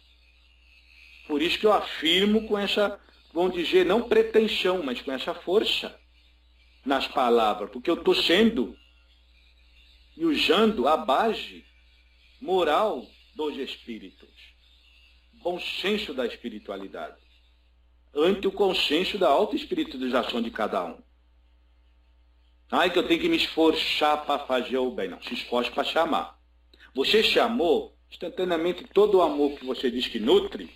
Por 1.26 1.40
isso 1.40 1.58
que 1.58 1.66
eu 1.66 1.72
afirmo 1.72 2.46
com 2.48 2.58
essa, 2.58 2.98
vamos 3.32 3.54
dizer, 3.54 3.86
não 3.86 4.08
pretensão, 4.08 4.82
mas 4.82 5.00
com 5.00 5.12
essa 5.12 5.32
força 5.32 5.98
nas 6.84 7.06
palavras, 7.06 7.70
porque 7.70 7.90
eu 7.90 7.94
estou 7.94 8.14
sendo 8.14 8.76
e 10.16 10.24
usando 10.24 10.88
a 10.88 10.96
base 10.96 11.64
moral 12.40 13.06
dos 13.34 13.56
espíritos. 13.56 14.28
Bom 15.34 15.58
senso 15.60 16.12
da 16.12 16.26
espiritualidade. 16.26 17.16
Ante 18.14 18.46
o 18.46 18.52
consenso 18.52 19.16
da 19.16 19.28
alta 19.28 19.56
espiritualização 19.56 20.42
de 20.42 20.50
cada 20.50 20.84
um. 20.84 20.98
Ai, 22.70 22.90
que 22.90 22.98
eu 22.98 23.06
tenho 23.06 23.20
que 23.20 23.28
me 23.28 23.36
esforçar 23.36 24.24
para 24.24 24.46
fazer 24.46 24.78
o 24.78 24.90
bem. 24.92 25.08
Não, 25.08 25.20
se 25.22 25.34
esforce 25.34 25.70
para 25.70 25.82
chamar. 25.82 26.38
Você 26.94 27.22
chamou, 27.22 27.96
instantaneamente 28.10 28.84
todo 28.84 29.18
o 29.18 29.22
amor 29.22 29.58
que 29.58 29.64
você 29.64 29.90
diz 29.90 30.06
que 30.06 30.20
nutre, 30.20 30.70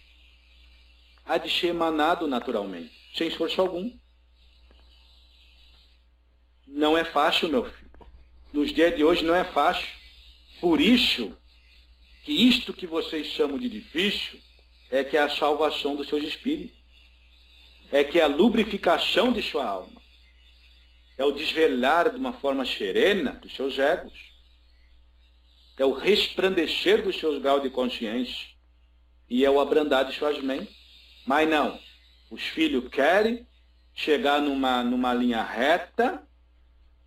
há 1.25 1.39
de 1.39 1.49
ser 1.51 1.69
emanado 1.69 2.27
naturalmente, 2.27 2.93
sem 3.15 3.29
esforço 3.29 3.61
algum. 3.61 3.97
Não 6.67 6.99
é 6.99 7.05
fácil, 7.05 7.49
meu 7.49 7.65
filho. 7.65 7.91
Nos 8.53 8.73
dias 8.73 8.97
de 8.97 9.05
hoje 9.05 9.25
não 9.25 9.35
é 9.35 9.45
fácil. 9.45 9.87
Por 10.61 10.81
isso, 10.81 11.37
que 12.25 12.33
isto 12.33 12.73
que 12.73 12.87
vocês 12.87 13.27
chamam 13.29 13.59
de 13.59 13.69
difícil 13.69 14.41
é 14.91 15.05
que 15.05 15.17
é 15.17 15.21
a 15.21 15.29
salvação 15.29 15.95
dos 15.95 16.09
seus 16.09 16.25
espíritos. 16.25 16.77
É 17.93 18.03
que 18.03 18.19
é 18.19 18.25
a 18.25 18.29
lubrificação 18.29 19.33
de 19.33 19.43
sua 19.43 19.65
alma. 19.65 20.04
É 21.17 21.25
o 21.25 21.33
desvelar 21.33 22.11
de 22.11 22.17
uma 22.17 22.33
forma 22.33 22.65
serena 22.65 23.33
dos 23.33 23.55
seus 23.55 23.79
egos. 23.79 24.33
É 25.79 25.85
o 25.85 25.93
resplandecer 25.93 27.03
dos 27.03 27.19
seus 27.19 27.41
graus 27.41 27.63
de 27.63 27.71
consciência. 27.71 28.49
E 29.29 29.45
é 29.45 29.51
o 29.51 29.61
abrandar 29.61 30.05
de 30.05 30.17
suas 30.17 30.43
mentes. 30.43 30.75
Mas 31.27 31.49
não. 31.49 31.79
Os 32.31 32.43
filhos 32.43 32.89
querem 32.89 33.47
chegar 33.95 34.41
numa, 34.41 34.83
numa 34.83 35.15
linha 35.15 35.43
reta 35.43 36.23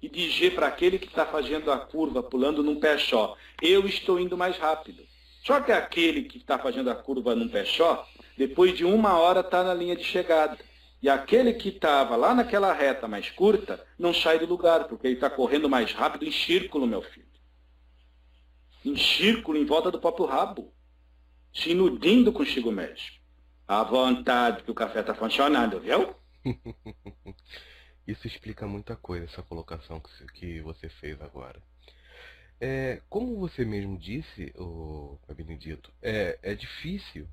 e 0.01 0.07
dizer 0.07 0.55
para 0.55 0.67
aquele 0.67 0.97
que 0.99 1.07
está 1.07 1.25
fazendo 1.25 1.71
a 1.71 1.77
curva, 1.77 2.23
pulando 2.23 2.63
num 2.63 2.79
pé 2.79 2.97
só, 2.97 3.35
eu 3.61 3.85
estou 3.87 4.19
indo 4.19 4.37
mais 4.37 4.57
rápido. 4.57 5.03
Só 5.43 5.59
que 5.59 5.71
aquele 5.71 6.23
que 6.23 6.37
está 6.37 6.57
fazendo 6.57 6.89
a 6.89 6.95
curva 6.95 7.35
num 7.35 7.49
pé 7.49 7.65
só, 7.65 8.07
depois 8.37 8.75
de 8.75 8.85
uma 8.85 9.17
hora 9.17 9.41
está 9.41 9.63
na 9.63 9.73
linha 9.73 9.95
de 9.95 10.03
chegada. 10.03 10.57
E 11.07 11.09
aquele 11.09 11.53
que 11.53 11.69
estava 11.69 12.17
lá 12.17 12.35
naquela 12.35 12.73
reta 12.73 13.07
mais 13.07 13.29
curta, 13.29 13.81
não 13.97 14.13
sai 14.13 14.39
do 14.39 14.45
lugar, 14.45 14.89
porque 14.89 15.07
ele 15.07 15.13
está 15.15 15.29
correndo 15.29 15.69
mais 15.69 15.93
rápido 15.93 16.25
em 16.25 16.31
círculo, 16.33 16.85
meu 16.85 17.01
filho. 17.01 17.25
Em 18.83 18.97
círculo, 18.97 19.57
em 19.57 19.65
volta 19.65 19.89
do 19.89 20.01
próprio 20.01 20.25
rabo. 20.25 20.73
Se 21.53 21.71
inudindo 21.71 22.33
consigo 22.33 22.73
mesmo. 22.73 23.21
À 23.65 23.83
vontade 23.83 24.63
que 24.63 24.71
o 24.71 24.75
café 24.75 24.99
está 24.99 25.15
funcionando, 25.15 25.79
viu? 25.79 26.13
Isso 28.05 28.27
explica 28.27 28.67
muita 28.67 28.97
coisa, 28.97 29.23
essa 29.27 29.41
colocação 29.41 30.01
que 30.33 30.59
você 30.59 30.89
fez 30.89 31.21
agora. 31.21 31.63
É, 32.59 33.01
como 33.07 33.39
você 33.39 33.63
mesmo 33.63 33.97
disse, 33.97 34.53
o 34.57 35.17
Benedito, 35.33 35.89
é, 36.01 36.37
é 36.43 36.53
difícil, 36.53 37.29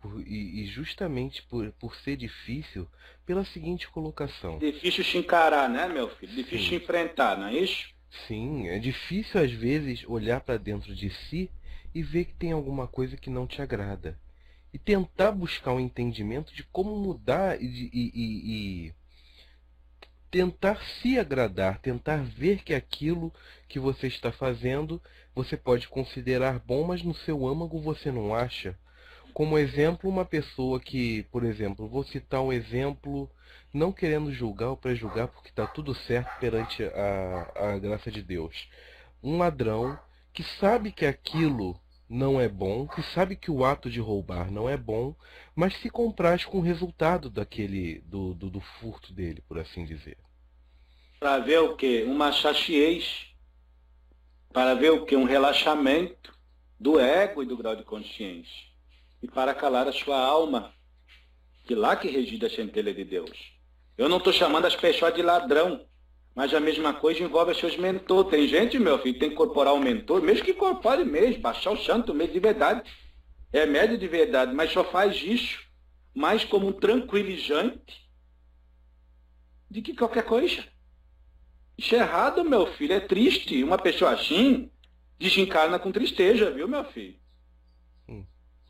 por, 0.00 0.20
e, 0.26 0.62
e, 0.62 0.66
justamente 0.66 1.42
por, 1.42 1.70
por 1.72 1.94
ser 1.96 2.16
difícil, 2.16 2.88
pela 3.26 3.44
seguinte 3.44 3.88
colocação. 3.88 4.58
Difícil 4.58 5.04
se 5.04 5.18
encarar, 5.18 5.68
né, 5.68 5.88
meu 5.88 6.08
filho? 6.08 6.34
Difícil 6.34 6.68
Sim. 6.68 6.76
enfrentar, 6.76 7.36
não 7.36 7.48
é 7.48 7.54
isso? 7.54 7.88
Sim, 8.26 8.68
é 8.68 8.78
difícil 8.78 9.40
às 9.40 9.52
vezes 9.52 10.04
olhar 10.06 10.40
para 10.40 10.58
dentro 10.58 10.94
de 10.94 11.10
si 11.10 11.50
e 11.94 12.02
ver 12.02 12.26
que 12.26 12.34
tem 12.34 12.52
alguma 12.52 12.86
coisa 12.86 13.16
que 13.16 13.30
não 13.30 13.46
te 13.46 13.60
agrada. 13.60 14.18
E 14.72 14.78
tentar 14.78 15.32
buscar 15.32 15.72
um 15.72 15.80
entendimento 15.80 16.54
de 16.54 16.62
como 16.64 16.96
mudar 16.96 17.60
e, 17.60 17.90
e, 17.92 18.10
e 18.14 18.94
tentar 20.30 20.82
se 20.82 21.18
agradar, 21.18 21.78
tentar 21.80 22.22
ver 22.22 22.62
que 22.62 22.74
aquilo 22.74 23.32
que 23.68 23.78
você 23.78 24.06
está 24.06 24.30
fazendo 24.30 25.00
você 25.34 25.56
pode 25.56 25.88
considerar 25.88 26.58
bom, 26.58 26.84
mas 26.84 27.02
no 27.02 27.14
seu 27.14 27.46
âmago 27.46 27.80
você 27.80 28.10
não 28.10 28.34
acha. 28.34 28.76
Como 29.38 29.56
exemplo, 29.56 30.10
uma 30.10 30.24
pessoa 30.24 30.80
que, 30.80 31.22
por 31.30 31.44
exemplo, 31.44 31.86
vou 31.86 32.02
citar 32.02 32.42
um 32.42 32.52
exemplo, 32.52 33.30
não 33.72 33.92
querendo 33.92 34.32
julgar 34.32 34.70
ou 34.70 34.76
prejulgar, 34.76 35.28
porque 35.28 35.50
está 35.50 35.64
tudo 35.64 35.94
certo 35.94 36.40
perante 36.40 36.82
a, 36.82 37.52
a 37.54 37.78
graça 37.78 38.10
de 38.10 38.20
Deus. 38.20 38.68
Um 39.22 39.38
ladrão 39.38 39.96
que 40.32 40.42
sabe 40.42 40.90
que 40.90 41.06
aquilo 41.06 41.80
não 42.10 42.40
é 42.40 42.48
bom, 42.48 42.88
que 42.88 43.00
sabe 43.14 43.36
que 43.36 43.48
o 43.48 43.64
ato 43.64 43.88
de 43.88 44.00
roubar 44.00 44.50
não 44.50 44.68
é 44.68 44.76
bom, 44.76 45.14
mas 45.54 45.72
se 45.76 45.88
compraz 45.88 46.44
com 46.44 46.58
o 46.58 46.60
resultado 46.60 47.30
daquele 47.30 48.00
do, 48.00 48.34
do, 48.34 48.50
do 48.50 48.60
furto 48.60 49.12
dele, 49.12 49.40
por 49.46 49.60
assim 49.60 49.84
dizer. 49.84 50.18
Para 51.20 51.38
ver 51.38 51.60
o 51.60 51.76
que? 51.76 52.02
Uma 52.02 52.32
chachiez. 52.32 53.28
Para 54.52 54.74
ver 54.74 54.90
o 54.90 55.06
que? 55.06 55.14
Um 55.14 55.22
relaxamento 55.22 56.36
do 56.80 56.98
ego 56.98 57.40
e 57.40 57.46
do 57.46 57.56
grau 57.56 57.76
de 57.76 57.84
consciência. 57.84 58.67
E 59.22 59.28
para 59.28 59.54
calar 59.54 59.88
a 59.88 59.92
sua 59.92 60.18
alma, 60.18 60.72
que 61.64 61.74
lá 61.74 61.96
que 61.96 62.08
reside 62.08 62.46
a 62.46 62.50
centelha 62.50 62.94
de 62.94 63.04
Deus. 63.04 63.52
Eu 63.96 64.08
não 64.08 64.18
estou 64.18 64.32
chamando 64.32 64.66
as 64.66 64.76
pessoas 64.76 65.14
de 65.14 65.22
ladrão, 65.22 65.84
mas 66.34 66.54
a 66.54 66.60
mesma 66.60 66.94
coisa 66.94 67.22
envolve 67.22 67.52
os 67.52 67.58
seus 67.58 67.76
mentores. 67.76 68.30
Tem 68.30 68.46
gente, 68.46 68.78
meu 68.78 68.98
filho, 69.00 69.18
tem 69.18 69.28
que 69.28 69.34
incorporar 69.34 69.74
o 69.74 69.80
mentor, 69.80 70.22
mesmo 70.22 70.44
que 70.44 70.52
incorpore 70.52 71.04
mesmo, 71.04 71.42
baixar 71.42 71.72
o 71.72 71.82
santo 71.82 72.14
mesmo 72.14 72.32
de 72.32 72.40
verdade. 72.40 72.88
É 73.52 73.66
médio 73.66 73.98
de 73.98 74.06
verdade, 74.06 74.54
mas 74.54 74.72
só 74.72 74.84
faz 74.84 75.20
isso 75.22 75.58
mais 76.14 76.44
como 76.44 76.68
um 76.68 76.72
tranquilizante 76.72 78.08
de 79.70 79.82
que 79.82 79.94
qualquer 79.94 80.24
coisa. 80.24 80.64
Isso 81.76 81.94
é 81.94 81.98
errado, 81.98 82.44
meu 82.44 82.66
filho. 82.74 82.94
É 82.94 83.00
triste. 83.00 83.62
Uma 83.62 83.78
pessoa 83.78 84.12
assim 84.12 84.70
desencarna 85.18 85.78
com 85.78 85.92
tristeza, 85.92 86.50
viu, 86.50 86.66
meu 86.66 86.84
filho? 86.84 87.16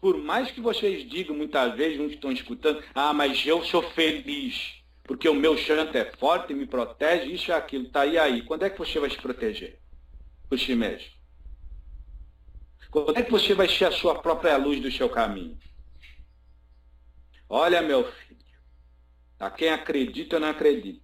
Por 0.01 0.17
mais 0.17 0.51
que 0.51 0.61
vocês 0.61 1.09
digam 1.09 1.37
muitas 1.37 1.75
vezes, 1.75 2.01
uns 2.01 2.13
estão 2.13 2.31
escutando, 2.31 2.83
ah, 2.95 3.13
mas 3.13 3.45
eu 3.47 3.65
sou 3.65 3.83
feliz 3.83 4.79
porque 5.09 5.27
o 5.27 5.35
meu 5.35 5.57
chanto 5.57 5.97
é 5.97 6.05
forte, 6.05 6.53
me 6.53 6.67
protege, 6.67 7.33
isso 7.33 7.51
é 7.51 7.55
aquilo. 7.55 7.89
Tá 7.89 8.03
aí 8.03 8.19
aí. 8.19 8.43
Quando 8.43 8.65
é 8.65 8.71
que 8.71 8.79
você 8.79 9.01
vai 9.01 9.09
se 9.09 9.17
proteger? 9.17 9.81
Por 10.51 10.59
si 10.59 10.75
mesmo. 10.75 11.11
Quando 12.91 13.17
é 13.17 13.23
que 13.23 13.31
você 13.31 13.55
vai 13.55 13.67
ser 13.67 13.87
a 13.87 13.91
sua 13.91 14.21
própria 14.21 14.59
luz 14.59 14.83
do 14.83 14.93
seu 14.93 15.09
caminho? 15.09 15.59
Olha, 17.49 17.81
meu 17.81 18.05
filho, 18.05 18.45
a 19.41 19.51
quem 19.51 19.71
acredita 19.71 20.37
ou 20.37 20.41
não 20.41 20.51
acredita. 20.51 21.01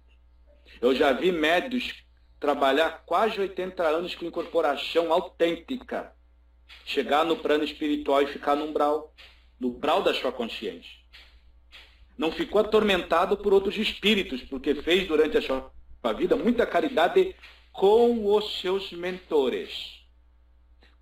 Eu 0.79 0.93
já 0.93 1.11
vi 1.11 1.31
médios 1.31 2.05
trabalhar 2.39 3.03
quase 3.07 3.39
80 3.39 3.81
anos 3.83 4.13
com 4.13 4.25
incorporação 4.25 5.11
autêntica. 5.11 6.15
Chegar 6.85 7.25
no 7.25 7.37
plano 7.37 7.63
espiritual 7.63 8.21
e 8.21 8.27
ficar 8.27 8.55
no 8.55 8.65
umbral, 8.65 9.13
no 9.59 9.69
umbral 9.69 10.03
da 10.03 10.13
sua 10.13 10.31
consciência 10.31 11.05
não 12.17 12.31
ficou 12.31 12.61
atormentado 12.61 13.37
por 13.37 13.53
outros 13.53 13.77
espíritos, 13.77 14.41
porque 14.43 14.75
fez 14.75 15.07
durante 15.07 15.37
a 15.37 15.41
sua 15.41 15.71
vida 16.13 16.35
muita 16.35 16.65
caridade 16.65 17.35
com 17.71 18.33
os 18.33 18.61
seus 18.61 18.91
mentores, 18.91 20.01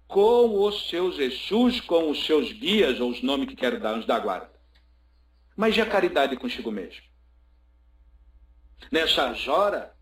com 0.08 0.64
os 0.64 0.90
seus 0.90 1.16
Jesus, 1.16 1.80
com 1.82 2.10
os 2.10 2.26
seus 2.26 2.52
guias, 2.52 3.00
ou 3.00 3.12
os 3.12 3.22
nomes 3.22 3.48
que 3.48 3.56
quero 3.56 3.80
dar, 3.80 3.98
os 3.98 4.06
da 4.06 4.20
guarda. 4.20 4.52
Mas 5.56 5.78
e 5.78 5.82
a 5.82 5.86
caridade 5.86 6.36
consigo 6.36 6.72
mesmo? 6.72 7.04
Nessa 8.92 9.36
hora, 9.52 9.96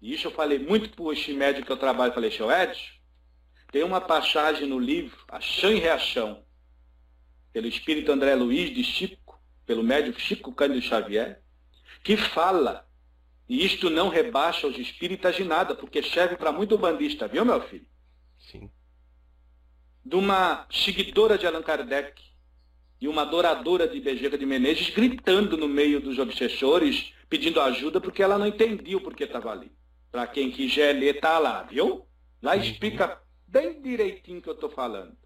e 0.00 0.14
isso 0.14 0.28
eu 0.28 0.30
falei 0.30 0.58
muito 0.58 0.90
para 0.90 1.12
este 1.12 1.32
médico 1.32 1.66
que 1.66 1.72
eu 1.72 1.76
trabalho, 1.76 2.12
falei, 2.12 2.30
seu 2.30 2.50
Edson, 2.50 2.80
tem 3.70 3.82
uma 3.82 4.00
passagem 4.00 4.66
no 4.66 4.78
livro, 4.78 5.18
Ação 5.28 5.72
e 5.72 5.78
Reação, 5.78 6.44
pelo 7.52 7.66
espírito 7.66 8.12
André 8.12 8.34
Luiz 8.34 8.74
de 8.74 8.84
Chico, 8.84 9.40
pelo 9.64 9.82
médico 9.82 10.20
Chico 10.20 10.52
Cândido 10.52 10.82
Xavier, 10.82 11.42
que 12.04 12.16
fala, 12.16 12.86
e 13.48 13.64
isto 13.64 13.90
não 13.90 14.08
rebaixa 14.08 14.66
os 14.66 14.78
espíritas 14.78 15.36
de 15.36 15.44
nada, 15.44 15.74
porque 15.74 16.02
serve 16.02 16.36
para 16.36 16.52
muito 16.52 16.78
bandista, 16.78 17.26
viu, 17.26 17.44
meu 17.44 17.60
filho? 17.62 17.86
Sim. 18.38 18.70
De 20.04 20.14
uma 20.14 20.66
seguidora 20.70 21.36
de 21.36 21.46
Allan 21.46 21.62
Kardec 21.62 22.22
e 23.00 23.08
uma 23.08 23.22
adoradora 23.22 23.88
de 23.88 24.00
Bezerra 24.00 24.38
de 24.38 24.46
Menezes 24.46 24.90
gritando 24.90 25.56
no 25.56 25.68
meio 25.68 26.00
dos 26.00 26.18
obsessores, 26.18 27.12
pedindo 27.28 27.60
ajuda, 27.60 28.00
porque 28.00 28.22
ela 28.22 28.38
não 28.38 28.46
entendia 28.46 28.96
o 28.96 29.00
porquê 29.00 29.24
estava 29.24 29.50
ali. 29.50 29.72
Para 30.12 30.26
quem 30.26 30.50
quiser 30.50 30.92
ler, 30.92 31.16
está 31.16 31.38
lá, 31.38 31.62
viu? 31.64 32.06
Lá 32.40 32.54
uhum. 32.54 32.60
explica 32.60 33.20
bem 33.46 33.80
direitinho 33.80 34.42
que 34.42 34.48
eu 34.48 34.54
estou 34.54 34.70
falando. 34.70 35.16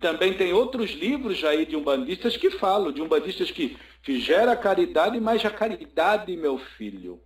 Também 0.00 0.36
tem 0.36 0.52
outros 0.52 0.90
livros 0.90 1.42
aí 1.44 1.64
de 1.64 1.74
umbandistas 1.74 2.36
que 2.36 2.50
falam, 2.50 2.92
de 2.92 3.00
umbandistas 3.00 3.50
que, 3.50 3.78
que 4.02 4.20
gera 4.20 4.54
caridade, 4.54 5.18
mas 5.18 5.44
a 5.44 5.50
caridade, 5.50 6.36
meu 6.36 6.58
filho, 6.58 7.22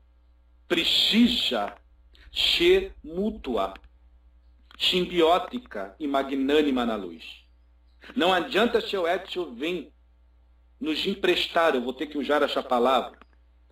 precisa 0.68 1.76
ser 2.32 2.94
mútua, 3.02 3.74
simbiótica 4.78 5.94
e 5.98 6.06
magnânima 6.06 6.86
na 6.86 6.94
luz. 6.94 7.44
Não 8.16 8.32
adianta 8.32 8.80
seu 8.80 9.08
Edson 9.08 9.54
vir 9.54 9.92
nos 10.80 11.06
emprestar, 11.06 11.74
eu 11.74 11.82
vou 11.82 11.92
ter 11.92 12.06
que 12.06 12.18
usar 12.18 12.42
essa 12.42 12.62
palavra, 12.62 13.18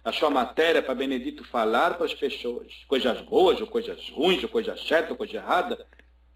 a 0.02 0.12
sua 0.12 0.30
matéria 0.30 0.82
para 0.82 0.94
Benedito 0.94 1.44
falar 1.44 1.94
para 1.94 2.06
as 2.06 2.14
pessoas, 2.14 2.84
coisas 2.88 3.20
boas 3.22 3.60
ou 3.60 3.66
coisas 3.66 4.08
ruins, 4.10 4.42
ou 4.42 4.48
coisa 4.48 4.76
certa 4.76 5.10
ou 5.10 5.16
coisa 5.16 5.36
errada, 5.36 5.86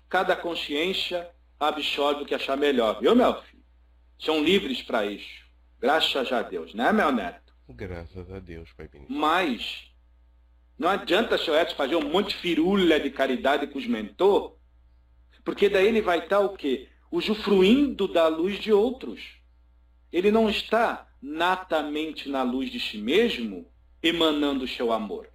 cada 0.08 0.36
consciência 0.36 1.28
absorve 1.58 2.22
o 2.22 2.26
que 2.26 2.34
achar 2.34 2.56
melhor, 2.56 3.00
viu, 3.00 3.14
meu 3.14 3.42
filho? 3.42 3.64
São 4.18 4.42
livres 4.42 4.82
para 4.82 5.06
isso. 5.06 5.44
Graças 5.80 6.32
a 6.32 6.42
Deus, 6.42 6.74
né, 6.74 6.92
meu 6.92 7.10
neto? 7.10 7.54
Graças 7.68 8.30
a 8.30 8.38
Deus, 8.38 8.70
Pai 8.72 8.86
Benito. 8.88 9.12
Mas 9.12 9.90
não 10.78 10.88
adianta 10.88 11.38
seu 11.38 11.54
Edson 11.54 11.76
fazer 11.76 11.96
um 11.96 12.10
monte 12.10 12.28
de 12.28 12.36
firulha 12.36 13.00
de 13.00 13.10
caridade 13.10 13.66
com 13.66 13.78
os 13.78 13.86
mentor, 13.86 14.56
porque 15.44 15.68
daí 15.68 15.86
ele 15.86 16.02
vai 16.02 16.20
estar 16.20 16.40
o 16.40 16.56
quê? 16.56 16.88
Usufruindo 17.10 18.08
da 18.08 18.26
luz 18.28 18.58
de 18.58 18.72
outros. 18.72 19.20
Ele 20.12 20.30
não 20.30 20.48
está 20.48 21.08
natamente 21.24 22.28
na 22.28 22.42
luz 22.42 22.70
de 22.70 22.78
si 22.78 22.98
mesmo, 22.98 23.66
emanando 24.02 24.66
o 24.66 24.68
seu 24.68 24.92
amor. 24.92 25.26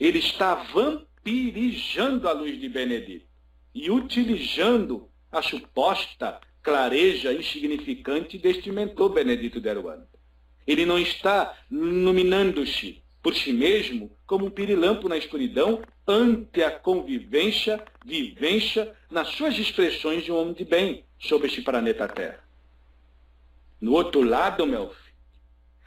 Ele 0.00 0.18
está 0.18 0.54
vampirizando 0.54 2.26
a 2.26 2.32
luz 2.32 2.58
de 2.58 2.68
Benedito. 2.68 3.26
e 3.76 3.90
utilizando 3.90 5.10
a 5.32 5.42
suposta 5.42 6.40
clareja 6.62 7.32
insignificante 7.32 8.38
deste 8.38 8.70
mentor 8.70 9.12
Benedito 9.12 9.60
de 9.60 9.68
Aruanda. 9.68 10.08
Ele 10.64 10.86
não 10.86 10.96
está 10.96 11.58
iluminando-se 11.68 13.02
por 13.20 13.34
si 13.34 13.52
mesmo 13.52 14.16
como 14.26 14.46
um 14.46 14.50
pirilampo 14.50 15.08
na 15.08 15.18
escuridão 15.18 15.82
ante 16.06 16.62
a 16.62 16.70
convivência, 16.70 17.84
vivência 18.06 18.94
nas 19.10 19.28
suas 19.30 19.58
expressões 19.58 20.22
de 20.22 20.30
um 20.30 20.36
homem 20.36 20.54
de 20.54 20.64
bem 20.64 21.04
sobre 21.18 21.48
este 21.48 21.60
planeta 21.60 22.06
Terra. 22.06 22.43
No 23.84 23.92
outro 23.92 24.22
lado, 24.22 24.66
meu 24.66 24.88
filho, 24.88 25.14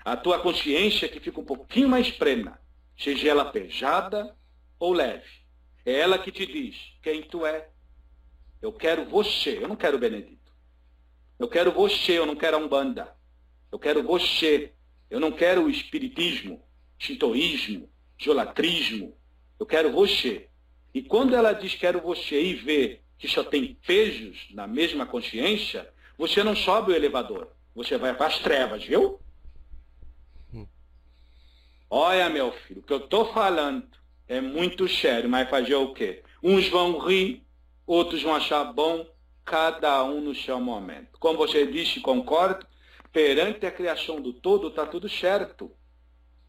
a 0.05 0.15
tua 0.15 0.37
consciência 0.37 1.09
que 1.09 1.19
fica 1.19 1.39
um 1.39 1.43
pouquinho 1.43 1.89
mais 1.89 2.11
plena, 2.11 2.61
seja 2.95 3.27
ela 3.27 3.43
pesada 3.43 4.37
ou 4.77 4.93
leve, 4.93 5.25
é 5.83 5.93
ela 6.01 6.19
que 6.19 6.31
te 6.31 6.45
diz 6.45 6.75
quem 7.01 7.23
tu 7.23 7.43
é. 7.43 7.69
Eu 8.61 8.71
quero 8.71 9.03
você, 9.05 9.57
eu 9.57 9.67
não 9.67 9.75
quero 9.75 9.97
Benedito. 9.97 10.53
Eu 11.39 11.47
quero 11.47 11.71
você, 11.71 12.19
eu 12.19 12.27
não 12.27 12.35
quero 12.35 12.57
a 12.57 12.59
Umbanda. 12.59 13.15
Eu 13.71 13.79
quero 13.79 14.03
você. 14.03 14.73
Eu 15.09 15.19
não 15.19 15.31
quero 15.31 15.63
o 15.63 15.69
espiritismo, 15.69 16.63
shintoísmo, 16.99 17.89
geolatrismo. 18.15 19.17
Eu 19.59 19.65
quero 19.65 19.91
você. 19.91 20.49
E 20.93 21.01
quando 21.01 21.35
ela 21.35 21.51
diz 21.51 21.73
quero 21.73 21.99
você 21.99 22.39
e 22.39 22.53
vê 22.53 23.01
que 23.17 23.27
só 23.27 23.43
tem 23.43 23.73
pejos 23.87 24.49
na 24.51 24.67
mesma 24.67 25.07
consciência, 25.07 25.91
você 26.15 26.43
não 26.43 26.55
sobe 26.55 26.91
o 26.91 26.95
elevador. 26.95 27.56
Você 27.77 27.95
vai 27.95 28.11
para 28.11 28.25
as 28.25 28.39
trevas, 28.39 28.83
viu? 28.83 29.19
Hum. 30.51 30.65
Olha, 31.87 32.27
meu 32.27 32.51
filho, 32.51 32.79
o 32.79 32.83
que 32.83 32.91
eu 32.91 32.97
estou 32.97 33.31
falando 33.31 33.87
é 34.27 34.41
muito 34.41 34.89
sério, 34.89 35.29
mas 35.29 35.47
fazer 35.47 35.75
o 35.75 35.93
quê? 35.93 36.23
Uns 36.41 36.67
vão 36.69 36.97
rir, 36.97 37.43
outros 37.85 38.23
vão 38.23 38.33
achar 38.33 38.63
bom, 38.73 39.07
cada 39.45 40.03
um 40.03 40.21
no 40.21 40.33
seu 40.33 40.59
momento. 40.59 41.19
Como 41.19 41.37
você 41.37 41.67
disse, 41.67 41.99
concordo, 41.99 42.65
perante 43.13 43.63
a 43.67 43.71
criação 43.71 44.19
do 44.19 44.33
todo 44.33 44.69
está 44.69 44.83
tudo 44.83 45.07
certo. 45.07 45.71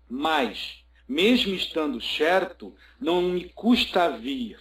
Mas, 0.09 0.83
mesmo 1.07 1.55
estando 1.55 2.01
certo, 2.01 2.74
não 2.99 3.20
me 3.20 3.51
custa 3.51 4.16
vir, 4.16 4.59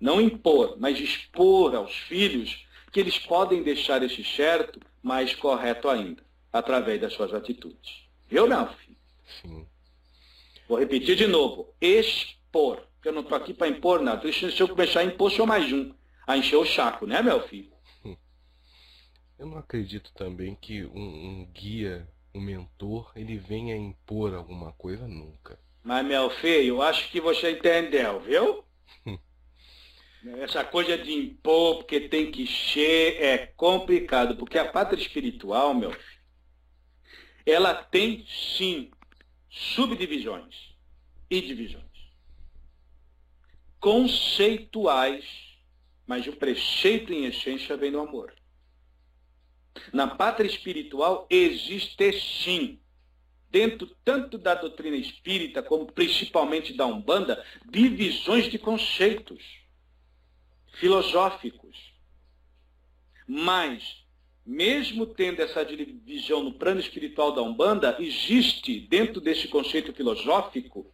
não 0.00 0.18
impor, 0.18 0.76
mas 0.78 0.98
expor 0.98 1.74
aos 1.74 1.94
filhos 1.94 2.66
que 2.90 3.00
eles 3.00 3.18
podem 3.18 3.62
deixar 3.62 4.02
esse 4.02 4.24
certo 4.24 4.80
mais 5.06 5.32
correto 5.36 5.88
ainda, 5.88 6.20
através 6.52 7.00
das 7.00 7.12
suas 7.12 7.32
atitudes. 7.32 8.08
Viu, 8.26 8.48
meu 8.48 8.66
filho? 8.66 8.98
Sim. 9.40 9.64
Vou 10.68 10.80
repetir 10.80 11.14
de 11.14 11.28
novo. 11.28 11.72
Expor. 11.80 12.82
Porque 12.96 13.08
eu 13.08 13.12
não 13.12 13.20
estou 13.20 13.38
aqui 13.38 13.54
para 13.54 13.68
impor 13.68 14.02
nada. 14.02 14.20
Se 14.32 14.58
eu 14.58 14.68
começar 14.68 15.00
a 15.00 15.04
impor, 15.04 15.30
sou 15.30 15.46
mais 15.46 15.72
um. 15.72 15.94
A 16.26 16.36
encher 16.36 16.56
o 16.56 16.66
saco, 16.66 17.06
né, 17.06 17.22
meu 17.22 17.40
filho? 17.46 17.70
Eu 19.38 19.46
não 19.46 19.58
acredito 19.58 20.12
também 20.14 20.56
que 20.56 20.84
um, 20.86 20.98
um 20.98 21.50
guia, 21.52 22.08
um 22.34 22.40
mentor, 22.40 23.12
ele 23.14 23.38
venha 23.38 23.76
impor 23.76 24.34
alguma 24.34 24.72
coisa 24.72 25.06
nunca. 25.06 25.56
Mas, 25.84 26.04
meu 26.04 26.30
filho, 26.30 26.66
eu 26.66 26.82
acho 26.82 27.08
que 27.12 27.20
você 27.20 27.52
entendeu, 27.52 28.18
viu? 28.18 28.64
Essa 30.38 30.64
coisa 30.64 30.98
de 30.98 31.12
impor, 31.12 31.76
porque 31.76 32.08
tem 32.08 32.30
que 32.30 32.46
ser, 32.46 33.22
é 33.22 33.38
complicado, 33.56 34.36
porque 34.36 34.58
a 34.58 34.68
pátria 34.68 35.00
espiritual, 35.00 35.74
meu 35.74 35.94
ela 37.46 37.72
tem 37.72 38.26
sim 38.26 38.90
subdivisões 39.48 40.74
e 41.30 41.40
divisões 41.40 41.84
conceituais, 43.78 45.24
mas 46.04 46.26
o 46.26 46.32
preceito 46.32 47.12
em 47.12 47.26
essência 47.26 47.76
vem 47.76 47.92
do 47.92 48.00
amor. 48.00 48.34
Na 49.92 50.08
pátria 50.08 50.48
espiritual 50.48 51.24
existe 51.30 52.12
sim, 52.20 52.80
dentro 53.48 53.86
tanto 54.04 54.38
da 54.38 54.54
doutrina 54.54 54.96
espírita 54.96 55.62
como 55.62 55.86
principalmente 55.86 56.72
da 56.72 56.84
Umbanda, 56.84 57.44
divisões 57.70 58.50
de 58.50 58.58
conceitos 58.58 59.65
filosóficos. 60.78 61.92
Mas, 63.26 64.04
mesmo 64.44 65.06
tendo 65.06 65.40
essa 65.40 65.64
divisão 65.64 66.42
no 66.42 66.52
plano 66.52 66.80
espiritual 66.80 67.32
da 67.32 67.42
Umbanda, 67.42 67.96
existe 67.98 68.80
dentro 68.80 69.20
desse 69.20 69.48
conceito 69.48 69.92
filosófico 69.92 70.86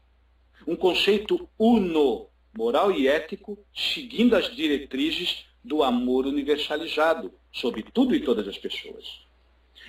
um 0.67 0.77
conceito 0.77 1.49
uno, 1.59 2.29
moral 2.57 2.93
e 2.93 3.09
ético, 3.09 3.59
seguindo 3.75 4.37
as 4.37 4.55
diretrizes 4.55 5.47
do 5.63 5.83
amor 5.83 6.27
universalizado 6.27 7.33
sobre 7.53 7.83
tudo 7.83 8.15
e 8.15 8.21
todas 8.21 8.47
as 8.47 8.59
pessoas. 8.59 9.23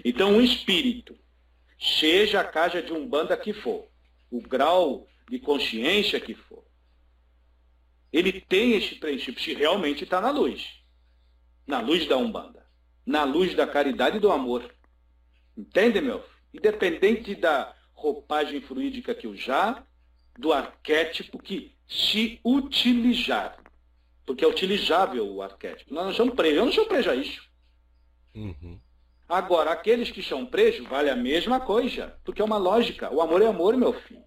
Então, 0.03 0.31
um 0.31 0.41
espírito, 0.41 1.15
seja 1.79 2.41
a 2.41 2.43
casa 2.43 2.81
de 2.81 2.91
um 2.91 3.07
banda 3.07 3.37
que 3.37 3.53
for, 3.53 3.85
o 4.31 4.41
grau 4.41 5.07
de 5.29 5.39
consciência 5.39 6.19
que 6.19 6.33
for, 6.33 6.62
ele 8.13 8.39
tem 8.39 8.73
esse 8.73 8.95
princípio, 8.95 9.41
se 9.41 9.55
realmente 9.55 10.03
está 10.03 10.21
na 10.21 10.29
luz. 10.29 10.83
Na 11.65 11.81
luz 11.81 12.07
da 12.07 12.15
Umbanda. 12.15 12.63
Na 13.03 13.23
luz 13.23 13.55
da 13.55 13.65
caridade 13.65 14.17
e 14.17 14.19
do 14.19 14.31
amor. 14.31 14.71
Entende, 15.57 15.99
meu? 15.99 16.23
Independente 16.53 17.33
da 17.33 17.75
roupagem 17.93 18.61
fluídica 18.61 19.15
que 19.15 19.27
usar, 19.27 19.87
do 20.37 20.53
arquétipo 20.53 21.39
que 21.39 21.75
se 21.87 22.39
utilizar. 22.45 23.57
Porque 24.25 24.45
é 24.45 24.47
utilizável 24.47 25.27
o 25.27 25.41
arquétipo. 25.41 25.91
Nós 25.93 26.05
não 26.05 26.13
somos 26.13 26.35
presos. 26.35 26.57
Eu 26.57 26.65
não 26.65 26.71
sou 26.71 26.85
preso 26.85 27.09
a 27.09 27.15
isso. 27.15 27.49
Uhum. 28.35 28.79
Agora, 29.27 29.71
aqueles 29.71 30.11
que 30.11 30.21
são 30.21 30.45
presos, 30.45 30.87
vale 30.87 31.09
a 31.09 31.15
mesma 31.15 31.59
coisa. 31.59 32.15
Porque 32.23 32.41
é 32.41 32.45
uma 32.45 32.57
lógica. 32.57 33.11
O 33.11 33.21
amor 33.21 33.41
é 33.41 33.47
amor, 33.47 33.75
meu 33.75 33.91
filho. 33.91 34.23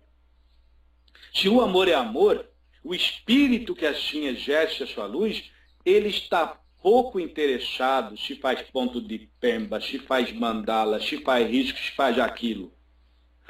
Se 1.33 1.49
o 1.49 1.61
amor 1.61 1.87
é 1.87 1.95
amor, 1.95 2.49
o 2.87 2.95
espírito 2.95 3.75
que 3.75 3.85
assim 3.85 4.27
exerce 4.27 4.85
a 4.85 4.87
sua 4.87 5.07
luz, 5.07 5.51
ele 5.85 6.09
está 6.09 6.61
pouco 6.81 7.19
interessado 7.19 8.17
se 8.17 8.37
faz 8.37 8.63
ponto 8.63 9.01
de 9.01 9.29
pemba, 9.41 9.81
se 9.81 9.99
faz 9.99 10.31
mandala, 10.33 11.01
se 11.01 11.19
faz 11.19 11.51
risco, 11.51 11.77
se 11.77 11.91
faz 11.91 12.17
aquilo. 12.17 12.73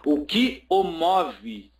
O 0.06 0.24
que 0.24 0.64
o 0.70 0.82
move 0.82 1.70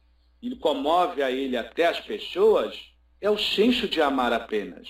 e 0.42 0.54
comove 0.56 1.22
a 1.22 1.30
ele 1.30 1.56
até 1.56 1.86
as 1.86 1.98
pessoas 1.98 2.92
é 3.22 3.30
o 3.30 3.38
senso 3.38 3.88
de 3.88 4.02
amar 4.02 4.34
apenas. 4.34 4.86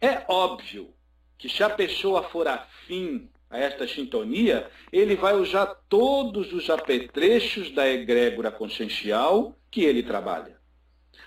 É 0.00 0.24
óbvio 0.28 0.94
que 1.36 1.48
se 1.48 1.64
a 1.64 1.70
pessoa 1.70 2.22
for 2.22 2.46
afim 2.46 3.28
a 3.50 3.58
esta 3.58 3.88
sintonia, 3.88 4.70
ele 4.92 5.16
vai 5.16 5.34
usar 5.34 5.66
todos 5.88 6.52
os 6.52 6.70
apetrechos 6.70 7.72
da 7.72 7.88
egrégora 7.88 8.52
consciencial 8.52 9.58
que 9.72 9.82
ele 9.82 10.04
trabalha. 10.04 10.56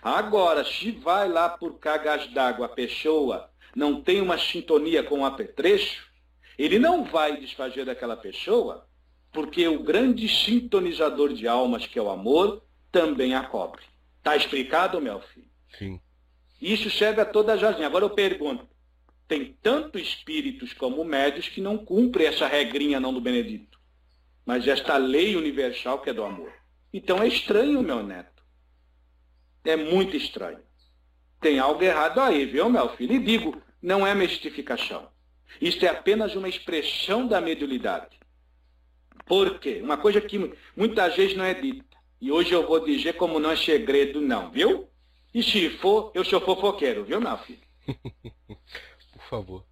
Agora, 0.01 0.63
se 0.63 0.91
vai 0.91 1.27
lá 1.27 1.49
por 1.49 1.77
cagas 1.79 2.27
d'água 2.27 2.67
a 2.67 2.69
pessoa 2.69 3.49
não 3.75 4.01
tem 4.01 4.21
uma 4.21 4.37
sintonia 4.37 5.03
com 5.03 5.19
o 5.19 5.25
apetrecho, 5.25 6.09
ele 6.57 6.79
não 6.79 7.05
vai 7.05 7.37
desfazer 7.37 7.85
daquela 7.85 8.17
pessoa, 8.17 8.87
porque 9.31 9.67
o 9.67 9.83
grande 9.83 10.27
sintonizador 10.27 11.33
de 11.33 11.47
almas, 11.47 11.85
que 11.85 11.99
é 11.99 12.01
o 12.01 12.09
amor, 12.09 12.63
também 12.91 13.35
a 13.35 13.43
cobre. 13.43 13.83
Está 14.17 14.35
explicado, 14.35 14.99
meu 14.99 15.21
filho? 15.21 15.47
Sim. 15.77 16.01
Isso 16.61 16.89
serve 16.89 17.21
a 17.21 17.25
todas 17.25 17.63
as 17.63 17.75
linhas. 17.75 17.87
Agora 17.87 18.05
eu 18.05 18.09
pergunto, 18.09 18.67
tem 19.27 19.55
tanto 19.61 19.97
espíritos 19.99 20.73
como 20.73 21.03
médios 21.05 21.47
que 21.47 21.61
não 21.61 21.77
cumprem 21.77 22.27
essa 22.27 22.47
regrinha 22.47 22.99
não 22.99 23.13
do 23.13 23.21
Benedito, 23.21 23.79
mas 24.45 24.67
esta 24.67 24.97
lei 24.97 25.35
universal 25.35 26.01
que 26.01 26.09
é 26.09 26.13
do 26.13 26.23
amor. 26.23 26.51
Então 26.91 27.21
é 27.21 27.27
estranho, 27.27 27.81
meu 27.83 28.03
neto. 28.03 28.38
É 29.63 29.75
muito 29.75 30.15
estranho. 30.15 30.59
Tem 31.39 31.59
algo 31.59 31.81
errado 31.83 32.19
aí, 32.19 32.45
viu, 32.45 32.69
meu 32.69 32.89
filho? 32.95 33.13
E 33.13 33.19
digo, 33.19 33.61
não 33.81 34.05
é 34.05 34.13
mistificação. 34.13 35.09
Isto 35.61 35.85
é 35.85 35.89
apenas 35.89 36.35
uma 36.35 36.49
expressão 36.49 37.27
da 37.27 37.41
mediunidade. 37.41 38.19
Por 39.25 39.59
quê? 39.59 39.79
Uma 39.81 39.97
coisa 39.97 40.19
que 40.19 40.53
muitas 40.75 41.15
vezes 41.15 41.35
não 41.35 41.45
é 41.45 41.53
dita. 41.53 41.97
E 42.21 42.31
hoje 42.31 42.51
eu 42.51 42.67
vou 42.67 42.83
dizer 42.83 43.13
como 43.13 43.39
não 43.39 43.51
é 43.51 43.55
segredo, 43.55 44.19
não, 44.19 44.51
viu? 44.51 44.89
E 45.33 45.43
se 45.43 45.69
for, 45.69 46.11
eu 46.13 46.25
sou 46.25 46.41
fofoqueiro, 46.41 47.05
viu, 47.05 47.21
meu 47.21 47.37
filho? 47.37 47.59
Por 49.13 49.23
favor. 49.29 49.65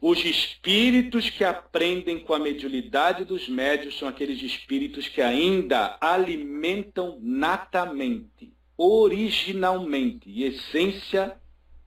Os 0.00 0.24
espíritos 0.24 1.30
que 1.30 1.42
aprendem 1.42 2.20
com 2.20 2.34
a 2.34 2.38
mediunidade 2.38 3.24
dos 3.24 3.48
médios 3.48 3.98
são 3.98 4.06
aqueles 4.06 4.42
espíritos 4.42 5.08
que 5.08 5.22
ainda 5.22 5.96
alimentam 6.00 7.18
natamente, 7.20 8.52
originalmente, 8.76 10.28
e 10.28 10.44
essência 10.44 11.36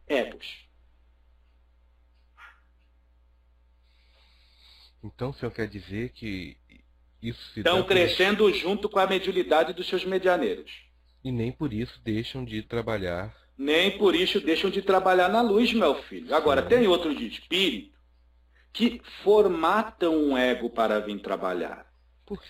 egos. 0.07 0.67
Então 5.03 5.29
o 5.29 5.33
senhor 5.33 5.51
quer 5.51 5.67
dizer 5.67 6.09
que 6.09 6.57
isso 7.21 7.41
se 7.53 7.59
Estão 7.59 7.83
crescendo 7.83 8.51
junto 8.53 8.89
com 8.89 8.99
a 8.99 9.07
mediunidade 9.07 9.73
dos 9.73 9.87
seus 9.87 10.03
medianeiros. 10.03 10.71
E 11.23 11.31
nem 11.31 11.51
por 11.51 11.73
isso 11.73 11.99
deixam 12.03 12.43
de 12.45 12.63
trabalhar 12.63 13.35
Nem 13.57 13.97
por 13.97 14.15
isso 14.15 14.39
deixam 14.39 14.69
de 14.69 14.81
trabalhar 14.81 15.27
na 15.27 15.41
luz, 15.41 15.73
meu 15.73 15.95
filho. 16.03 16.33
Agora, 16.33 16.61
tem 16.61 16.87
outros 16.87 17.17
de 17.17 17.27
espírito 17.27 17.99
que 18.71 19.01
formatam 19.23 20.15
um 20.15 20.37
ego 20.37 20.69
para 20.69 20.99
vir 20.99 21.19
trabalhar. 21.19 21.85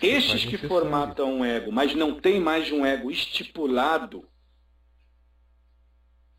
Estes 0.00 0.44
que 0.44 0.58
formatam 0.58 1.38
um 1.38 1.44
ego, 1.44 1.72
mas 1.72 1.94
não 1.94 2.20
tem 2.20 2.38
mais 2.38 2.70
um 2.70 2.84
ego 2.84 3.10
estipulado 3.10 4.29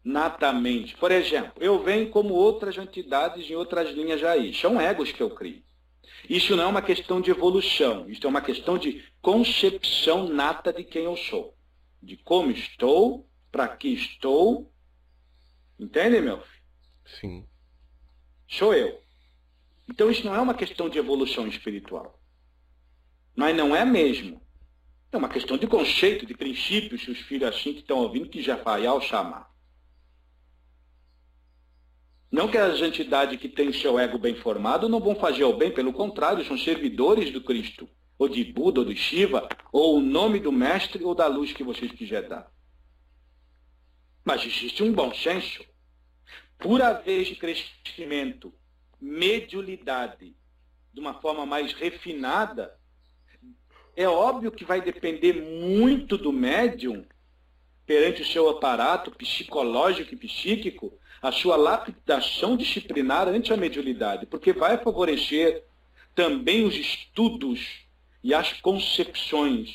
natamente. 0.04 0.96
Por 0.98 1.12
exemplo, 1.12 1.54
eu 1.60 1.82
venho 1.84 2.10
como 2.10 2.34
outras 2.34 2.78
entidades 2.78 3.50
em 3.50 3.56
outras 3.56 3.92
linhas 3.92 4.24
aí. 4.24 4.54
São 4.54 4.80
egos 4.80 5.12
que 5.12 5.22
eu 5.22 5.30
crio. 5.30 5.64
Isso 6.30 6.56
não 6.56 6.64
é 6.64 6.68
uma 6.68 6.82
questão 6.82 7.20
de 7.20 7.32
evolução, 7.32 8.10
isso 8.10 8.26
é 8.26 8.30
uma 8.30 8.42
questão 8.42 8.78
de 8.78 9.04
concepção 9.22 10.28
nata 10.28 10.72
de 10.72 10.84
quem 10.84 11.06
eu 11.06 11.18
sou. 11.18 11.56
De 12.02 12.18
como 12.18 12.52
estou, 12.52 13.28
para 13.52 13.68
que 13.68 13.90
estou. 13.90 14.72
Entende, 15.80 16.22
meu 16.22 16.42
filho? 16.42 16.64
Sim. 17.20 17.48
Sou 18.48 18.74
eu. 18.74 19.02
Então 19.90 20.10
isso 20.10 20.26
não 20.26 20.36
é 20.36 20.40
uma 20.40 20.54
questão 20.54 20.90
de 20.90 20.98
evolução 20.98 21.48
espiritual. 21.48 22.20
Mas 23.36 23.56
não 23.56 23.76
é 23.76 23.84
mesmo. 23.84 24.42
É 25.12 25.18
uma 25.18 25.30
questão 25.30 25.58
de 25.58 25.68
conceito, 25.68 26.26
de 26.26 26.34
princípios, 26.34 27.02
se 27.02 27.12
os 27.12 27.20
filhos 27.20 27.50
assim 27.50 27.74
que 27.74 27.80
estão 27.82 27.98
ouvindo, 27.98 28.30
que 28.30 28.42
já 28.42 28.56
vai 28.56 28.86
ao 28.86 29.02
chamar. 29.02 29.51
Não 32.32 32.48
que 32.48 32.58
as 32.58 32.80
entidades 32.80 33.38
que 33.40 33.50
têm 33.50 33.74
seu 33.74 34.00
ego 34.00 34.18
bem 34.18 34.36
formado 34.36 34.88
não 34.88 35.02
vão 35.02 35.16
fazer 35.16 35.44
o 35.44 35.58
bem, 35.58 35.70
pelo 35.70 35.92
contrário, 35.92 36.46
são 36.46 36.58
servidores 36.58 37.30
do 37.30 37.44
Cristo, 37.44 37.90
ou 38.18 38.30
de 38.30 38.42
Buda, 38.44 38.80
ou 38.80 38.86
de 38.86 38.96
Shiva, 38.96 39.50
ou 39.70 39.98
o 39.98 40.02
nome 40.02 40.40
do 40.40 40.52
Mestre, 40.52 41.04
ou 41.04 41.14
da 41.14 41.28
luz 41.28 41.52
que 41.52 41.64
vocês 41.64 41.92
quiserem 41.92 42.30
dar. 42.30 42.50
Mas 44.24 44.46
existe 44.46 44.82
um 44.82 44.94
bom 44.94 45.14
senso. 45.14 45.62
Pura 46.58 46.94
vez 46.94 47.28
de 47.28 47.36
crescimento, 47.36 48.54
mediulidade, 49.00 50.34
de 50.94 51.00
uma 51.02 51.16
forma 51.16 51.46
mais 51.46 51.74
refinada, 51.74 52.80
é 53.94 54.08
óbvio 54.08 54.52
que 54.52 54.64
vai 54.64 54.80
depender 54.80 55.34
muito 55.34 56.18
do 56.18 56.32
médium 56.32 57.06
perante 57.86 58.22
o 58.22 58.26
seu 58.26 58.48
aparato 58.48 59.12
psicológico 59.12 60.14
e 60.14 60.18
psíquico 60.18 60.98
a 61.22 61.32
sua 61.32 61.56
lapidação 61.56 62.58
disciplinar 62.58 63.28
ante 63.28 63.54
a 63.54 63.58
mediunidade, 63.58 64.26
porque 64.26 64.52
vai 64.52 64.78
favorecer 64.78 65.64
também 66.16 66.66
os 66.66 66.76
estudos 66.76 67.86
e 68.24 68.34
as 68.34 68.54
concepções 68.54 69.70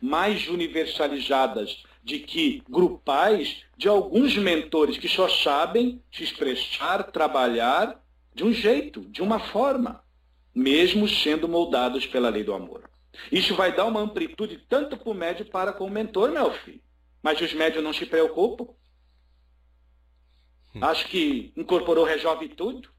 mais 0.00 0.48
universalizadas 0.48 1.82
de 2.02 2.18
que 2.18 2.62
grupais 2.68 3.62
de 3.76 3.88
alguns 3.88 4.36
mentores 4.36 4.96
que 4.98 5.08
só 5.08 5.28
sabem 5.28 6.02
se 6.12 6.22
expressar, 6.22 7.04
trabalhar 7.04 8.02
de 8.34 8.44
um 8.44 8.52
jeito, 8.52 9.00
de 9.02 9.22
uma 9.22 9.38
forma, 9.38 10.02
mesmo 10.54 11.08
sendo 11.08 11.48
moldados 11.48 12.06
pela 12.06 12.28
lei 12.30 12.42
do 12.42 12.54
amor. 12.54 12.88
Isso 13.30 13.54
vai 13.54 13.74
dar 13.74 13.86
uma 13.86 14.00
amplitude 14.00 14.64
tanto 14.68 14.96
para 14.96 15.10
o 15.10 15.14
médio 15.14 15.44
para 15.44 15.72
com 15.72 15.84
o 15.84 15.90
mentor, 15.90 16.30
meu 16.30 16.52
filho. 16.52 16.80
Mas 17.22 17.40
os 17.40 17.52
médios 17.52 17.84
não 17.84 17.92
se 17.92 18.06
preocupam. 18.06 18.68
Hum. 20.74 20.84
Acho 20.84 21.06
que 21.08 21.52
incorporou 21.56 22.04
resolve 22.04 22.48
tudo. 22.48 22.90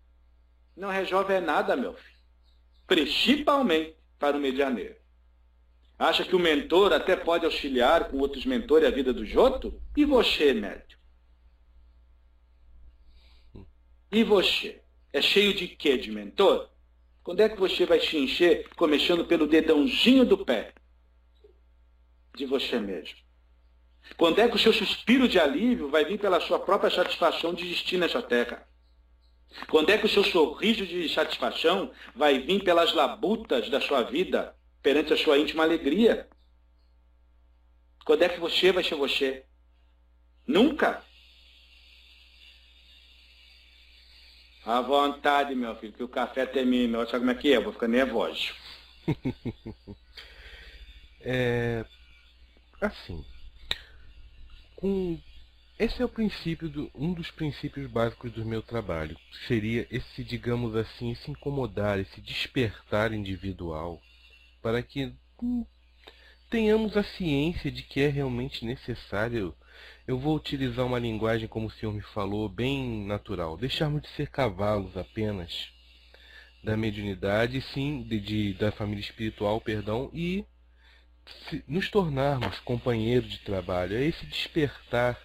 Não 0.76 0.90
resolve 0.90 1.34
é 1.34 1.42
nada, 1.42 1.76
meu 1.76 1.94
filho. 1.94 2.18
Principalmente 2.88 3.96
para 4.18 4.38
o 4.38 4.40
medianeiro. 4.40 4.96
Acha 5.98 6.26
que 6.26 6.36
o 6.36 6.40
mentor 6.40 6.94
até 6.94 7.16
pode 7.16 7.46
auxiliar 7.46 8.10
com 8.10 8.18
outros 8.18 8.46
mentores 8.46 8.88
a 8.88 8.92
vida 8.92 9.14
do 9.14 9.26
Joto? 9.26 9.80
E 9.96 10.04
você, 10.04 10.54
médio? 10.54 10.98
Hum. 13.56 13.66
E 14.12 14.24
você? 14.24 14.82
É 15.14 15.22
cheio 15.22 15.54
de 15.54 15.68
quê 15.68 15.98
de 15.98 16.12
mentor? 16.12 16.70
Quando 17.24 17.42
é 17.42 17.50
que 17.50 17.60
você 17.60 17.86
vai 17.86 18.00
se 18.00 18.18
encher 18.18 18.68
começando 18.76 19.26
pelo 19.26 19.46
dedãozinho 19.46 20.26
do 20.26 20.44
pé? 20.44 20.74
De 22.36 22.46
você 22.46 22.80
mesmo. 22.80 23.18
Quando 24.18 24.40
é 24.40 24.48
que 24.48 24.56
o 24.56 24.60
seu 24.60 24.74
suspiro 24.74 25.28
de 25.28 25.40
alívio 25.40 25.90
vai 25.90 26.06
vir 26.06 26.20
pela 26.20 26.40
sua 26.42 26.60
própria 26.60 26.92
satisfação 26.92 27.54
de 27.54 27.66
existir 27.66 27.98
nessa 27.98 28.22
terra? 28.22 28.68
Quando 29.70 29.90
é 29.90 29.98
que 29.98 30.06
o 30.06 30.10
seu 30.10 30.24
sorriso 30.24 30.86
de 30.86 31.10
satisfação 31.10 31.92
vai 32.16 32.40
vir 32.40 32.64
pelas 32.64 32.94
labutas 32.94 33.70
da 33.70 33.82
sua 33.82 34.02
vida 34.04 34.56
perante 34.82 35.14
a 35.14 35.18
sua 35.18 35.38
íntima 35.38 35.64
alegria? 35.64 36.30
Quando 38.06 38.24
é 38.24 38.30
que 38.30 38.40
você 38.40 38.72
vai 38.72 38.84
ser 38.84 38.96
você? 38.96 39.46
Nunca. 40.48 41.04
À 44.66 44.82
vontade, 44.82 45.56
meu 45.56 45.76
filho, 45.76 45.94
que 45.94 46.04
o 46.04 46.08
café 46.08 46.46
termina. 46.46 47.06
Sabe 47.06 47.20
como 47.20 47.32
é 47.32 47.36
que 47.36 47.52
é? 47.52 47.58
Eu 47.58 47.64
vou 47.64 47.74
ficar 47.74 47.88
nervoso. 47.88 48.54
é. 51.22 51.86
Assim 52.80 53.26
esse 55.78 56.02
é 56.02 56.06
o 56.06 56.10
princípio 56.10 56.70
do, 56.70 56.92
um 56.94 57.14
dos 57.14 57.30
princípios 57.32 57.90
básicos 57.90 58.32
do 58.32 58.46
meu 58.46 58.62
trabalho. 58.62 59.18
Seria 59.48 59.88
esse, 59.92 60.24
digamos 60.24 60.76
assim, 60.76 61.12
esse 61.12 61.30
incomodar, 61.30 62.00
esse 62.00 62.22
despertar 62.22 63.14
individual, 63.14 64.02
para 64.62 64.82
que 64.82 65.14
hum, 65.42 65.66
tenhamos 66.50 66.98
a 66.98 67.04
ciência 67.04 67.72
de 67.72 67.84
que 67.84 68.02
é 68.02 68.08
realmente 68.08 68.66
necessário. 68.66 69.56
Eu 70.08 70.20
vou 70.20 70.36
utilizar 70.36 70.86
uma 70.86 71.00
linguagem, 71.00 71.48
como 71.48 71.68
o 71.68 71.72
senhor 71.72 71.94
me 71.94 72.02
falou, 72.02 72.50
bem 72.50 73.06
natural. 73.06 73.58
Deixarmos 73.58 74.02
de 74.02 74.10
ser 74.10 74.30
cavalos 74.30 74.96
apenas 74.98 75.72
da 76.64 76.78
mediunidade, 76.78 77.62
sim, 77.74 78.04
de, 78.04 78.20
de 78.20 78.54
da 78.54 78.72
família 78.72 79.02
espiritual, 79.02 79.60
perdão, 79.60 80.10
e 80.14 80.46
nos 81.68 81.90
tornarmos 81.90 82.60
companheiros 82.60 83.30
de 83.30 83.40
trabalho, 83.40 83.96
é 83.96 84.04
esse 84.04 84.26
despertar 84.26 85.20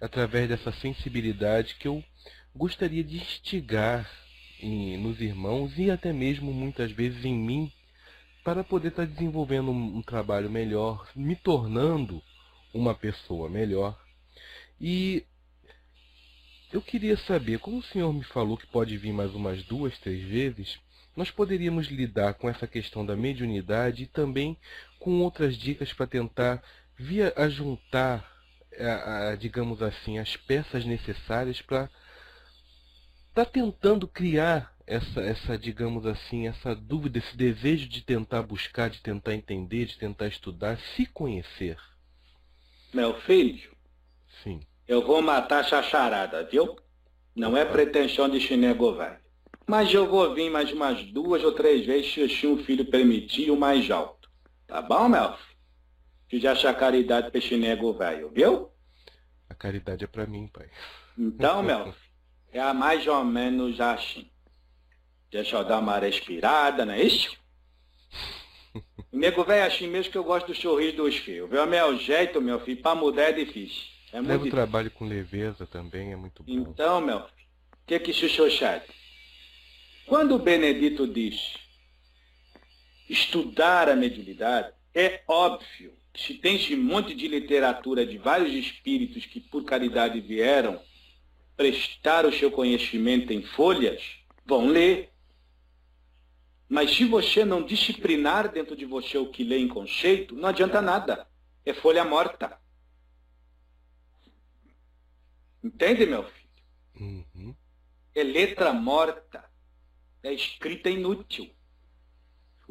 através 0.00 0.48
dessa 0.48 0.72
sensibilidade 0.72 1.76
que 1.76 1.86
eu 1.86 2.02
gostaria 2.54 3.04
de 3.04 3.16
instigar 3.16 4.10
em, 4.60 4.96
nos 4.98 5.20
irmãos 5.20 5.78
e 5.78 5.90
até 5.90 6.12
mesmo 6.12 6.52
muitas 6.52 6.90
vezes 6.92 7.24
em 7.24 7.34
mim, 7.34 7.72
para 8.44 8.64
poder 8.64 8.88
estar 8.88 9.06
desenvolvendo 9.06 9.70
um, 9.70 9.98
um 9.98 10.02
trabalho 10.02 10.50
melhor, 10.50 11.08
me 11.14 11.36
tornando 11.36 12.22
uma 12.74 12.94
pessoa 12.94 13.48
melhor. 13.48 13.98
E 14.80 15.24
eu 16.72 16.80
queria 16.80 17.16
saber, 17.16 17.58
como 17.58 17.78
o 17.78 17.82
senhor 17.82 18.12
me 18.12 18.24
falou 18.24 18.56
que 18.56 18.66
pode 18.66 18.96
vir 18.96 19.12
mais 19.12 19.34
umas 19.34 19.62
duas, 19.62 19.96
três 19.98 20.22
vezes, 20.22 20.80
nós 21.14 21.30
poderíamos 21.30 21.88
lidar 21.88 22.34
com 22.34 22.48
essa 22.48 22.66
questão 22.66 23.04
da 23.04 23.14
mediunidade 23.14 24.04
e 24.04 24.06
também 24.06 24.56
com 25.02 25.20
outras 25.20 25.56
dicas 25.56 25.92
para 25.92 26.06
tentar 26.06 26.62
via 26.96 27.34
juntar, 27.48 28.24
a, 28.78 29.30
a, 29.30 29.36
digamos 29.36 29.82
assim, 29.82 30.18
as 30.18 30.36
peças 30.36 30.84
necessárias 30.84 31.60
para 31.60 31.90
estar 33.28 33.44
tá 33.44 33.44
tentando 33.44 34.06
criar 34.06 34.72
essa, 34.86 35.20
essa, 35.20 35.58
digamos 35.58 36.06
assim, 36.06 36.46
essa 36.46 36.74
dúvida, 36.74 37.18
esse 37.18 37.36
desejo 37.36 37.88
de 37.88 38.02
tentar 38.02 38.42
buscar, 38.42 38.88
de 38.88 39.00
tentar 39.00 39.34
entender, 39.34 39.86
de 39.86 39.98
tentar 39.98 40.28
estudar, 40.28 40.78
se 40.94 41.04
conhecer. 41.06 41.76
Meu 42.92 43.14
filho, 43.22 43.70
Sim. 44.42 44.60
eu 44.86 45.04
vou 45.04 45.20
matar 45.20 45.60
a 45.60 45.64
chacharada, 45.64 46.44
viu? 46.44 46.76
Não 47.34 47.56
é 47.56 47.64
pretensão 47.64 48.28
de 48.28 48.38
chinego 48.38 48.94
velho. 48.94 49.20
Mas 49.66 49.92
eu 49.92 50.06
vou 50.06 50.34
vir 50.34 50.50
mais 50.50 50.70
umas 50.72 51.02
duas 51.04 51.42
ou 51.42 51.52
três 51.52 51.86
vezes 51.86 52.12
se 52.12 52.46
o 52.46 52.62
filho 52.64 52.84
permitir 52.84 53.50
o 53.50 53.56
mais 53.56 53.90
alto. 53.90 54.21
Tá 54.72 54.80
bom, 54.80 55.06
Melf? 55.06 55.38
Que 56.30 56.40
já 56.40 56.52
acha 56.52 56.72
caridade 56.72 57.30
pra 57.30 57.38
esse 57.38 57.54
nego 57.58 57.92
velho, 57.92 58.30
viu? 58.30 58.70
A 59.50 59.54
caridade 59.54 60.02
é 60.02 60.06
pra 60.06 60.26
mim, 60.26 60.46
pai. 60.46 60.70
Então, 61.18 61.62
Melf, 61.62 61.94
é 62.50 62.72
mais 62.72 63.06
ou 63.06 63.22
menos 63.22 63.78
assim. 63.82 64.30
Deixa 65.30 65.56
eu 65.56 65.64
dar 65.64 65.78
uma 65.78 65.98
respirada, 65.98 66.86
não 66.86 66.94
é 66.94 67.02
isso? 67.02 67.36
O 69.12 69.18
nego 69.18 69.44
velho 69.44 69.60
é 69.60 69.66
assim 69.66 69.86
mesmo 69.88 70.10
que 70.10 70.16
eu 70.16 70.24
gosto 70.24 70.46
do 70.46 70.54
sorriso 70.54 70.96
dos 70.96 71.18
filhos. 71.18 71.50
Viu? 71.50 71.66
Meu 71.66 71.98
jeito, 71.98 72.40
meu 72.40 72.58
filho, 72.58 72.80
pra 72.80 72.94
mudar 72.94 73.24
é 73.24 73.32
difícil. 73.32 73.82
É 74.10 74.22
muito 74.22 74.30
Leva 74.30 74.44
o 74.46 74.50
trabalho 74.50 74.90
com 74.90 75.04
leveza 75.04 75.66
também, 75.66 76.14
é 76.14 76.16
muito 76.16 76.42
bom. 76.42 76.50
Então, 76.50 76.98
meu 76.98 77.18
filho, 77.18 77.48
o 77.72 77.86
que 77.86 77.98
que 77.98 78.14
senhor 78.14 78.50
chat? 78.50 78.86
Quando 80.06 80.34
o 80.34 80.38
Benedito 80.38 81.06
diz 81.06 81.61
estudar 83.12 83.88
a 83.88 83.96
mediunidade, 83.96 84.72
é 84.94 85.22
óbvio 85.28 85.92
se 86.14 86.34
tem 86.34 86.56
esse 86.56 86.76
monte 86.76 87.14
de 87.14 87.26
literatura 87.26 88.04
de 88.04 88.18
vários 88.18 88.52
espíritos 88.52 89.24
que 89.24 89.40
por 89.40 89.64
caridade 89.64 90.20
vieram 90.20 90.80
prestar 91.56 92.26
o 92.26 92.32
seu 92.32 92.50
conhecimento 92.50 93.32
em 93.32 93.42
folhas, 93.42 94.02
vão 94.44 94.66
ler. 94.66 95.10
Mas 96.68 96.94
se 96.94 97.04
você 97.04 97.44
não 97.44 97.62
disciplinar 97.62 98.50
dentro 98.50 98.76
de 98.76 98.84
você 98.84 99.16
o 99.18 99.30
que 99.30 99.44
lê 99.44 99.58
em 99.58 99.68
conceito, 99.68 100.34
não 100.34 100.48
adianta 100.48 100.80
nada. 100.80 101.26
É 101.64 101.72
folha 101.72 102.04
morta. 102.04 102.58
Entende, 105.62 106.06
meu 106.06 106.24
filho? 106.24 106.48
Uhum. 107.00 107.54
É 108.14 108.22
letra 108.22 108.72
morta. 108.72 109.44
É 110.22 110.32
escrita 110.32 110.90
inútil. 110.90 111.50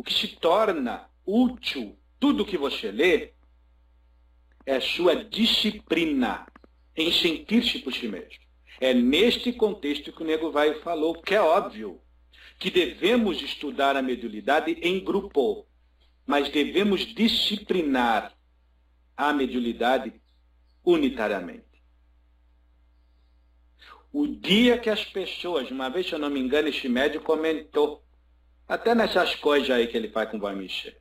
O 0.01 0.03
que 0.03 0.15
se 0.15 0.29
torna 0.29 1.07
útil 1.23 1.95
tudo 2.19 2.43
que 2.43 2.57
você 2.57 2.91
lê 2.91 3.33
é 4.65 4.79
sua 4.79 5.23
disciplina 5.23 6.47
em 6.97 7.11
sentir-se 7.11 7.77
por 7.77 7.93
si 7.93 8.07
mesmo. 8.07 8.41
É 8.79 8.95
neste 8.95 9.53
contexto 9.53 10.11
que 10.11 10.23
o 10.23 10.25
nego 10.25 10.51
vai 10.51 10.73
falou, 10.81 11.21
que 11.21 11.35
é 11.35 11.39
óbvio, 11.39 12.01
que 12.57 12.71
devemos 12.71 13.43
estudar 13.43 13.95
a 13.95 14.01
mediunidade 14.01 14.71
em 14.81 15.03
grupo, 15.03 15.67
mas 16.25 16.49
devemos 16.49 17.01
disciplinar 17.01 18.35
a 19.15 19.31
mediunidade 19.31 20.19
unitariamente. 20.83 21.79
O 24.11 24.25
dia 24.25 24.79
que 24.79 24.89
as 24.89 25.05
pessoas, 25.05 25.69
uma 25.69 25.89
vez, 25.89 26.07
se 26.07 26.13
eu 26.13 26.17
não 26.17 26.31
me 26.31 26.39
engano, 26.39 26.69
este 26.69 26.89
médico 26.89 27.23
comentou, 27.23 28.03
até 28.71 28.95
nessas 28.95 29.35
coisas 29.35 29.69
aí 29.69 29.85
que 29.85 29.97
ele 29.97 30.07
faz 30.07 30.29
com 30.29 30.37
o 30.37 30.39
Vai 30.39 30.55
Michel, 30.55 30.93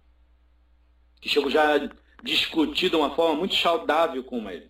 que 1.21 1.29
chegou 1.29 1.49
já 1.49 1.77
a 1.77 1.91
discutir 2.21 2.91
de 2.91 2.97
uma 2.97 3.15
forma 3.15 3.37
muito 3.37 3.55
saudável 3.55 4.25
com 4.25 4.51
ele, 4.51 4.69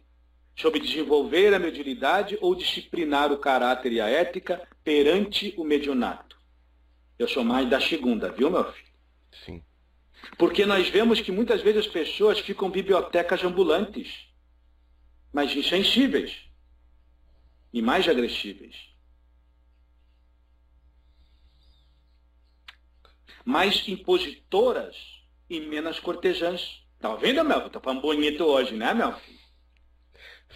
sobre 0.55 0.80
desenvolver 0.80 1.55
a 1.55 1.59
mediunidade 1.59 2.36
ou 2.42 2.55
disciplinar 2.55 3.32
o 3.32 3.38
caráter 3.38 3.90
e 3.90 4.03
a 4.03 4.07
ética 4.07 4.68
perante 4.84 5.55
o 5.57 5.64
mediunato. 5.64 6.36
Eu 7.18 7.26
sou 7.26 7.42
mais 7.42 7.70
da 7.70 7.80
segunda, 7.80 8.30
viu, 8.30 8.51
meu 8.51 8.70
filho? 8.70 8.92
Sim. 9.46 9.64
Porque 10.36 10.66
nós 10.66 10.86
vemos 10.90 11.22
que 11.22 11.32
muitas 11.32 11.62
vezes 11.62 11.86
as 11.86 11.90
pessoas 11.90 12.38
ficam 12.40 12.68
bibliotecas 12.68 13.42
ambulantes, 13.42 14.28
mas 15.32 15.57
insensíveis 15.57 16.51
e 17.72 17.80
mais 17.80 18.07
agressíveis. 18.07 18.89
Mais 23.45 23.86
impositoras 23.88 24.97
e 25.49 25.61
menos 25.61 25.99
cortejãs. 25.99 26.82
Tá 26.99 27.11
ouvindo, 27.11 27.45
meu? 27.45 27.68
Tá 27.70 27.80
falando 27.80 28.03
bonito 28.03 28.45
hoje, 28.45 28.74
né, 28.74 28.93
meu 28.93 29.12
filho? 29.12 29.41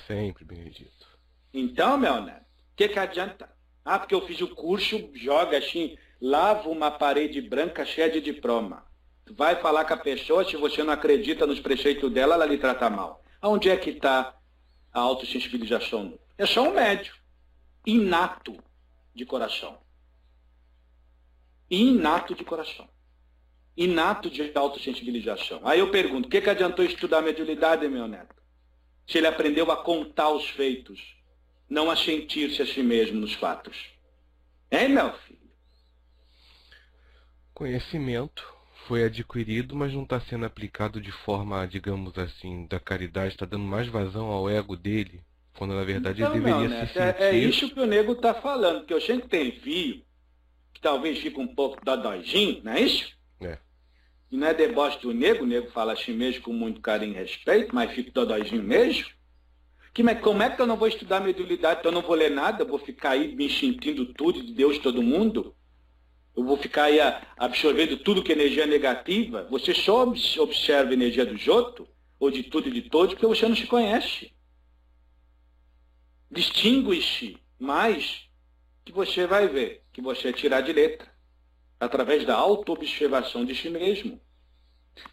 Sempre, 0.07 0.45
Benedito. 0.45 1.07
Então, 1.53 1.97
meu 1.97 2.21
neto, 2.21 2.43
o 2.43 2.77
que, 2.77 2.89
que 2.89 2.99
adianta? 2.99 3.49
Ah, 3.85 3.99
porque 3.99 4.15
eu 4.15 4.27
fiz 4.27 4.41
o 4.41 4.49
curso, 4.49 5.11
joga 5.15 5.59
assim, 5.59 5.97
lava 6.21 6.69
uma 6.69 6.91
parede 6.91 7.41
branca 7.41 7.85
cheia 7.85 8.11
de 8.11 8.21
diploma. 8.21 8.85
Vai 9.31 9.57
falar 9.57 9.85
com 9.85 9.95
a 9.95 9.99
pessoa, 9.99 10.45
se 10.45 10.57
você 10.57 10.83
não 10.83 10.93
acredita 10.93 11.47
nos 11.47 11.61
preceitos 11.61 12.11
dela, 12.13 12.35
ela 12.35 12.47
lhe 12.47 12.59
trata 12.59 12.91
mal. 12.91 13.23
Aonde 13.41 13.71
é 13.71 13.77
que 13.77 13.91
está 13.91 14.37
a 14.93 15.01
autossensibilização? 15.01 16.19
É 16.37 16.47
só 16.47 16.63
um 16.63 16.75
médio. 16.75 17.15
Inato 17.87 18.57
de 19.15 19.25
coração. 19.25 19.79
Inato 21.71 22.35
de 22.35 22.45
coração. 22.45 22.89
Inato 23.77 24.31
de 24.31 24.53
autossensibilização. 24.55 25.61
Aí 25.65 25.81
eu 25.81 25.91
pergunto, 25.91 26.29
o 26.29 26.31
que, 26.31 26.41
que 26.41 26.51
adiantou 26.51 26.85
estudar 26.85 27.23
mediunidade, 27.23 27.89
meu 27.89 28.07
neto? 28.07 28.35
Se 29.07 29.19
ele 29.19 29.27
aprendeu 29.27 29.71
a 29.71 29.77
contar 29.83 30.31
os 30.31 30.49
feitos, 30.49 31.01
não 31.69 31.91
a 31.91 31.97
sentir-se 31.97 32.63
a 32.63 32.67
si 32.67 32.83
mesmo 32.83 33.21
nos 33.21 33.35
fatos. 33.35 33.91
Hein, 34.71 34.91
meu 34.91 35.13
filho? 35.19 35.39
Conhecimento 37.53 38.45
foi 38.87 39.05
adquirido, 39.05 39.75
mas 39.75 39.93
não 39.93 40.03
está 40.03 40.21
sendo 40.21 40.45
aplicado 40.45 41.01
de 41.01 41.11
forma, 41.13 41.67
digamos 41.67 42.17
assim, 42.19 42.67
da 42.67 42.79
caridade, 42.81 43.29
está 43.35 43.47
dando 43.47 43.65
mais 43.65 43.89
vazão 43.89 44.27
ao 44.27 44.49
ego 44.49 44.77
dele, 44.77 45.23
quando 45.55 45.75
na 45.75 45.85
verdade 45.85 46.23
Então, 46.23 46.35
ele 46.35 46.45
deveria 46.45 46.69
não, 46.69 46.69
né? 46.69 46.87
se 46.87 46.99
é, 46.99 47.13
sentir. 47.13 47.23
é 47.23 47.35
isso 47.37 47.71
que 47.73 47.81
o 47.81 47.87
nego 47.87 48.13
está 48.13 48.35
falando, 48.35 48.85
que 48.85 48.93
eu 48.93 49.01
sempre 49.01 49.29
tenho 49.29 49.49
envio, 49.55 50.05
que 50.75 50.81
talvez 50.81 51.19
fique 51.19 51.39
um 51.41 51.47
pouco 51.47 51.83
dodóizinho, 51.85 52.61
não 52.63 52.73
é 52.73 52.81
isso? 52.81 53.17
É. 53.41 53.59
E 54.31 54.37
não 54.37 54.49
é 54.49 54.53
deboche 54.53 54.99
do 55.01 55.15
nego, 55.15 55.45
o 55.45 55.47
nego 55.47 55.71
fala 55.71 55.93
assim 55.93 56.13
mesmo 56.13 56.43
com 56.43 56.53
muito 56.53 56.81
carinho 56.81 57.13
e 57.13 57.17
respeito, 57.17 57.75
mas 57.75 57.93
fica 57.93 58.11
dodóizinho 58.11 58.63
mesmo. 58.63 59.07
Que, 59.95 60.03
mas 60.03 60.21
como 60.21 60.43
é 60.43 60.51
que 60.51 60.61
eu 60.61 60.67
não 60.67 60.77
vou 60.77 60.89
estudar 60.89 61.21
mediunidade, 61.21 61.79
então 61.79 61.93
eu 61.93 61.95
não 61.95 62.03
vou 62.03 62.17
ler 62.17 62.31
nada, 62.31 62.65
eu 62.65 62.67
vou 62.67 62.81
ficar 62.81 63.11
aí 63.11 63.35
me 63.37 63.49
sentindo 63.49 64.13
tudo 64.13 64.43
de 64.43 64.53
Deus 64.53 64.77
todo 64.79 65.01
mundo? 65.01 65.55
Eu 66.37 66.45
vou 66.45 66.57
ficar 66.57 66.85
aí 66.85 66.99
absorvendo 67.37 67.97
tudo 67.99 68.23
que 68.23 68.33
é 68.33 68.35
energia 68.35 68.67
negativa? 68.67 69.47
Você 69.49 69.73
só 69.73 70.03
obs- 70.03 70.37
observa 70.37 70.91
a 70.91 70.95
energia 70.95 71.25
do 71.25 71.37
Joto, 71.37 71.87
ou 72.19 72.29
de 72.29 72.43
tudo 72.43 72.69
e 72.69 72.73
de 72.73 72.83
todos, 72.83 73.15
porque 73.15 73.27
você 73.27 73.49
não 73.49 73.55
se 73.55 73.69
conhece. 73.69 74.35
Distingue-se 76.29 77.39
mais 77.57 78.29
que 78.85 78.91
você 78.91 79.29
vai 79.29 79.47
ver, 79.47 79.84
que 79.95 80.03
você 80.03 80.33
tirar 80.33 80.61
de 80.61 80.73
letra, 80.73 81.09
através 81.79 82.27
da 82.27 82.35
auto-observação 82.35 83.45
de 83.45 83.55
si 83.55 83.71
mesmo. 83.71 84.21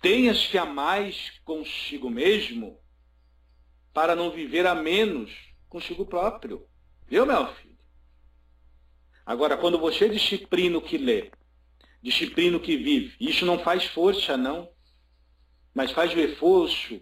Tenha-se 0.01 0.57
a 0.57 0.65
mais 0.65 1.39
consigo 1.45 2.09
mesmo, 2.09 2.79
para 3.93 4.15
não 4.15 4.31
viver 4.31 4.65
a 4.65 4.73
menos 4.73 5.31
consigo 5.69 6.03
próprio. 6.03 6.67
Viu, 7.07 7.27
meu 7.27 7.53
filho? 7.53 7.77
Agora, 9.23 9.55
quando 9.55 9.77
você 9.77 10.09
disciplina 10.09 10.79
o 10.79 10.81
que 10.81 10.97
lê, 10.97 11.31
disciplina 12.01 12.57
o 12.57 12.61
que 12.61 12.75
vive, 12.75 13.15
isso 13.19 13.45
não 13.45 13.59
faz 13.59 13.85
força, 13.85 14.35
não, 14.35 14.67
mas 15.75 15.91
faz 15.91 16.11
o 16.11 16.19
esforço. 16.19 16.99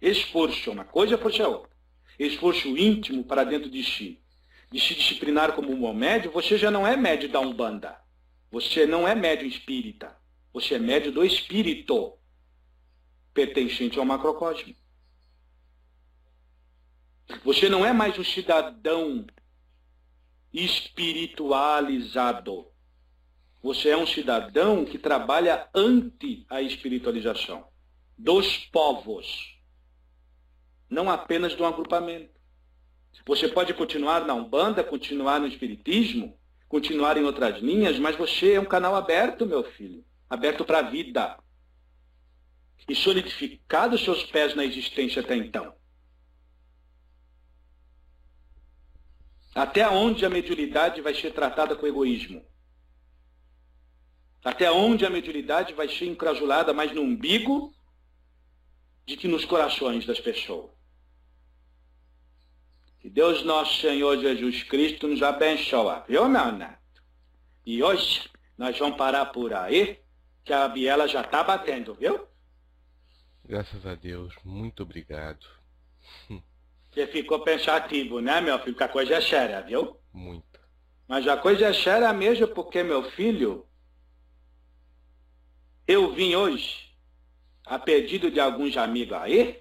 Esforço, 0.00 0.70
uma 0.70 0.84
coisa, 0.84 1.18
força 1.18 1.42
é 1.42 1.46
outra. 1.48 1.76
Esforço 2.16 2.68
íntimo 2.76 3.24
para 3.24 3.42
dentro 3.42 3.68
de 3.68 3.82
si. 3.82 4.22
De 4.70 4.80
se 4.80 4.94
disciplinar 4.94 5.54
como 5.54 5.72
um 5.72 5.80
bom 5.80 5.92
médio, 5.92 6.30
você 6.30 6.56
já 6.56 6.70
não 6.70 6.86
é 6.86 6.96
médio 6.96 7.28
da 7.28 7.40
Umbanda. 7.40 8.00
Você 8.50 8.86
não 8.86 9.06
é 9.06 9.14
médio 9.14 9.46
espírita. 9.46 10.16
Você 10.52 10.74
é 10.74 10.78
médio 10.78 11.12
do 11.12 11.24
espírito, 11.24 12.18
pertencente 13.32 13.98
ao 13.98 14.04
macrocosmo. 14.04 14.74
Você 17.44 17.68
não 17.68 17.86
é 17.86 17.92
mais 17.92 18.18
um 18.18 18.24
cidadão 18.24 19.24
espiritualizado. 20.52 22.66
Você 23.62 23.90
é 23.90 23.96
um 23.96 24.06
cidadão 24.06 24.84
que 24.84 24.98
trabalha 24.98 25.68
ante 25.74 26.44
a 26.48 26.62
espiritualização 26.62 27.68
dos 28.16 28.56
povos, 28.66 29.58
não 30.88 31.10
apenas 31.10 31.54
do 31.54 31.64
agrupamento. 31.64 32.39
Você 33.26 33.48
pode 33.48 33.74
continuar 33.74 34.24
na 34.24 34.34
Umbanda, 34.34 34.82
continuar 34.82 35.38
no 35.38 35.46
Espiritismo, 35.46 36.38
continuar 36.68 37.16
em 37.16 37.24
outras 37.24 37.60
linhas, 37.60 37.98
mas 37.98 38.16
você 38.16 38.54
é 38.54 38.60
um 38.60 38.64
canal 38.64 38.94
aberto, 38.94 39.46
meu 39.46 39.62
filho, 39.62 40.04
aberto 40.28 40.64
para 40.64 40.78
a 40.78 40.82
vida. 40.82 41.38
E 42.88 42.94
solidificado 42.94 43.94
os 43.94 44.02
seus 44.02 44.24
pés 44.24 44.54
na 44.54 44.64
existência 44.64 45.20
até 45.20 45.36
então. 45.36 45.74
Até 49.54 49.88
onde 49.88 50.24
a 50.24 50.30
mediunidade 50.30 51.00
vai 51.00 51.14
ser 51.14 51.32
tratada 51.32 51.74
com 51.74 51.86
egoísmo? 51.86 52.44
Até 54.44 54.70
onde 54.70 55.04
a 55.04 55.10
mediunidade 55.10 55.74
vai 55.74 55.88
ser 55.88 56.06
encrajulada 56.06 56.72
mais 56.72 56.92
no 56.92 57.02
umbigo 57.02 57.74
de 59.04 59.16
que 59.16 59.28
nos 59.28 59.44
corações 59.44 60.06
das 60.06 60.20
pessoas? 60.20 60.79
Que 63.00 63.08
Deus 63.08 63.42
nosso 63.44 63.80
Senhor 63.80 64.18
Jesus 64.18 64.62
Cristo 64.64 65.08
nos 65.08 65.22
abençoe, 65.22 66.02
viu, 66.06 66.28
meu 66.28 66.52
neto? 66.52 66.78
E 67.64 67.82
hoje 67.82 68.28
nós 68.58 68.78
vamos 68.78 68.98
parar 68.98 69.26
por 69.26 69.54
aí, 69.54 69.98
que 70.44 70.52
a 70.52 70.68
biela 70.68 71.08
já 71.08 71.22
está 71.22 71.42
batendo, 71.42 71.94
viu? 71.94 72.28
Graças 73.42 73.86
a 73.86 73.94
Deus, 73.94 74.34
muito 74.44 74.82
obrigado. 74.82 75.46
Você 76.90 77.06
ficou 77.06 77.40
pensativo, 77.40 78.20
né, 78.20 78.40
meu 78.40 78.58
filho? 78.58 78.76
Que 78.76 78.82
a 78.82 78.88
coisa 78.88 79.14
é 79.14 79.20
séria, 79.20 79.62
viu? 79.62 79.96
Muito. 80.12 80.60
Mas 81.08 81.26
a 81.26 81.36
coisa 81.36 81.66
é 81.66 81.72
séria 81.72 82.12
mesmo 82.12 82.48
porque, 82.48 82.82
meu 82.82 83.02
filho, 83.12 83.66
eu 85.86 86.12
vim 86.12 86.34
hoje, 86.34 86.94
a 87.64 87.78
pedido 87.78 88.30
de 88.30 88.40
alguns 88.40 88.76
amigos 88.76 89.16
aí, 89.16 89.59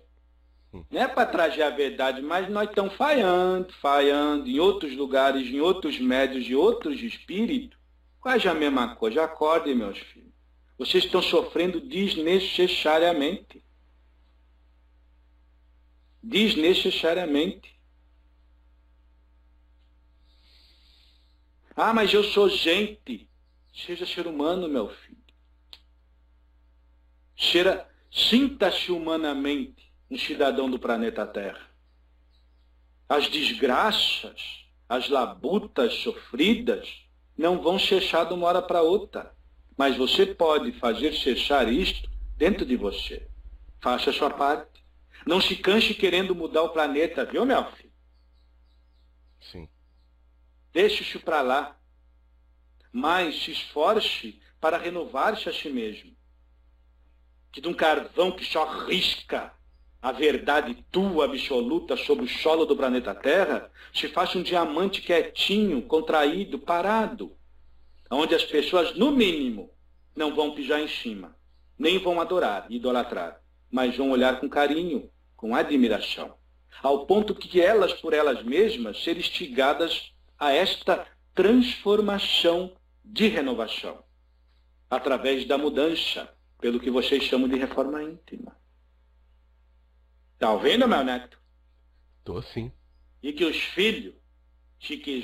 não 0.71 1.01
é 1.01 1.07
para 1.07 1.25
trazer 1.25 1.63
a 1.63 1.71
verdade, 1.71 2.21
mas 2.21 2.47
nós 2.49 2.69
estamos 2.69 2.93
falhando, 2.93 3.73
falhando 3.73 4.47
em 4.47 4.59
outros 4.59 4.95
lugares, 4.95 5.47
em 5.47 5.59
outros 5.59 5.99
médios, 5.99 6.45
de 6.45 6.55
outros 6.55 7.01
espíritos. 7.01 7.77
Quase 8.19 8.47
a 8.47 8.53
mesma 8.53 8.95
coisa. 8.95 9.23
Acordem, 9.23 9.75
meus 9.75 9.97
filhos. 9.97 10.29
Vocês 10.77 11.05
estão 11.05 11.21
sofrendo 11.21 11.81
desnecessariamente. 11.81 13.63
Desnecessariamente. 16.21 17.79
Ah, 21.75 21.93
mas 21.93 22.13
eu 22.13 22.23
sou 22.23 22.47
gente. 22.47 23.27
Seja 23.73 24.05
ser 24.05 24.27
humano, 24.27 24.67
meu 24.67 24.89
filho. 24.89 25.17
Cheira, 27.35 27.89
sinta-se 28.11 28.91
humanamente 28.91 29.88
um 30.09 30.17
cidadão 30.17 30.69
do 30.69 30.79
planeta 30.79 31.25
Terra. 31.25 31.69
as 33.07 33.27
desgraças, 33.27 34.65
as 34.87 35.09
labutas 35.09 35.93
sofridas 35.95 37.05
não 37.37 37.61
vão 37.61 37.79
cessar 37.79 38.27
de 38.27 38.33
uma 38.33 38.47
hora 38.47 38.61
para 38.61 38.81
outra. 38.81 39.35
Mas 39.77 39.95
você 39.95 40.25
pode 40.25 40.73
fazer 40.73 41.13
cessar 41.13 41.71
isto 41.71 42.09
dentro 42.35 42.65
de 42.65 42.75
você. 42.75 43.27
Faça 43.79 44.09
a 44.09 44.13
sua 44.13 44.29
parte. 44.29 44.83
Não 45.25 45.39
se 45.39 45.55
canse 45.55 45.93
querendo 45.93 46.35
mudar 46.35 46.63
o 46.63 46.69
planeta, 46.69 47.23
viu, 47.23 47.45
meu 47.45 47.63
filho? 47.71 47.91
Sim. 49.39 49.69
Deixe 50.73 51.03
isso 51.03 51.19
para 51.21 51.41
lá. 51.41 51.79
Mas 52.91 53.41
se 53.41 53.51
esforce 53.51 54.41
para 54.59 54.77
renovar-se 54.77 55.47
a 55.47 55.53
si 55.53 55.69
mesmo. 55.69 56.13
Que 57.51 57.61
de 57.61 57.67
um 57.69 57.73
carvão 57.73 58.31
que 58.33 58.43
só 58.43 58.85
risca 58.85 59.53
a 60.01 60.11
verdade 60.11 60.85
tua 60.91 61.25
absoluta 61.25 61.97
sobre 61.97 62.25
o 62.25 62.29
solo 62.29 62.65
do 62.65 62.75
planeta 62.75 63.13
Terra, 63.13 63.69
se 63.93 64.07
faça 64.07 64.37
um 64.37 64.43
diamante 64.43 65.01
quietinho, 65.01 65.81
contraído, 65.81 66.57
parado, 66.57 67.35
onde 68.09 68.33
as 68.33 68.43
pessoas, 68.45 68.95
no 68.95 69.11
mínimo, 69.11 69.71
não 70.15 70.33
vão 70.33 70.55
pisar 70.55 70.79
em 70.79 70.87
cima, 70.87 71.35
nem 71.77 71.97
vão 71.99 72.19
adorar, 72.19 72.65
idolatrar, 72.69 73.41
mas 73.69 73.95
vão 73.95 74.11
olhar 74.11 74.39
com 74.39 74.49
carinho, 74.49 75.09
com 75.35 75.53
admiração, 75.53 76.33
ao 76.81 77.05
ponto 77.05 77.35
que 77.35 77.61
elas, 77.61 77.93
por 77.93 78.13
elas 78.13 78.41
mesmas, 78.43 79.03
serem 79.03 79.21
instigadas 79.21 80.13
a 80.37 80.51
esta 80.53 81.05
transformação 81.35 82.73
de 83.03 83.27
renovação, 83.27 84.03
através 84.89 85.45
da 85.45 85.57
mudança, 85.57 86.33
pelo 86.59 86.79
que 86.79 86.89
vocês 86.89 87.23
chamam 87.23 87.47
de 87.47 87.57
reforma 87.57 88.01
íntima. 88.03 88.58
Tá 90.39 90.53
ouvindo, 90.53 90.87
meu 90.87 91.03
neto? 91.03 91.37
Tô 92.23 92.41
sim. 92.41 92.71
E 93.21 93.33
que 93.33 93.43
os 93.43 93.57
filhos, 93.57 94.15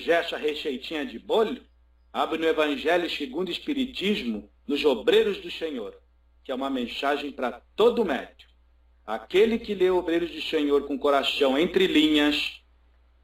essa 0.05 0.35
receitinha 0.35 1.05
de 1.05 1.17
bolho, 1.17 1.65
abre 2.11 2.37
no 2.37 2.45
Evangelho 2.45 3.09
segundo 3.09 3.47
o 3.47 3.51
Espiritismo, 3.51 4.51
nos 4.67 4.83
Obreiros 4.83 5.37
do 5.37 5.49
Senhor, 5.49 5.97
que 6.43 6.51
é 6.51 6.55
uma 6.55 6.69
mensagem 6.69 7.31
para 7.31 7.61
todo 7.77 8.03
médico. 8.03 8.51
Aquele 9.05 9.57
que 9.57 9.73
lê 9.73 9.89
Obreiros 9.89 10.31
do 10.31 10.41
Senhor 10.41 10.85
com 10.85 10.99
coração 10.99 11.57
entre 11.57 11.87
linhas, 11.87 12.61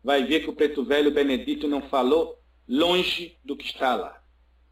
vai 0.01 0.23
ver 0.23 0.41
que 0.41 0.49
o 0.49 0.55
preto 0.55 0.85
velho 0.85 1.11
Benedito 1.11 1.67
não 1.67 1.81
falou 1.89 2.41
longe 2.65 3.37
do 3.43 3.57
que 3.57 3.65
está 3.65 3.95
lá. 3.95 4.23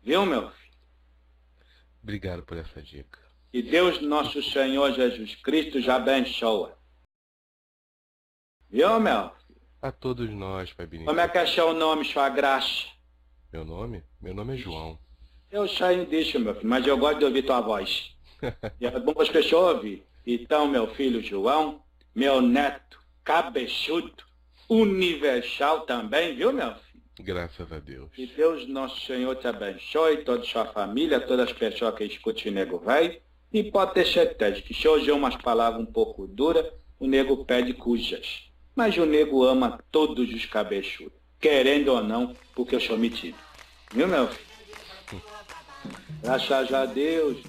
Viu, 0.02 0.26
meu 0.26 0.50
filho? 0.52 0.78
Obrigado 2.02 2.44
por 2.44 2.58
essa 2.58 2.82
dica. 2.82 3.20
E 3.52 3.62
Deus 3.62 4.00
nosso 4.00 4.42
Senhor 4.42 4.94
Jesus 4.94 5.36
Cristo 5.36 5.82
já 5.82 5.98
abençoa. 5.98 6.79
Viu, 8.72 9.00
meu? 9.00 9.32
A 9.82 9.92
todos 9.92 10.30
nós, 10.30 10.72
Pai 10.74 10.86
Benedito. 10.86 11.08
Como 11.10 11.20
é 11.20 11.28
que 11.28 11.40
é 11.40 11.46
seu 11.48 11.74
nome, 11.74 12.06
sua 12.06 12.30
graça? 12.30 12.86
Meu 13.52 13.66
nome? 13.66 14.04
Meu 14.22 14.32
nome 14.32 14.54
é 14.54 14.58
João. 14.58 15.00
Eu 15.52 15.68
sei 15.68 16.06
disso, 16.06 16.40
meu 16.40 16.54
filho, 16.54 16.70
mas 16.70 16.86
eu 16.86 16.96
gosto 16.96 17.18
de 17.18 17.26
ouvir 17.26 17.42
tua 17.42 17.62
voz. 17.62 18.16
e 18.80 18.86
é 18.86 19.00
bom 19.00 19.20
as 19.20 19.30
pessoas 19.30 19.76
ouvir. 19.78 20.06
Então, 20.26 20.68
meu 20.68 20.94
filho 20.94 21.20
João, 21.24 21.82
meu 22.14 22.42
neto 22.42 23.00
cabeçudo, 23.24 24.24
universal 24.70 25.82
também, 25.82 26.36
viu, 26.36 26.54
meu 26.54 26.76
filho? 26.76 27.04
Graças 27.22 27.72
a 27.72 27.80
Deus. 27.80 28.12
Que 28.14 28.28
Deus, 28.28 28.68
nosso 28.68 29.04
Senhor, 29.08 29.36
te 29.36 29.48
abençoe, 29.48 30.18
toda 30.24 30.44
a 30.44 30.46
sua 30.46 30.66
família, 30.68 31.20
todas 31.20 31.50
as 31.50 31.54
pessoas 31.54 31.96
que 31.96 32.04
escutam 32.04 32.52
o 32.52 32.56
nego 32.56 32.78
velho. 32.78 33.20
E 33.52 33.64
pode 33.64 33.96
ter 33.96 34.06
certeza 34.06 34.62
que 34.62 34.76
se 34.76 34.88
hoje 34.88 35.10
é 35.10 35.14
umas 35.14 35.36
palavras 35.36 35.82
um 35.82 35.92
pouco 35.92 36.28
duras, 36.28 36.72
o 37.00 37.08
nego 37.08 37.44
pede 37.46 37.74
cujas. 37.74 38.49
Mas 38.80 38.96
o 38.96 39.06
nego 39.06 39.44
ama 39.44 39.78
todos 39.92 40.34
os 40.34 40.46
cabeçudos, 40.46 41.12
querendo 41.38 41.90
ou 41.90 42.02
não, 42.02 42.34
porque 42.56 42.74
eu 42.74 42.80
sou 42.80 42.98
metido. 42.98 43.36
Viu, 43.92 44.08
meu 44.08 44.26
filho? 44.30 45.22
Graças 46.24 46.74
a 46.74 46.86
Deus. 46.86 47.44